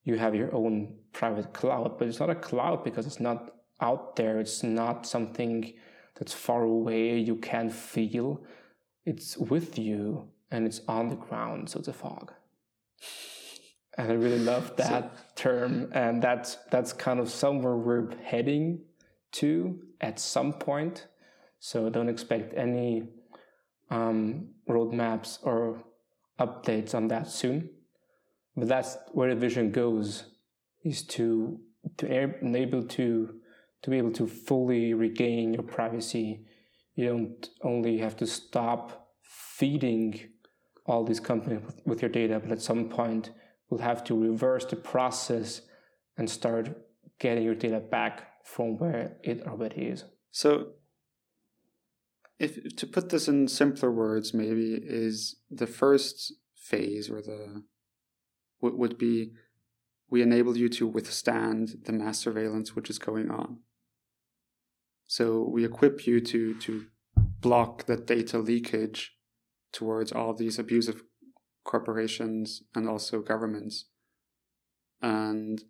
you 0.05 0.17
have 0.17 0.35
your 0.35 0.55
own 0.55 0.97
private 1.13 1.53
cloud. 1.53 1.99
But 1.99 2.09
it's 2.09 2.21
not 2.21 2.31
a 2.31 2.35
cloud 2.35 2.85
because 2.85 3.07
it's 3.07 3.21
not 3.21 3.55
out 3.81 4.17
there. 4.17 4.41
It's 4.41 4.63
not 4.63 5.07
something 5.07 5.75
that's 6.19 6.33
far 6.33 6.63
away. 6.63 7.19
You 7.19 7.37
can't 7.37 7.73
feel. 7.73 8.43
It's 9.05 9.37
with 9.37 9.79
you 9.79 10.29
and 10.51 10.67
it's 10.67 10.81
on 10.89 11.09
the 11.09 11.17
ground. 11.17 11.71
So 11.71 11.79
it's 11.79 11.89
a 11.89 11.93
fog. 11.93 12.33
And 13.97 14.11
I 14.11 14.15
really 14.15 14.39
love 14.39 14.77
that 14.77 15.13
so, 15.17 15.23
term. 15.35 15.91
And 15.93 16.23
that's 16.23 16.57
that's 16.71 16.93
kind 16.93 17.21
of 17.21 17.31
somewhere 17.31 17.77
we're 17.77 18.15
heading 18.23 18.81
to 19.33 19.81
at 20.01 20.19
some 20.19 20.53
point. 20.53 21.07
So 21.59 21.91
don't 21.91 22.09
expect 22.09 22.55
any 22.57 23.09
um, 23.91 24.49
roadmaps 24.69 25.39
or 25.43 25.83
updates 26.39 26.95
on 26.95 27.09
that 27.09 27.29
soon. 27.29 27.71
But 28.57 28.69
that's 28.69 28.97
where 29.13 29.33
the 29.33 29.41
vision 29.41 29.71
goes, 29.71 30.25
is 30.83 31.03
to 31.09 31.61
to 31.99 32.07
enable 32.41 32.83
to 32.83 33.35
to 33.83 33.91
be 33.91 33.99
able 33.99 34.13
to 34.13 34.27
fully 34.27 34.95
regain 34.95 35.55
your 35.55 35.63
privacy. 35.63 36.45
You 36.95 37.09
don't 37.09 37.49
only 37.63 37.99
have 37.99 38.17
to 38.17 38.27
stop 38.27 39.09
feeding 39.23 40.21
all 40.91 41.05
these 41.05 41.21
companies 41.21 41.63
with, 41.65 41.81
with 41.87 42.03
your 42.03 42.11
data, 42.11 42.41
but 42.41 42.51
at 42.51 42.61
some 42.61 42.89
point 42.89 43.31
we'll 43.69 43.81
have 43.81 44.03
to 44.05 44.21
reverse 44.21 44.65
the 44.65 44.77
process 44.77 45.63
and 46.17 46.29
start 46.29 46.77
getting 47.19 47.45
your 47.45 47.55
data 47.55 47.79
back 47.79 48.45
from 48.45 48.79
where 48.79 49.17
it 49.23 49.47
already 49.47 49.83
is. 49.83 50.05
So, 50.31 50.73
if 52.39 52.75
to 52.77 52.87
put 52.87 53.11
this 53.11 53.29
in 53.29 53.49
simpler 53.49 53.91
words, 53.91 54.33
maybe 54.33 54.75
is 54.83 55.37
the 55.51 55.67
first 55.67 56.33
phase 56.57 57.11
or 57.11 57.21
the 57.21 57.65
would 58.61 58.75
would 58.75 58.99
be 58.99 59.33
we 60.09 60.23
enable 60.23 60.57
you 60.57 60.69
to 60.71 60.87
withstand 60.87 61.77
the 61.85 61.93
mass 61.93 62.19
surveillance 62.19 62.75
which 62.75 62.91
is 62.91 62.99
going 62.99 63.31
on. 63.31 63.59
So 65.07 65.47
we 65.53 65.65
equip 65.65 66.07
you 66.07 66.21
to 66.21 66.55
to 66.55 66.87
block 67.41 67.87
that 67.87 68.07
data 68.07 68.39
leakage 68.39 69.15
towards 69.73 70.13
all 70.13 70.35
these 70.35 70.59
abusive 70.59 71.03
corporations 71.65 72.63
and 72.75 72.89
also 72.89 73.21
governments. 73.21 73.87
And 75.03 75.63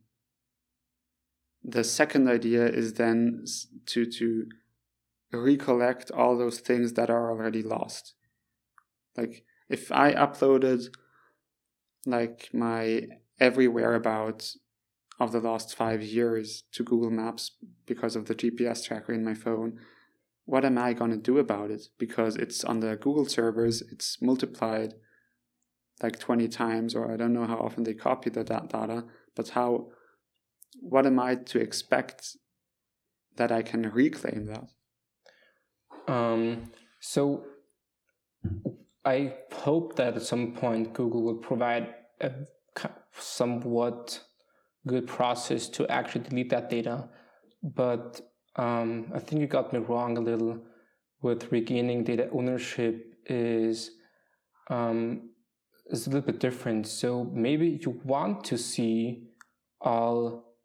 the 1.63 1.85
second 1.85 2.29
idea 2.29 2.67
is 2.67 2.95
then 2.95 3.45
to 3.87 4.07
to 4.07 4.47
recollect 5.33 6.11
all 6.11 6.37
those 6.37 6.59
things 6.59 6.95
that 6.95 7.11
are 7.11 7.31
already 7.31 7.63
lost. 7.63 8.15
Like 9.17 9.45
if 9.69 9.93
I 9.93 10.13
uploaded 10.13 10.87
like 12.07 12.49
my 12.53 13.03
every 13.39 13.69
whereabouts 13.69 14.59
of 15.19 15.33
the 15.33 15.41
last 15.41 15.77
five 15.77 16.03
years 16.03 16.65
to 16.73 16.83
Google 16.83 17.11
Maps 17.11 17.53
because 17.87 18.17
of 18.17 18.27
the 18.27 18.35
GPS 18.35 18.85
tracker 18.85 19.13
in 19.13 19.25
my 19.25 19.35
phone, 19.35 19.79
what 20.45 20.65
am 20.65 20.79
I 20.79 20.93
going 20.93 21.11
to 21.11 21.17
do 21.17 21.39
about 21.39 21.71
it? 21.71 21.89
Because 21.99 22.37
it's 22.37 22.65
on 22.65 22.81
the 22.81 22.97
Google 22.97 23.27
servers, 23.27 23.83
it's 23.83 24.21
multiplied 24.21 24.95
like 26.03 26.19
20 26.19 26.49
times, 26.49 26.95
or 26.95 27.13
I 27.13 27.17
don't 27.17 27.33
know 27.33 27.47
how 27.47 27.59
often 27.59 27.85
they 27.85 27.95
copy 27.95 28.31
the 28.31 28.43
data, 28.45 29.05
but 29.37 29.51
how, 29.51 29.89
what 30.81 31.07
am 31.07 31.19
I 31.19 31.35
to 31.37 31.61
expect 31.61 32.37
that 33.37 33.53
I 33.53 33.63
can 33.63 33.83
reclaim 33.91 34.47
that? 34.47 34.69
Um, 36.13 36.73
so 37.01 37.45
I 39.05 39.35
hope 39.53 39.97
that 39.97 40.17
at 40.17 40.23
some 40.23 40.53
point 40.53 40.95
Google 40.95 41.23
will 41.23 41.37
provide 41.37 41.95
a 42.21 42.33
somewhat 43.13 44.21
good 44.87 45.07
process 45.07 45.69
to 45.69 45.87
actually 45.89 46.25
delete 46.29 46.51
that 46.51 46.71
data. 46.71 47.09
But 47.63 48.21
um, 48.57 49.11
I 49.15 49.19
think 49.19 49.41
you 49.41 49.47
got 49.47 49.73
me 49.73 49.79
wrong 49.79 50.17
a 50.19 50.21
little 50.21 50.59
with 51.23 51.51
regaining 51.53 52.05
data 52.05 52.29
ownership 52.33 53.15
is 53.27 53.93
um, 54.69 55.31
is 55.87 56.07
a 56.07 56.11
little 56.11 56.27
bit 56.27 56.41
different. 56.41 56.87
So 56.87 57.25
maybe 57.33 57.81
you 57.83 58.01
want 58.05 58.45
to 58.45 58.59
see 58.59 59.29
all 59.81 60.57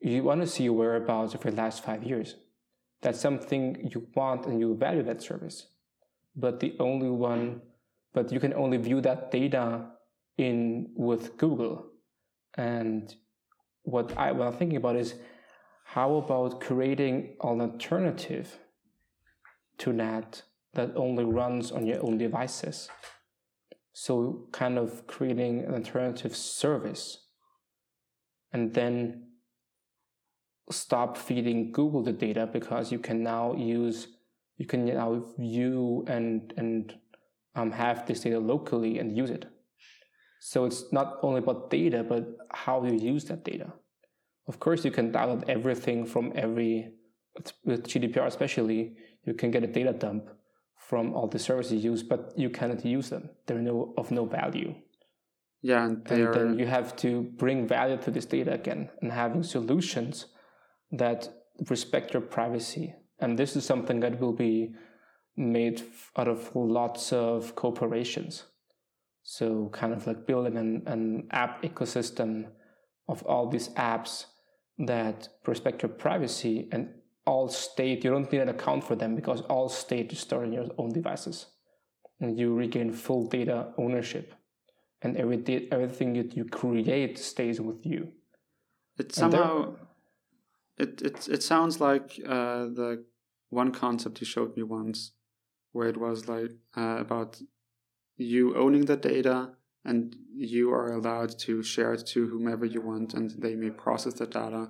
you 0.00 0.22
want 0.22 0.40
to 0.40 0.46
see 0.46 0.64
your 0.64 0.72
whereabouts 0.72 1.34
of 1.34 1.44
your 1.44 1.52
last 1.52 1.84
five 1.84 2.02
years. 2.02 2.36
That's 3.02 3.20
something 3.20 3.88
you 3.92 4.08
want 4.14 4.46
and 4.46 4.60
you 4.60 4.74
value 4.76 5.02
that 5.04 5.22
service. 5.22 5.66
But 6.34 6.60
the 6.60 6.74
only 6.78 7.10
one, 7.10 7.62
but 8.12 8.32
you 8.32 8.40
can 8.40 8.54
only 8.54 8.78
view 8.78 9.00
that 9.02 9.30
data 9.30 9.86
in 10.38 10.90
with 10.94 11.36
Google. 11.36 11.86
And 12.54 13.14
what 13.82 14.16
I 14.16 14.32
what 14.32 14.46
I'm 14.48 14.54
thinking 14.54 14.76
about 14.76 14.96
is 14.96 15.14
how 15.94 16.14
about 16.14 16.58
creating 16.58 17.36
an 17.42 17.60
alternative 17.60 18.58
to 19.76 19.92
that 19.92 20.42
that 20.72 20.90
only 20.96 21.22
runs 21.22 21.70
on 21.70 21.84
your 21.84 22.02
own 22.02 22.16
devices? 22.16 22.88
So 23.92 24.48
kind 24.52 24.78
of 24.78 25.06
creating 25.06 25.64
an 25.64 25.74
alternative 25.74 26.34
service 26.34 27.26
and 28.54 28.72
then 28.72 29.32
stop 30.70 31.18
feeding 31.18 31.72
Google 31.72 32.02
the 32.02 32.12
data 32.12 32.48
because 32.50 32.90
you 32.90 32.98
can 32.98 33.22
now 33.22 33.54
use 33.54 34.08
you 34.56 34.64
can 34.64 34.86
now 34.86 35.22
view 35.38 36.06
and 36.08 36.54
and 36.56 36.94
um, 37.54 37.70
have 37.70 38.06
this 38.06 38.20
data 38.20 38.38
locally 38.38 38.98
and 38.98 39.14
use 39.14 39.28
it. 39.28 39.44
So 40.40 40.64
it's 40.64 40.90
not 40.90 41.18
only 41.22 41.40
about 41.40 41.68
data, 41.68 42.02
but 42.02 42.24
how 42.50 42.82
you 42.82 42.96
use 42.96 43.26
that 43.26 43.44
data. 43.44 43.74
Of 44.48 44.58
course, 44.58 44.84
you 44.84 44.90
can 44.90 45.12
download 45.12 45.48
everything 45.48 46.04
from 46.04 46.32
every 46.34 46.92
with 47.64 47.84
GDPR 47.84 48.26
especially. 48.26 48.96
You 49.24 49.34
can 49.34 49.50
get 49.50 49.62
a 49.62 49.68
data 49.68 49.92
dump 49.92 50.28
from 50.76 51.14
all 51.14 51.28
the 51.28 51.38
services 51.38 51.84
you 51.84 51.92
use, 51.92 52.02
but 52.02 52.32
you 52.36 52.50
cannot 52.50 52.84
use 52.84 53.08
them. 53.08 53.30
They're 53.46 53.58
no 53.58 53.94
of 53.96 54.10
no 54.10 54.24
value. 54.24 54.74
Yeah, 55.62 55.86
and, 55.86 56.10
and 56.10 56.34
then 56.34 56.58
you 56.58 56.66
have 56.66 56.96
to 56.96 57.22
bring 57.38 57.68
value 57.68 57.96
to 57.98 58.10
this 58.10 58.26
data 58.26 58.52
again 58.52 58.90
and 59.00 59.12
having 59.12 59.44
solutions 59.44 60.26
that 60.90 61.28
respect 61.70 62.12
your 62.12 62.22
privacy. 62.22 62.94
And 63.20 63.38
this 63.38 63.54
is 63.54 63.64
something 63.64 64.00
that 64.00 64.20
will 64.20 64.32
be 64.32 64.74
made 65.36 65.82
out 66.16 66.26
of 66.26 66.50
lots 66.56 67.12
of 67.12 67.54
corporations. 67.54 68.44
So, 69.22 69.70
kind 69.72 69.92
of 69.92 70.04
like 70.08 70.26
building 70.26 70.56
an, 70.56 70.82
an 70.86 71.28
app 71.30 71.62
ecosystem 71.62 72.48
of 73.08 73.22
all 73.24 73.48
these 73.48 73.68
apps 73.70 74.26
that 74.78 75.28
respect 75.46 75.82
your 75.82 75.90
privacy 75.90 76.68
and 76.72 76.88
all 77.26 77.48
state, 77.48 78.04
you 78.04 78.10
don't 78.10 78.30
need 78.32 78.40
an 78.40 78.48
account 78.48 78.84
for 78.84 78.96
them 78.96 79.14
because 79.14 79.42
all 79.42 79.68
state 79.68 80.12
is 80.12 80.20
stored 80.20 80.48
in 80.48 80.52
your 80.52 80.68
own 80.78 80.90
devices. 80.92 81.46
And 82.20 82.38
you 82.38 82.54
regain 82.54 82.92
full 82.92 83.28
data 83.28 83.72
ownership. 83.78 84.34
And 85.02 85.16
every 85.16 85.68
everything 85.72 86.12
that 86.14 86.36
you 86.36 86.44
create 86.44 87.18
stays 87.18 87.60
with 87.60 87.84
you. 87.84 88.12
It 88.98 89.12
somehow 89.12 89.74
it 90.78 91.02
it 91.02 91.28
it 91.28 91.42
sounds 91.42 91.80
like 91.80 92.20
uh, 92.24 92.66
the 92.78 93.04
one 93.50 93.72
concept 93.72 94.20
you 94.20 94.26
showed 94.26 94.56
me 94.56 94.62
once, 94.62 95.12
where 95.72 95.88
it 95.88 95.96
was 95.96 96.28
like 96.28 96.52
uh, 96.76 96.98
about 97.00 97.40
you 98.16 98.56
owning 98.56 98.84
the 98.84 98.96
data 98.96 99.54
and 99.84 100.14
you 100.34 100.72
are 100.72 100.92
allowed 100.92 101.38
to 101.40 101.62
share 101.62 101.92
it 101.94 102.06
to 102.08 102.28
whomever 102.28 102.64
you 102.64 102.80
want, 102.80 103.14
and 103.14 103.30
they 103.38 103.54
may 103.54 103.70
process 103.70 104.14
the 104.14 104.26
data. 104.26 104.68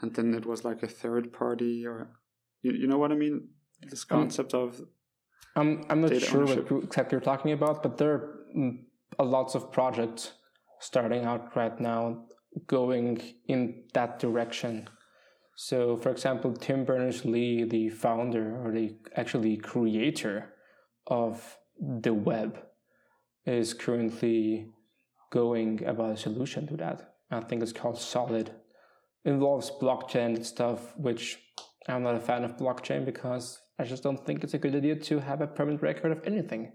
And 0.00 0.14
then 0.14 0.34
it 0.34 0.46
was 0.46 0.64
like 0.64 0.82
a 0.82 0.88
third 0.88 1.32
party, 1.32 1.86
or 1.86 2.10
you, 2.62 2.72
you 2.72 2.86
know 2.86 2.98
what 2.98 3.12
I 3.12 3.16
mean? 3.16 3.48
This 3.82 4.06
um, 4.10 4.20
concept 4.20 4.54
um, 4.54 4.60
of 4.60 4.80
I'm 5.56 5.84
I'm 5.88 6.00
not 6.00 6.20
sure 6.20 6.42
ownership. 6.42 6.70
what 6.70 6.84
exactly 6.84 7.16
you're 7.16 7.20
talking 7.20 7.52
about, 7.52 7.82
but 7.82 7.98
there 7.98 8.12
are 8.12 8.44
a 9.18 9.24
lots 9.24 9.54
of 9.54 9.72
projects 9.72 10.32
starting 10.80 11.24
out 11.24 11.54
right 11.56 11.78
now 11.80 12.24
going 12.66 13.20
in 13.46 13.84
that 13.94 14.18
direction. 14.18 14.88
So, 15.56 15.96
for 15.96 16.10
example, 16.10 16.54
Tim 16.54 16.84
Berners 16.84 17.24
Lee, 17.24 17.64
the 17.64 17.90
founder 17.90 18.64
or 18.64 18.72
the 18.72 18.96
actually 19.14 19.56
creator 19.58 20.54
of 21.06 21.58
the 21.78 22.14
web, 22.14 22.58
is 23.46 23.74
currently 23.74 24.66
going 25.30 25.84
about 25.84 26.12
a 26.12 26.16
solution 26.16 26.66
to 26.68 26.76
that. 26.76 27.14
I 27.30 27.40
think 27.40 27.62
it's 27.62 27.72
called 27.72 27.98
Solid. 27.98 28.50
It 29.24 29.30
involves 29.30 29.70
blockchain 29.70 30.44
stuff, 30.44 30.96
which 30.96 31.38
I'm 31.88 32.02
not 32.02 32.16
a 32.16 32.20
fan 32.20 32.44
of 32.44 32.56
blockchain 32.56 33.04
because 33.04 33.60
I 33.78 33.84
just 33.84 34.02
don't 34.02 34.24
think 34.24 34.44
it's 34.44 34.54
a 34.54 34.58
good 34.58 34.74
idea 34.74 34.96
to 34.96 35.20
have 35.20 35.40
a 35.40 35.46
permanent 35.46 35.82
record 35.82 36.12
of 36.12 36.20
anything. 36.26 36.72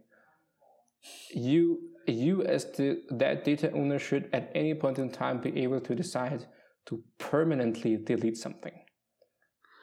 You 1.33 1.91
you 2.07 2.43
as 2.43 2.65
the, 2.65 3.01
that 3.09 3.43
data 3.43 3.71
owner 3.71 3.99
should 3.99 4.29
at 4.31 4.51
any 4.53 4.73
point 4.75 4.99
in 4.99 5.09
time 5.09 5.39
be 5.39 5.63
able 5.63 5.81
to 5.81 5.95
decide 5.95 6.45
to 6.85 7.03
permanently 7.17 7.97
delete 7.97 8.37
something. 8.37 8.73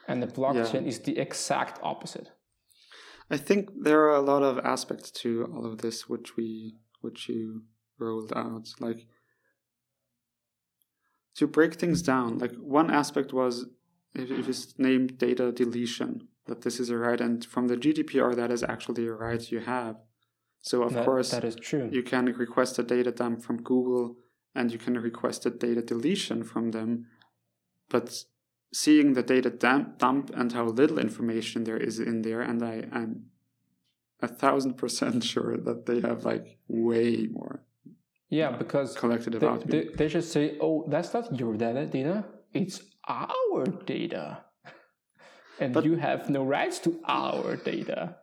And 0.07 0.23
the 0.23 0.27
blockchain 0.27 0.83
yeah. 0.83 0.87
is 0.87 0.99
the 0.99 1.17
exact 1.17 1.79
opposite. 1.83 2.31
I 3.29 3.37
think 3.37 3.69
there 3.83 4.01
are 4.01 4.15
a 4.15 4.21
lot 4.21 4.43
of 4.43 4.59
aspects 4.59 5.11
to 5.11 5.51
all 5.53 5.65
of 5.65 5.79
this 5.79 6.09
which 6.09 6.35
we 6.35 6.75
which 7.01 7.29
you 7.29 7.63
rolled 7.97 8.33
out. 8.35 8.69
Like 8.79 9.07
to 11.35 11.47
break 11.47 11.75
things 11.75 12.01
down, 12.01 12.37
like 12.37 12.53
one 12.55 12.91
aspect 12.91 13.33
was 13.33 13.65
if, 14.13 14.29
if 14.29 14.47
it's 14.47 14.77
named 14.77 15.17
data 15.17 15.51
deletion, 15.51 16.27
that 16.45 16.61
this 16.61 16.79
is 16.79 16.89
a 16.89 16.97
right, 16.97 17.19
and 17.19 17.43
from 17.43 17.67
the 17.67 17.77
GDPR 17.77 18.35
that 18.35 18.51
is 18.51 18.63
actually 18.63 19.07
a 19.07 19.13
right 19.13 19.51
you 19.51 19.59
have. 19.59 19.97
So 20.61 20.83
of 20.83 20.93
that, 20.93 21.05
course 21.05 21.31
that 21.31 21.43
is 21.43 21.55
true. 21.55 21.89
You 21.91 22.03
can 22.03 22.25
request 22.25 22.79
a 22.79 22.83
data 22.83 23.11
dump 23.11 23.43
from 23.43 23.61
Google 23.61 24.15
and 24.55 24.71
you 24.71 24.77
can 24.77 24.97
request 24.97 25.45
a 25.45 25.49
data 25.49 25.81
deletion 25.81 26.43
from 26.43 26.71
them. 26.71 27.07
But 27.89 28.23
seeing 28.73 29.13
the 29.13 29.23
data 29.23 29.49
dump, 29.49 29.99
dump 29.99 30.31
and 30.35 30.51
how 30.51 30.65
little 30.65 30.99
information 30.99 31.63
there 31.63 31.77
is 31.77 31.99
in 31.99 32.23
there, 32.23 32.41
and 32.41 32.63
I, 32.63 32.85
I'm 32.91 33.27
a 34.21 34.27
thousand 34.27 34.73
percent 34.77 35.23
sure 35.33 35.57
that 35.57 35.85
they 35.85 36.01
have 36.01 36.25
like 36.25 36.57
way 36.67 37.27
more. 37.31 37.63
Yeah, 38.29 38.51
because 38.51 38.95
collected 38.95 39.33
they, 39.33 39.37
about 39.37 39.67
they, 39.67 39.89
they 39.95 40.07
just 40.07 40.31
say, 40.31 40.57
"Oh, 40.59 40.85
that's 40.87 41.13
not 41.13 41.39
your 41.39 41.55
data, 41.55 41.85
data. 41.85 42.25
It's 42.51 42.81
our 43.07 43.65
data, 43.85 44.43
and 45.59 45.73
but, 45.73 45.85
you 45.85 45.95
have 45.97 46.29
no 46.29 46.43
rights 46.43 46.79
to 46.79 46.99
our 47.07 47.55
data." 47.55 48.17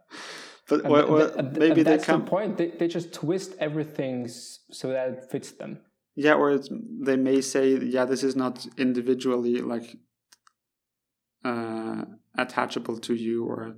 But 0.68 0.84
well, 0.84 1.10
well, 1.10 1.32
and 1.36 1.56
maybe 1.56 1.82
that's 1.82 2.04
come... 2.04 2.24
the 2.24 2.30
point. 2.30 2.56
They, 2.56 2.68
they 2.68 2.86
just 2.86 3.12
twist 3.12 3.54
everything 3.58 4.28
so 4.28 4.88
that 4.88 5.08
it 5.10 5.24
fits 5.30 5.52
them. 5.52 5.80
Yeah, 6.14 6.34
or 6.34 6.58
they 7.00 7.16
may 7.16 7.40
say, 7.40 7.76
yeah, 7.76 8.04
this 8.04 8.22
is 8.22 8.36
not 8.36 8.66
individually 8.76 9.60
like 9.62 9.96
uh, 11.44 12.04
attachable 12.36 12.98
to 12.98 13.14
you, 13.14 13.44
or 13.44 13.76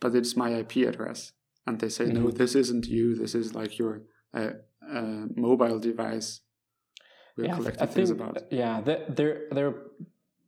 but 0.00 0.14
it's 0.14 0.36
my 0.36 0.50
IP 0.50 0.76
address, 0.88 1.32
and 1.66 1.78
they 1.80 1.88
say, 1.88 2.04
mm-hmm. 2.04 2.24
no, 2.24 2.30
this 2.30 2.54
isn't 2.54 2.86
you. 2.86 3.14
This 3.14 3.34
is 3.34 3.54
like 3.54 3.78
your 3.78 4.02
uh, 4.34 4.50
uh, 4.90 5.26
mobile 5.36 5.78
device. 5.78 6.40
We're 7.36 7.46
yeah, 7.46 7.56
collecting 7.56 7.82
I 7.82 7.86
things 7.86 8.10
think, 8.10 8.20
about. 8.20 8.52
Yeah, 8.52 8.80
there, 8.80 9.46
there. 9.50 9.74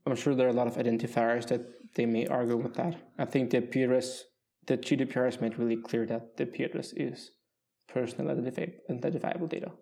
I'm 0.06 0.16
sure 0.16 0.34
there 0.34 0.46
are 0.46 0.50
a 0.50 0.54
lot 0.54 0.66
of 0.66 0.76
identifiers 0.76 1.46
that 1.48 1.62
they 1.94 2.04
may 2.04 2.26
argue 2.26 2.58
with 2.58 2.74
that. 2.74 2.96
I 3.18 3.24
think 3.24 3.50
the 3.50 3.58
IP 3.58 3.76
address 3.76 4.24
the 4.66 4.78
GDPR 4.78 5.26
has 5.26 5.40
made 5.40 5.58
really 5.58 5.76
clear 5.76 6.06
that 6.06 6.36
the 6.36 6.44
IP 6.44 6.60
address 6.60 6.92
is 6.94 7.32
personal 7.88 8.30
identifiable 8.30 9.46
data. 9.46 9.72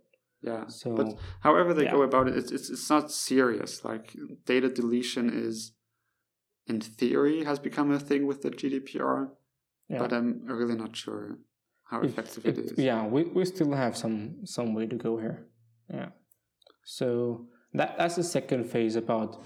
Yeah. 0.42 0.66
So, 0.68 0.94
but 0.96 1.14
however 1.40 1.72
they 1.72 1.84
yeah. 1.84 1.92
go 1.92 2.02
about 2.02 2.28
it, 2.28 2.36
it's, 2.36 2.50
it's 2.50 2.68
it's 2.68 2.90
not 2.90 3.12
serious. 3.12 3.84
Like 3.84 4.16
data 4.44 4.68
deletion 4.68 5.30
is, 5.32 5.72
in 6.66 6.80
theory, 6.80 7.44
has 7.44 7.58
become 7.58 7.90
a 7.90 7.98
thing 7.98 8.26
with 8.26 8.42
the 8.42 8.50
GDPR, 8.50 9.30
yeah. 9.88 9.98
but 9.98 10.12
I'm 10.12 10.42
really 10.44 10.76
not 10.76 10.96
sure 10.96 11.38
how 11.84 12.00
effective 12.02 12.46
it, 12.46 12.58
it 12.58 12.64
is. 12.72 12.78
Yeah, 12.78 13.06
we, 13.06 13.24
we 13.24 13.44
still 13.44 13.72
have 13.72 13.96
some 13.96 14.46
some 14.46 14.74
way 14.74 14.86
to 14.86 14.96
go 14.96 15.18
here. 15.18 15.46
Yeah. 15.92 16.08
So 16.84 17.46
that 17.74 17.98
that's 17.98 18.16
the 18.16 18.24
second 18.24 18.70
phase 18.70 18.96
about 18.96 19.42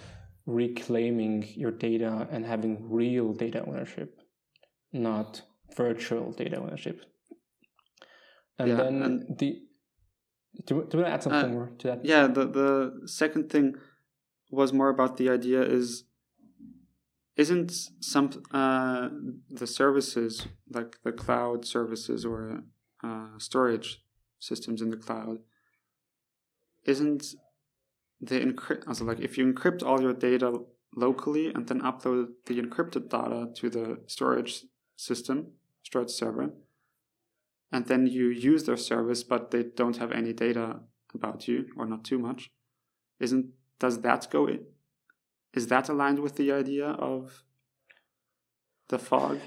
reclaiming 0.47 1.45
your 1.57 1.73
data 1.73 2.29
and 2.31 2.45
having 2.45 2.89
real 2.89 3.33
data 3.33 3.65
ownership 3.67 4.21
not 4.93 5.43
virtual 5.77 6.33
data 6.33 6.59
ownership. 6.61 7.05
And 8.59 8.69
yeah, 8.69 8.77
then 8.77 9.03
and 9.03 9.39
the 9.39 9.63
do, 10.65 10.75
do 10.75 10.75
you 10.75 10.77
want 10.77 10.91
to 10.91 11.07
add 11.09 11.23
something 11.23 11.51
uh, 11.51 11.55
more 11.55 11.71
to 11.79 11.87
that? 11.89 12.05
Yeah, 12.05 12.27
the 12.27 12.47
the 12.47 13.07
second 13.07 13.51
thing 13.51 13.75
was 14.51 14.73
more 14.73 14.89
about 14.89 15.17
the 15.17 15.29
idea 15.29 15.63
is 15.63 16.05
isn't 17.37 17.71
some 18.01 18.31
uh, 18.53 19.09
the 19.51 19.67
services 19.67 20.47
like 20.71 21.03
the 21.03 21.13
cloud 21.13 21.65
services 21.65 22.25
or 22.25 22.63
uh, 23.05 23.39
storage 23.39 24.03
systems 24.39 24.81
in 24.81 24.91
the 24.91 24.97
cloud, 24.97 25.39
isn't 26.85 27.35
the 28.21 28.41
encrypt 28.41 28.89
also 28.89 29.05
like 29.05 29.21
if 29.21 29.37
you 29.37 29.53
encrypt 29.53 29.83
all 29.83 30.01
your 30.01 30.15
data 30.15 30.59
locally 30.95 31.53
and 31.53 31.67
then 31.67 31.81
upload 31.83 32.29
the 32.47 32.61
encrypted 32.61 33.11
data 33.11 33.51
to 33.55 33.69
the 33.69 34.01
storage 34.07 34.65
system, 34.97 35.49
storage 35.83 36.11
server, 36.11 36.55
and 37.71 37.87
then 37.87 38.07
you 38.07 38.29
use 38.29 38.65
their 38.65 38.79
service 38.79 39.23
but 39.23 39.51
they 39.51 39.63
don't 39.63 39.99
have 39.99 40.11
any 40.11 40.33
data 40.33 40.81
about 41.15 41.47
you 41.47 41.67
or 41.77 41.85
not 41.85 42.03
too 42.03 42.19
much, 42.19 42.51
isn't 43.21 43.47
does 43.79 44.01
that 44.01 44.27
go 44.31 44.47
in? 44.47 44.65
Is 45.57 45.67
that 45.69 45.89
aligned 45.89 46.21
with 46.21 46.37
the 46.37 46.53
idea 46.53 46.87
of 46.87 47.43
the 48.89 48.99
fog? 48.99 49.41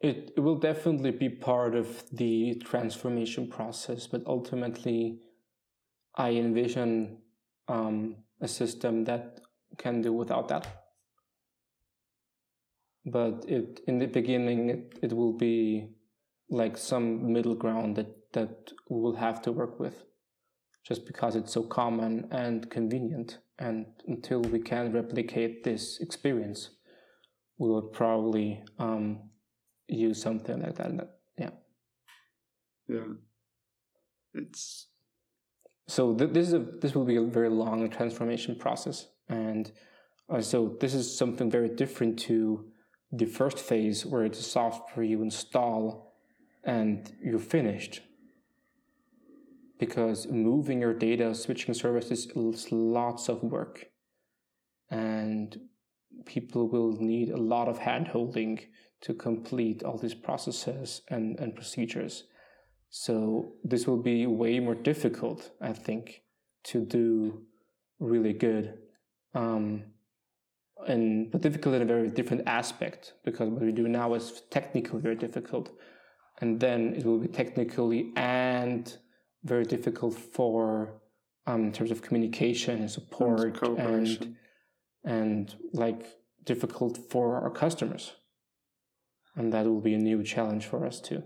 It, 0.00 0.32
it 0.36 0.40
will 0.40 0.56
definitely 0.56 1.10
be 1.10 1.28
part 1.28 1.74
of 1.74 2.04
the 2.10 2.54
transformation 2.64 3.48
process, 3.48 4.06
but 4.06 4.22
ultimately, 4.26 5.18
I 6.14 6.30
envision 6.30 7.18
um, 7.68 8.16
a 8.40 8.48
system 8.48 9.04
that 9.04 9.40
can 9.76 10.00
do 10.00 10.12
without 10.12 10.48
that. 10.48 10.66
But 13.04 13.44
it 13.46 13.80
in 13.86 13.98
the 13.98 14.06
beginning, 14.06 14.70
it, 14.70 14.98
it 15.02 15.12
will 15.12 15.32
be 15.32 15.90
like 16.48 16.78
some 16.78 17.32
middle 17.32 17.54
ground 17.54 17.96
that, 17.96 18.32
that 18.32 18.72
we 18.88 19.00
will 19.00 19.16
have 19.16 19.42
to 19.42 19.52
work 19.52 19.78
with 19.78 20.04
just 20.86 21.04
because 21.06 21.36
it's 21.36 21.52
so 21.52 21.62
common 21.62 22.28
and 22.30 22.70
convenient. 22.70 23.38
And 23.58 23.86
until 24.06 24.40
we 24.40 24.60
can 24.60 24.92
replicate 24.92 25.64
this 25.64 26.00
experience, 26.00 26.70
we 27.58 27.68
will 27.68 27.82
probably 27.82 28.62
um, 28.78 29.30
use 29.88 30.22
something 30.22 30.62
like 30.62 30.76
that. 30.76 31.18
Yeah. 31.36 31.50
Yeah. 32.88 33.04
It's 34.34 34.86
so 35.88 36.14
th- 36.14 36.32
this 36.32 36.48
is 36.48 36.54
a 36.54 36.58
this 36.80 36.94
will 36.94 37.06
be 37.06 37.16
a 37.16 37.22
very 37.22 37.48
long 37.48 37.88
transformation 37.90 38.56
process, 38.56 39.06
and 39.28 39.72
uh, 40.28 40.40
so 40.40 40.76
this 40.80 40.94
is 40.94 41.16
something 41.16 41.50
very 41.50 41.70
different 41.70 42.18
to 42.20 42.66
the 43.10 43.24
first 43.24 43.58
phase 43.58 44.04
where 44.04 44.24
it's 44.24 44.38
a 44.38 44.42
software 44.42 45.04
you 45.04 45.22
install 45.22 46.14
and 46.64 47.10
you're 47.24 47.38
finished. 47.38 48.02
Because 49.78 50.26
moving 50.26 50.80
your 50.80 50.94
data, 50.94 51.34
switching 51.34 51.74
services 51.74 52.26
is 52.34 52.72
lots 52.72 53.28
of 53.28 53.42
work, 53.42 53.86
and 54.90 55.56
people 56.26 56.68
will 56.68 56.92
need 57.00 57.30
a 57.30 57.36
lot 57.36 57.68
of 57.68 57.78
handholding 57.78 58.60
to 59.00 59.14
complete 59.14 59.84
all 59.84 59.96
these 59.96 60.14
processes 60.14 61.02
and, 61.08 61.38
and 61.38 61.54
procedures. 61.54 62.24
So 62.90 63.52
this 63.62 63.86
will 63.86 64.02
be 64.02 64.26
way 64.26 64.58
more 64.60 64.74
difficult, 64.74 65.50
I 65.60 65.72
think, 65.72 66.22
to 66.64 66.84
do 66.84 67.42
really 68.00 68.32
good. 68.32 68.78
Um, 69.34 69.84
and 70.86 71.30
but 71.30 71.40
difficult 71.40 71.74
in 71.74 71.82
a 71.82 71.84
very 71.84 72.08
different 72.08 72.44
aspect 72.46 73.14
because 73.24 73.48
what 73.48 73.62
we 73.62 73.72
do 73.72 73.88
now 73.88 74.14
is 74.14 74.42
technically 74.50 75.00
very 75.00 75.16
difficult. 75.16 75.70
And 76.40 76.60
then 76.60 76.94
it 76.94 77.04
will 77.04 77.18
be 77.18 77.28
technically 77.28 78.12
and 78.16 78.96
very 79.44 79.64
difficult 79.64 80.14
for 80.14 81.00
um, 81.46 81.64
in 81.64 81.72
terms 81.72 81.90
of 81.90 82.02
communication 82.02 82.80
and 82.80 82.90
support 82.90 83.62
and, 83.62 83.78
and 83.78 84.36
and 85.04 85.54
like 85.72 86.06
difficult 86.44 86.98
for 87.10 87.40
our 87.40 87.50
customers. 87.50 88.12
And 89.36 89.52
that 89.52 89.66
will 89.66 89.80
be 89.80 89.94
a 89.94 89.98
new 89.98 90.22
challenge 90.22 90.66
for 90.66 90.84
us 90.84 91.00
too. 91.00 91.22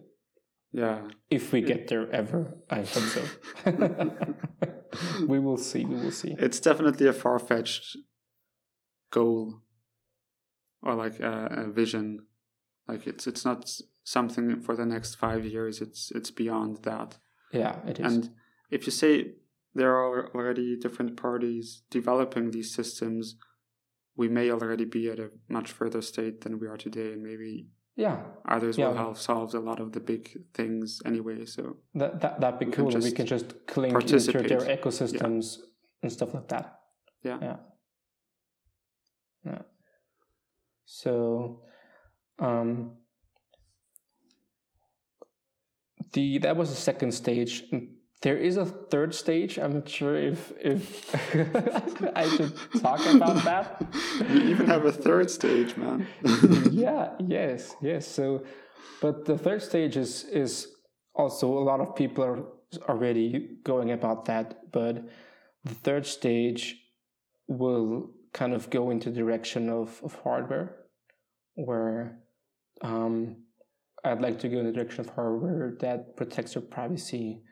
Yeah. 0.73 1.09
If 1.31 1.53
we 1.53 1.61
get 1.61 1.89
there 1.89 2.11
ever, 2.11 2.59
I 2.71 2.77
hope 2.77 2.87
so. 2.87 3.23
we 5.27 5.39
will 5.39 5.57
see. 5.57 5.85
We 5.85 5.97
will 5.97 6.11
see. 6.11 6.35
It's 6.39 6.61
definitely 6.61 7.07
a 7.07 7.13
far 7.13 7.39
fetched 7.39 7.97
goal 9.11 9.61
or 10.83 10.95
like 10.95 11.21
a, 11.21 11.67
a, 11.67 11.71
vision. 11.71 12.27
Like 12.89 13.07
it's 13.07 13.27
it's 13.27 13.45
not 13.45 13.71
something 14.05 14.61
for 14.61 14.75
the 14.75 14.87
next 14.87 15.17
five 15.17 15.45
years. 15.45 15.81
It's 15.81 16.11
it's 16.15 16.31
beyond 16.31 16.83
that. 16.83 17.19
Yeah, 17.53 17.77
it 17.87 18.01
is. 18.01 18.07
And 18.07 18.31
if 18.71 18.87
you 18.87 18.93
say 18.93 19.33
there 19.75 19.95
are 19.95 20.35
already 20.35 20.77
different 20.77 21.17
parties 21.17 21.83
developing 21.91 22.51
these 22.51 22.75
systems, 22.75 23.37
we 24.17 24.29
may 24.29 24.51
already 24.51 24.85
be 24.85 25.09
at 25.09 25.19
a 25.19 25.31
much 25.49 25.71
further 25.73 26.03
state 26.03 26.43
than 26.43 26.59
we 26.59 26.67
are 26.67 26.77
today, 26.77 27.13
and 27.13 27.23
maybe 27.23 27.67
yeah 27.97 28.21
others 28.49 28.79
yeah. 28.79 28.89
will 28.89 28.97
have 28.97 29.19
solved 29.19 29.55
a 29.55 29.61
lot 29.61 29.79
of 29.79 29.93
the 29.93 30.01
big 30.01 30.31
things 30.55 31.01
anyway 31.05 31.45
so 31.45 31.77
that, 31.95 32.21
that 32.21 32.41
that'd 32.41 32.59
be 32.59 32.67
cool 32.67 32.87
we 32.87 33.13
can 33.13 33.27
just 33.27 33.55
cling 33.67 33.95
into 33.95 34.19
their 34.19 34.61
ecosystems 34.61 35.59
yeah. 35.59 35.65
and 36.03 36.13
stuff 36.13 36.33
like 36.33 36.49
that 36.49 36.81
yeah 37.23 37.39
yeah 37.43 37.57
yeah 39.45 39.63
so 40.87 41.61
um 42.39 42.93
the 46.13 46.39
that 46.39 46.57
was 46.57 46.71
the 46.71 46.77
second 46.77 47.13
stage 47.13 47.65
there 48.23 48.37
is 48.37 48.57
a 48.57 48.65
third 48.65 49.15
stage. 49.15 49.59
I'm 49.59 49.75
not 49.75 49.89
sure 49.89 50.17
if 50.17 50.53
if 50.61 51.15
I 52.17 52.29
should 52.29 52.55
talk 52.81 53.05
about 53.07 53.45
that. 53.45 53.85
You 54.31 54.43
even 54.43 54.67
have 54.67 54.85
a 54.85 54.93
third 54.93 55.29
stage, 55.29 55.77
man. 55.77 56.07
yeah. 56.71 57.11
Yes. 57.19 57.75
Yes. 57.83 58.07
So, 58.07 58.45
but 59.01 59.25
the 59.25 59.37
third 59.37 59.61
stage 59.61 59.97
is 59.97 60.25
is 60.25 60.69
also 61.15 61.59
a 61.59 61.65
lot 61.71 61.81
of 61.81 61.97
people 61.97 62.25
are 62.25 62.45
already 62.89 63.59
going 63.65 63.91
about 63.91 64.27
that. 64.27 64.71
But 64.71 65.05
the 65.65 65.75
third 65.75 66.07
stage 66.07 66.77
will 67.49 68.11
kind 68.33 68.55
of 68.55 68.71
go 68.71 68.91
into 68.91 69.11
the 69.11 69.17
direction 69.17 69.69
of 69.69 70.01
of 70.05 70.15
hardware, 70.23 70.77
where 71.55 72.21
um, 72.83 73.42
I'd 74.05 74.21
like 74.21 74.39
to 74.41 74.49
go 74.49 74.59
in 74.59 74.67
the 74.67 74.73
direction 74.73 75.01
of 75.01 75.11
hardware 75.11 75.77
that 75.81 76.17
protects 76.17 76.55
your 76.55 76.63
privacy 76.63 77.43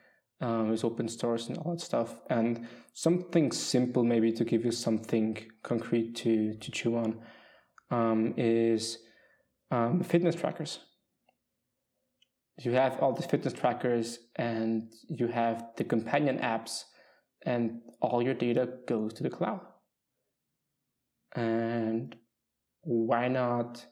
um, 0.41 0.73
is 0.73 0.85
open 0.85 1.09
source 1.09 1.49
and 1.49 1.59
all 1.59 1.73
that 1.73 1.81
stuff. 1.81 2.15
And 2.29 2.67
something 2.93 3.53
simple, 3.53 4.05
maybe 4.05 4.33
to 4.33 4.45
give 4.45 4.65
you 4.65 4.73
something 4.73 5.39
concrete 5.63 6.17
to, 6.17 6.55
to 6.55 6.71
chew 6.71 6.97
on, 6.97 7.21
um, 7.91 8.35
is 8.37 8.99
um, 9.71 10.03
fitness 10.03 10.35
trackers. 10.35 10.81
You 12.59 12.73
have 12.73 12.99
all 13.01 13.13
these 13.13 13.27
fitness 13.27 13.53
trackers 13.53 14.19
and 14.37 14.93
you 15.09 15.29
have 15.29 15.65
the 15.77 15.85
companion 15.85 16.39
apps, 16.39 16.85
and 17.47 17.81
all 18.03 18.23
your 18.23 18.35
data 18.35 18.69
goes 18.87 19.15
to 19.15 19.23
the 19.23 19.31
cloud. 19.31 19.61
And 21.35 22.15
why 22.83 23.29
not 23.29 23.87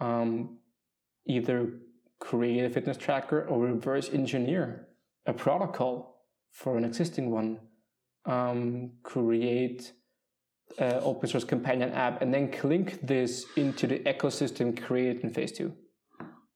um, 0.00 0.58
either 1.26 1.72
create 2.22 2.64
a 2.64 2.70
fitness 2.70 2.96
tracker 2.96 3.44
or 3.48 3.58
reverse 3.58 4.08
engineer 4.10 4.86
a 5.26 5.32
protocol 5.32 6.24
for 6.52 6.76
an 6.76 6.84
existing 6.84 7.30
one, 7.30 7.58
um, 8.26 8.92
create 9.02 9.92
an 10.78 11.00
open 11.02 11.28
source 11.28 11.44
companion 11.44 11.90
app, 11.92 12.22
and 12.22 12.32
then 12.32 12.52
link 12.62 12.98
this 13.02 13.44
into 13.56 13.86
the 13.86 13.98
ecosystem 14.00 14.80
created 14.80 15.22
in 15.24 15.30
phase 15.32 15.52
two. 15.52 15.72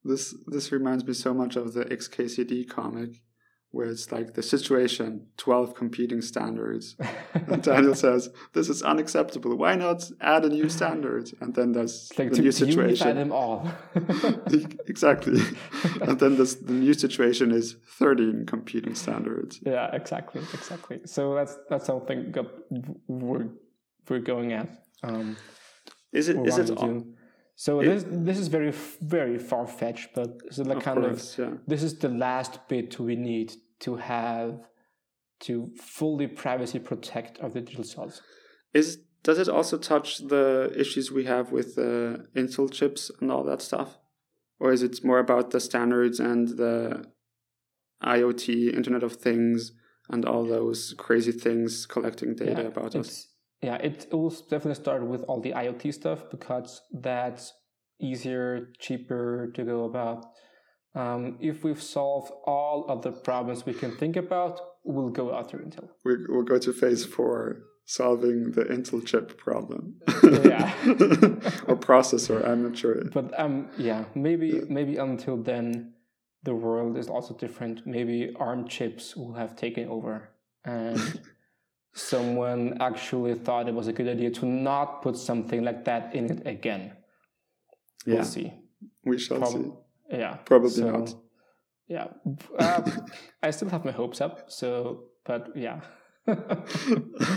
This 0.05 0.35
this 0.47 0.71
reminds 0.71 1.05
me 1.05 1.14
so 1.14 1.35
much 1.35 1.57
of 1.57 1.75
the 1.75 1.85
XKCD 1.85 2.69
comic 2.69 3.23
where 3.71 3.87
it's 3.87 4.11
like 4.11 4.35
the 4.35 4.43
situation 4.43 5.27
12 5.37 5.75
competing 5.75 6.21
standards. 6.23 6.97
And 7.49 7.62
daniel 7.62 7.95
says 7.95 8.31
this 8.55 8.69
is 8.69 8.83
unacceptable. 8.83 9.57
Why 9.57 9.75
not 9.75 10.11
add 10.21 10.45
a 10.45 10.49
new 10.49 10.69
standard? 10.69 11.31
And 11.41 11.55
then 11.55 11.73
there's 11.73 12.11
like 12.19 12.31
the 12.31 12.37
to 12.37 12.43
new 12.43 12.53
situation. 12.53 13.17
them 13.17 13.33
all. 13.33 13.69
Exactly. 14.87 15.41
And 16.01 16.19
then 16.19 16.37
this, 16.37 16.55
the 16.55 16.73
new 16.73 16.95
situation 16.95 17.53
is 17.53 17.77
13 17.99 18.47
competing 18.47 18.95
standards. 18.95 19.61
Yeah 19.64 19.91
exactly 19.93 20.41
exactly. 20.55 21.01
So 21.05 21.35
that's 21.35 21.57
that's 21.69 21.87
something 21.87 22.35
we're 23.09 23.49
we're 24.09 24.21
going 24.21 24.53
at 24.53 24.69
um, 25.03 25.37
is 26.12 26.29
it 26.29 26.37
is 26.47 26.59
it 26.59 26.71
all, 26.71 27.05
so 27.57 27.81
it, 27.81 27.87
this 27.87 28.05
this 28.07 28.39
is 28.39 28.49
very 28.49 28.71
very 29.01 29.39
far 29.39 29.67
fetched, 29.67 30.11
but 30.15 30.41
it's 30.45 30.59
like 30.59 30.83
kind 30.83 31.01
course, 31.01 31.39
of 31.39 31.45
yeah. 31.45 31.55
this 31.67 31.83
is 31.83 31.99
the 31.99 32.11
last 32.11 32.61
bit 32.69 33.01
we 33.01 33.17
need 33.17 33.55
to 33.81 33.97
have 33.97 34.61
to 35.41 35.71
fully 35.81 36.27
privacy 36.27 36.79
protect 36.79 37.41
our 37.41 37.49
digital 37.49 37.83
selves. 37.83 38.21
Is 38.75 38.99
does 39.23 39.39
it 39.39 39.49
also 39.49 39.79
touch 39.79 40.19
the 40.19 40.71
issues 40.77 41.11
we 41.11 41.25
have 41.25 41.51
with 41.51 41.79
uh, 41.79 42.23
Intel 42.37 42.71
chips 42.71 43.11
and 43.21 43.33
all 43.33 43.43
that 43.45 43.63
stuff, 43.63 43.99
or 44.61 44.71
is 44.71 44.83
it 44.83 45.03
more 45.03 45.19
about 45.19 45.51
the 45.51 45.61
standards 45.61 46.21
and 46.21 46.49
the 46.59 47.07
IoT, 48.05 48.75
Internet 48.75 49.03
of 49.03 49.15
Things, 49.17 49.73
and 50.11 50.27
all 50.27 50.45
those 50.45 50.95
crazy 50.99 51.33
things 51.33 51.87
collecting 51.87 52.35
data 52.35 52.63
yeah, 52.63 52.69
about 52.69 52.95
us? 52.95 53.29
Yeah, 53.63 53.77
it 53.77 54.07
will 54.13 54.31
definitely 54.31 54.75
start 54.75 55.07
with 55.07 55.23
all 55.25 55.41
the 55.41 55.53
IoT 55.53 55.93
stuff 55.95 56.25
because 56.31 56.83
that's 56.93 57.53
easier, 58.01 58.69
cheaper 58.79 59.51
to 59.55 59.65
go 59.65 59.85
about 59.85 60.27
Um, 60.97 61.37
if 61.41 61.63
we've 61.63 61.83
solved 61.83 62.33
all 62.47 62.87
of 62.89 63.03
the 63.03 63.13
problems 63.13 63.67
we 63.67 63.75
can 63.75 63.95
think 63.95 64.17
about, 64.17 64.61
we'll 64.83 65.11
go 65.11 65.37
after 65.37 65.59
Intel. 65.59 65.91
We, 66.07 66.17
we'll 66.27 66.43
go 66.43 66.59
to 66.59 66.73
phase 66.73 67.05
four, 67.05 67.65
solving 67.85 68.53
the 68.53 68.65
Intel 68.65 69.05
chip 69.05 69.37
problem. 69.37 70.01
Yeah. 70.23 70.73
or 71.69 71.77
processor, 71.77 72.49
I'm 72.49 72.63
not 72.63 72.79
sure. 72.79 73.05
But 73.13 73.39
um, 73.39 73.69
yeah, 73.77 74.05
maybe 74.15 74.63
maybe 74.71 74.97
until 74.97 75.37
then, 75.37 75.93
the 76.45 76.55
world 76.55 76.97
is 76.97 77.09
also 77.09 77.35
different. 77.35 77.87
Maybe 77.87 78.33
ARM 78.41 78.67
chips 78.67 79.15
will 79.15 79.35
have 79.35 79.55
taken 79.55 79.89
over, 79.89 80.31
and 80.65 81.21
someone 81.97 82.77
actually 82.81 83.35
thought 83.35 83.69
it 83.69 83.75
was 83.75 83.89
a 83.89 83.93
good 83.93 84.07
idea 84.09 84.31
to 84.31 84.47
not 84.47 85.03
put 85.03 85.17
something 85.17 85.65
like 85.65 85.85
that 85.87 86.15
in 86.15 86.31
it 86.31 86.47
again. 86.47 86.93
We'll 88.07 88.17
Yeah, 88.17 88.23
see. 88.23 88.53
we 89.05 89.19
shall 89.19 89.39
Prob- 89.39 89.53
see. 89.53 89.73
Yeah, 90.11 90.37
Probably 90.45 90.71
so, 90.71 90.91
not. 90.91 91.15
Yeah, 91.89 92.09
uh, 92.59 92.83
I 93.43 93.51
still 93.51 93.69
have 93.71 93.85
my 93.85 93.93
hopes 93.93 94.21
up. 94.21 94.51
So, 94.51 95.05
but 95.25 95.57
yeah, 95.57 95.81
that 96.27 97.37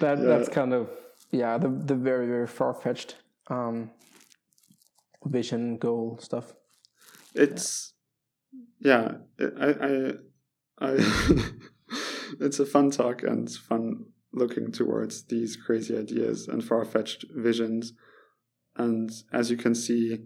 Yeah. 0.00 0.14
that's 0.16 0.48
kind 0.48 0.72
of 0.72 0.88
yeah 1.30 1.58
the 1.58 1.68
the 1.68 1.94
very 1.94 2.26
very 2.26 2.46
far 2.46 2.74
fetched 2.74 3.16
um, 3.48 3.90
vision 5.24 5.76
goal 5.78 6.18
stuff. 6.20 6.54
It's 7.34 7.92
yeah, 8.80 9.12
I 9.38 9.68
I, 9.88 10.12
I 10.80 10.90
it's 12.38 12.60
a 12.60 12.66
fun 12.66 12.90
talk 12.90 13.22
and 13.22 13.50
fun 13.50 14.06
looking 14.32 14.70
towards 14.70 15.24
these 15.24 15.56
crazy 15.56 15.96
ideas 15.96 16.46
and 16.46 16.64
far 16.64 16.84
fetched 16.84 17.24
visions. 17.34 17.92
And 18.76 19.10
as 19.32 19.50
you 19.50 19.56
can 19.56 19.74
see, 19.74 20.18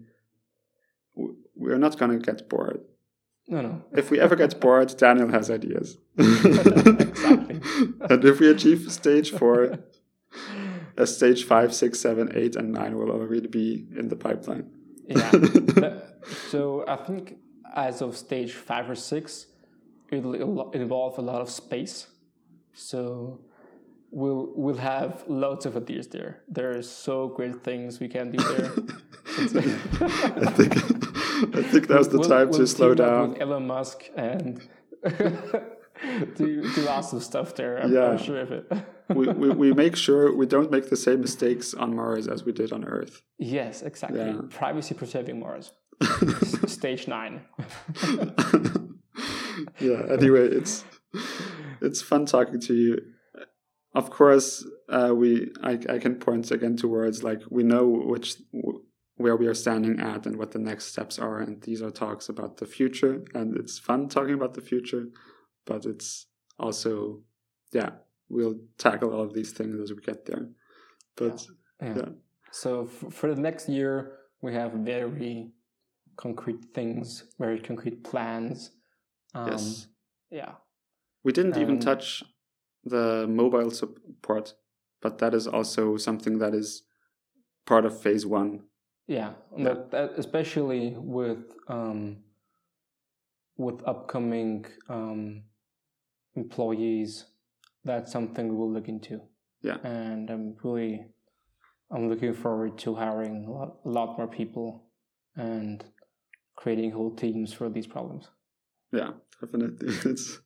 we're 1.55 1.77
not 1.77 1.97
going 1.97 2.11
to 2.11 2.23
get 2.23 2.47
bored. 2.49 2.81
No, 3.47 3.61
no. 3.61 3.83
If 3.91 4.11
we 4.11 4.19
ever 4.19 4.35
get 4.35 4.59
bored, 4.61 4.95
Daniel 4.97 5.29
has 5.29 5.49
ideas. 5.49 5.97
Exactly. 6.17 7.61
and 8.09 8.25
if 8.25 8.39
we 8.39 8.49
achieve 8.49 8.91
stage 8.91 9.31
four, 9.31 9.79
a 10.97 11.05
stage 11.05 11.43
five, 11.45 11.73
six, 11.73 11.99
seven, 11.99 12.31
eight, 12.35 12.55
and 12.55 12.71
nine 12.71 12.97
will 12.97 13.11
already 13.11 13.47
be 13.47 13.87
in 13.97 14.09
the 14.09 14.15
pipeline. 14.15 14.71
Yeah. 15.07 15.99
So 16.49 16.83
I 16.87 16.95
think 16.95 17.37
as 17.75 18.01
of 18.01 18.17
stage 18.17 18.53
five 18.53 18.89
or 18.89 18.95
six, 18.95 19.45
it'll 20.11 20.71
involve 20.71 21.17
a 21.17 21.21
lot 21.21 21.41
of 21.41 21.49
space. 21.49 22.07
So 22.73 23.39
we'll 24.11 24.51
we'll 24.55 24.77
have 24.77 25.23
lots 25.27 25.65
of 25.65 25.75
ideas 25.77 26.07
there. 26.07 26.41
There 26.47 26.77
are 26.77 26.81
so 26.81 27.27
great 27.29 27.63
things 27.63 27.99
we 27.99 28.07
can 28.07 28.31
do 28.31 28.37
there. 28.37 28.71
I 29.37 30.51
think 30.57 30.71
I 31.55 31.63
think 31.63 31.89
now's 31.89 32.09
the 32.09 32.19
We'll- 32.19 32.29
time 32.29 32.49
we'll 32.49 32.59
to 32.59 32.67
slow 32.67 32.93
down. 32.93 33.31
with 33.31 33.41
Elon 33.41 33.67
Musk 33.67 34.03
and 34.15 34.61
do 36.35 36.61
do 36.75 36.81
lots 36.85 37.13
of 37.13 37.23
stuff 37.23 37.55
there. 37.55 37.77
I'm, 37.81 37.93
Yeah. 37.93 38.09
I'm 38.11 38.17
sure 38.17 38.39
of 38.41 38.51
it. 38.51 38.71
we, 39.09 39.27
we, 39.27 39.49
we 39.51 39.73
make 39.73 39.95
sure 39.95 40.35
we 40.35 40.45
don't 40.45 40.71
make 40.71 40.89
the 40.89 40.95
same 40.97 41.21
mistakes 41.21 41.73
on 41.73 41.95
Mars 41.95 42.27
as 42.27 42.43
we 42.43 42.51
did 42.51 42.71
on 42.73 42.83
Earth. 42.85 43.21
yes, 43.37 43.81
exactly. 43.83 44.19
Yeah. 44.19 44.41
Privacy 44.49 44.95
preserving 44.95 45.39
Mars. 45.39 45.71
Stage 46.67 47.07
nine. 47.07 47.41
Yeah. 49.79 50.03
Anyway, 50.09 50.47
it's 50.47 50.83
it's 51.81 52.01
fun 52.01 52.25
talking 52.25 52.59
to 52.61 52.73
you. 52.73 52.97
Of 53.93 54.09
course, 54.09 54.65
uh, 54.89 55.13
we 55.15 55.51
I, 55.63 55.79
I 55.89 55.99
can 55.99 56.15
point 56.15 56.51
again 56.51 56.75
towards 56.75 57.23
like 57.23 57.41
we 57.49 57.63
know 57.63 57.87
which 57.87 58.35
where 59.17 59.35
we 59.37 59.47
are 59.47 59.53
standing 59.53 59.99
at 60.01 60.25
and 60.25 60.35
what 60.37 60.51
the 60.51 60.59
next 60.59 60.85
steps 60.85 61.17
are, 61.17 61.39
and 61.39 61.61
these 61.61 61.81
are 61.81 61.91
talks 61.91 62.27
about 62.27 62.57
the 62.57 62.65
future, 62.65 63.23
and 63.33 63.55
it's 63.57 63.79
fun 63.79 64.09
talking 64.09 64.33
about 64.33 64.53
the 64.53 64.61
future, 64.61 65.05
but 65.65 65.85
it's 65.85 66.27
also 66.59 67.21
yeah 67.71 67.91
we'll 68.29 68.55
tackle 68.77 69.13
all 69.13 69.21
of 69.21 69.33
these 69.33 69.51
things 69.51 69.79
as 69.79 69.91
we 69.91 70.01
get 70.01 70.25
there. 70.25 70.49
But 71.15 71.45
Yeah. 71.81 71.95
Yeah. 71.95 72.09
So 72.51 72.85
f- 72.85 73.13
for 73.13 73.33
the 73.33 73.41
next 73.41 73.67
year, 73.67 74.17
we 74.41 74.53
have 74.53 74.71
very 74.73 75.51
concrete 76.15 76.63
things, 76.73 77.25
very 77.37 77.59
concrete 77.59 78.03
plans. 78.03 78.71
Um, 79.35 79.47
Yes. 79.51 79.87
Yeah. 80.31 80.53
We 81.23 81.31
didn't 81.31 81.57
even 81.57 81.75
Um, 81.75 81.79
touch 81.79 82.23
the 82.83 83.27
mobile 83.27 83.71
support, 83.71 84.55
but 85.01 85.17
that 85.17 85.33
is 85.33 85.47
also 85.47 85.97
something 85.97 86.39
that 86.39 86.53
is 86.53 86.83
part 87.65 87.85
of 87.85 87.99
phase 87.99 88.25
one. 88.25 88.63
Yeah. 89.07 89.33
Yeah. 89.57 89.73
That, 89.91 90.13
especially 90.17 90.95
with 90.97 91.43
um, 91.67 92.23
with 93.57 93.81
upcoming 93.87 94.65
um, 94.89 95.43
employees, 96.35 97.25
that's 97.83 98.11
something 98.11 98.49
we 98.49 98.55
will 98.55 98.71
look 98.71 98.89
into. 98.89 99.21
Yeah. 99.61 99.77
And 99.83 100.29
I'm 100.29 100.55
really, 100.63 101.05
I'm 101.89 102.09
looking 102.09 102.33
forward 102.33 102.77
to 102.79 102.95
hiring 102.95 103.45
a 103.45 103.51
lot, 103.51 103.77
a 103.85 103.89
lot 103.89 104.17
more 104.17 104.27
people 104.27 104.89
and 105.37 105.83
creating 106.55 106.91
whole 106.91 107.15
teams 107.15 107.53
for 107.53 107.69
these 107.69 107.87
problems. 107.87 108.29
Yeah, 108.95 109.11
definitely. 109.41 109.89
It's 110.11 110.39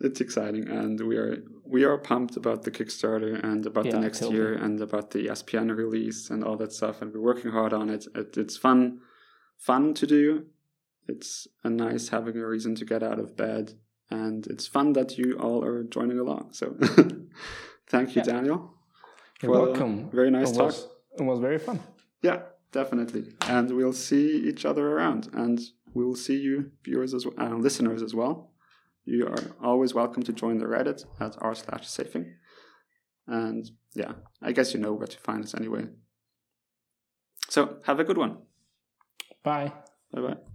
it's 0.00 0.20
exciting, 0.20 0.68
and 0.68 1.00
we 1.00 1.16
are 1.16 1.36
we 1.64 1.84
are 1.84 1.96
pumped 1.98 2.36
about 2.36 2.62
the 2.64 2.70
Kickstarter 2.70 3.32
and 3.42 3.64
about 3.66 3.84
the 3.90 3.98
next 4.00 4.18
totally. 4.20 4.36
year 4.36 4.54
and 4.54 4.80
about 4.80 5.10
the 5.12 5.26
SPN 5.28 5.74
release 5.76 6.30
and 6.30 6.42
all 6.44 6.56
that 6.56 6.72
stuff. 6.72 7.02
And 7.02 7.12
we're 7.12 7.20
working 7.32 7.52
hard 7.52 7.72
on 7.72 7.88
it. 7.88 8.06
it. 8.14 8.36
It's 8.36 8.56
fun, 8.56 9.00
fun 9.58 9.94
to 9.94 10.06
do. 10.06 10.46
It's 11.08 11.46
a 11.64 11.70
nice 11.70 12.08
having 12.08 12.36
a 12.36 12.46
reason 12.46 12.74
to 12.76 12.84
get 12.84 13.02
out 13.02 13.18
of 13.18 13.36
bed, 13.36 13.74
and 14.10 14.46
it's 14.48 14.66
fun 14.66 14.92
that 14.94 15.18
you 15.18 15.38
all 15.38 15.64
are 15.64 15.82
joining 15.84 16.18
along. 16.18 16.52
So, 16.52 16.76
thank 17.88 18.14
you, 18.14 18.22
Yeah. 18.24 18.32
Daniel. 18.32 18.74
You're 19.42 19.52
welcome. 19.52 20.10
Very 20.10 20.30
nice 20.30 20.50
it 20.52 20.54
talk. 20.54 20.66
was, 20.66 20.86
it 21.18 21.22
was 21.22 21.40
very 21.40 21.58
fun. 21.58 21.80
Yeah, 22.22 22.42
definitely. 22.72 23.24
And 23.48 23.70
we'll 23.76 23.92
see 23.92 24.26
each 24.48 24.64
other 24.64 24.86
around, 24.92 25.28
and 25.32 25.60
we'll 25.94 26.14
see 26.14 26.36
you 26.36 26.72
viewers 26.84 27.14
as 27.14 27.26
well, 27.26 27.34
uh, 27.38 27.54
listeners 27.56 28.02
as 28.02 28.14
well. 28.14 28.52
You 29.04 29.26
are 29.26 29.56
always 29.62 29.94
welcome 29.94 30.22
to 30.22 30.32
join 30.32 30.58
the 30.58 30.66
Reddit 30.66 31.04
at 31.20 31.36
r 31.40 31.54
slash 31.54 31.88
safing. 31.88 32.34
And 33.26 33.70
yeah, 33.94 34.12
I 34.40 34.52
guess 34.52 34.74
you 34.74 34.80
know 34.80 34.92
where 34.92 35.06
to 35.06 35.18
find 35.18 35.44
us 35.44 35.54
anyway. 35.54 35.86
So 37.48 37.78
have 37.84 38.00
a 38.00 38.04
good 38.04 38.18
one. 38.18 38.38
Bye. 39.42 39.72
Bye 40.12 40.20
bye. 40.20 40.51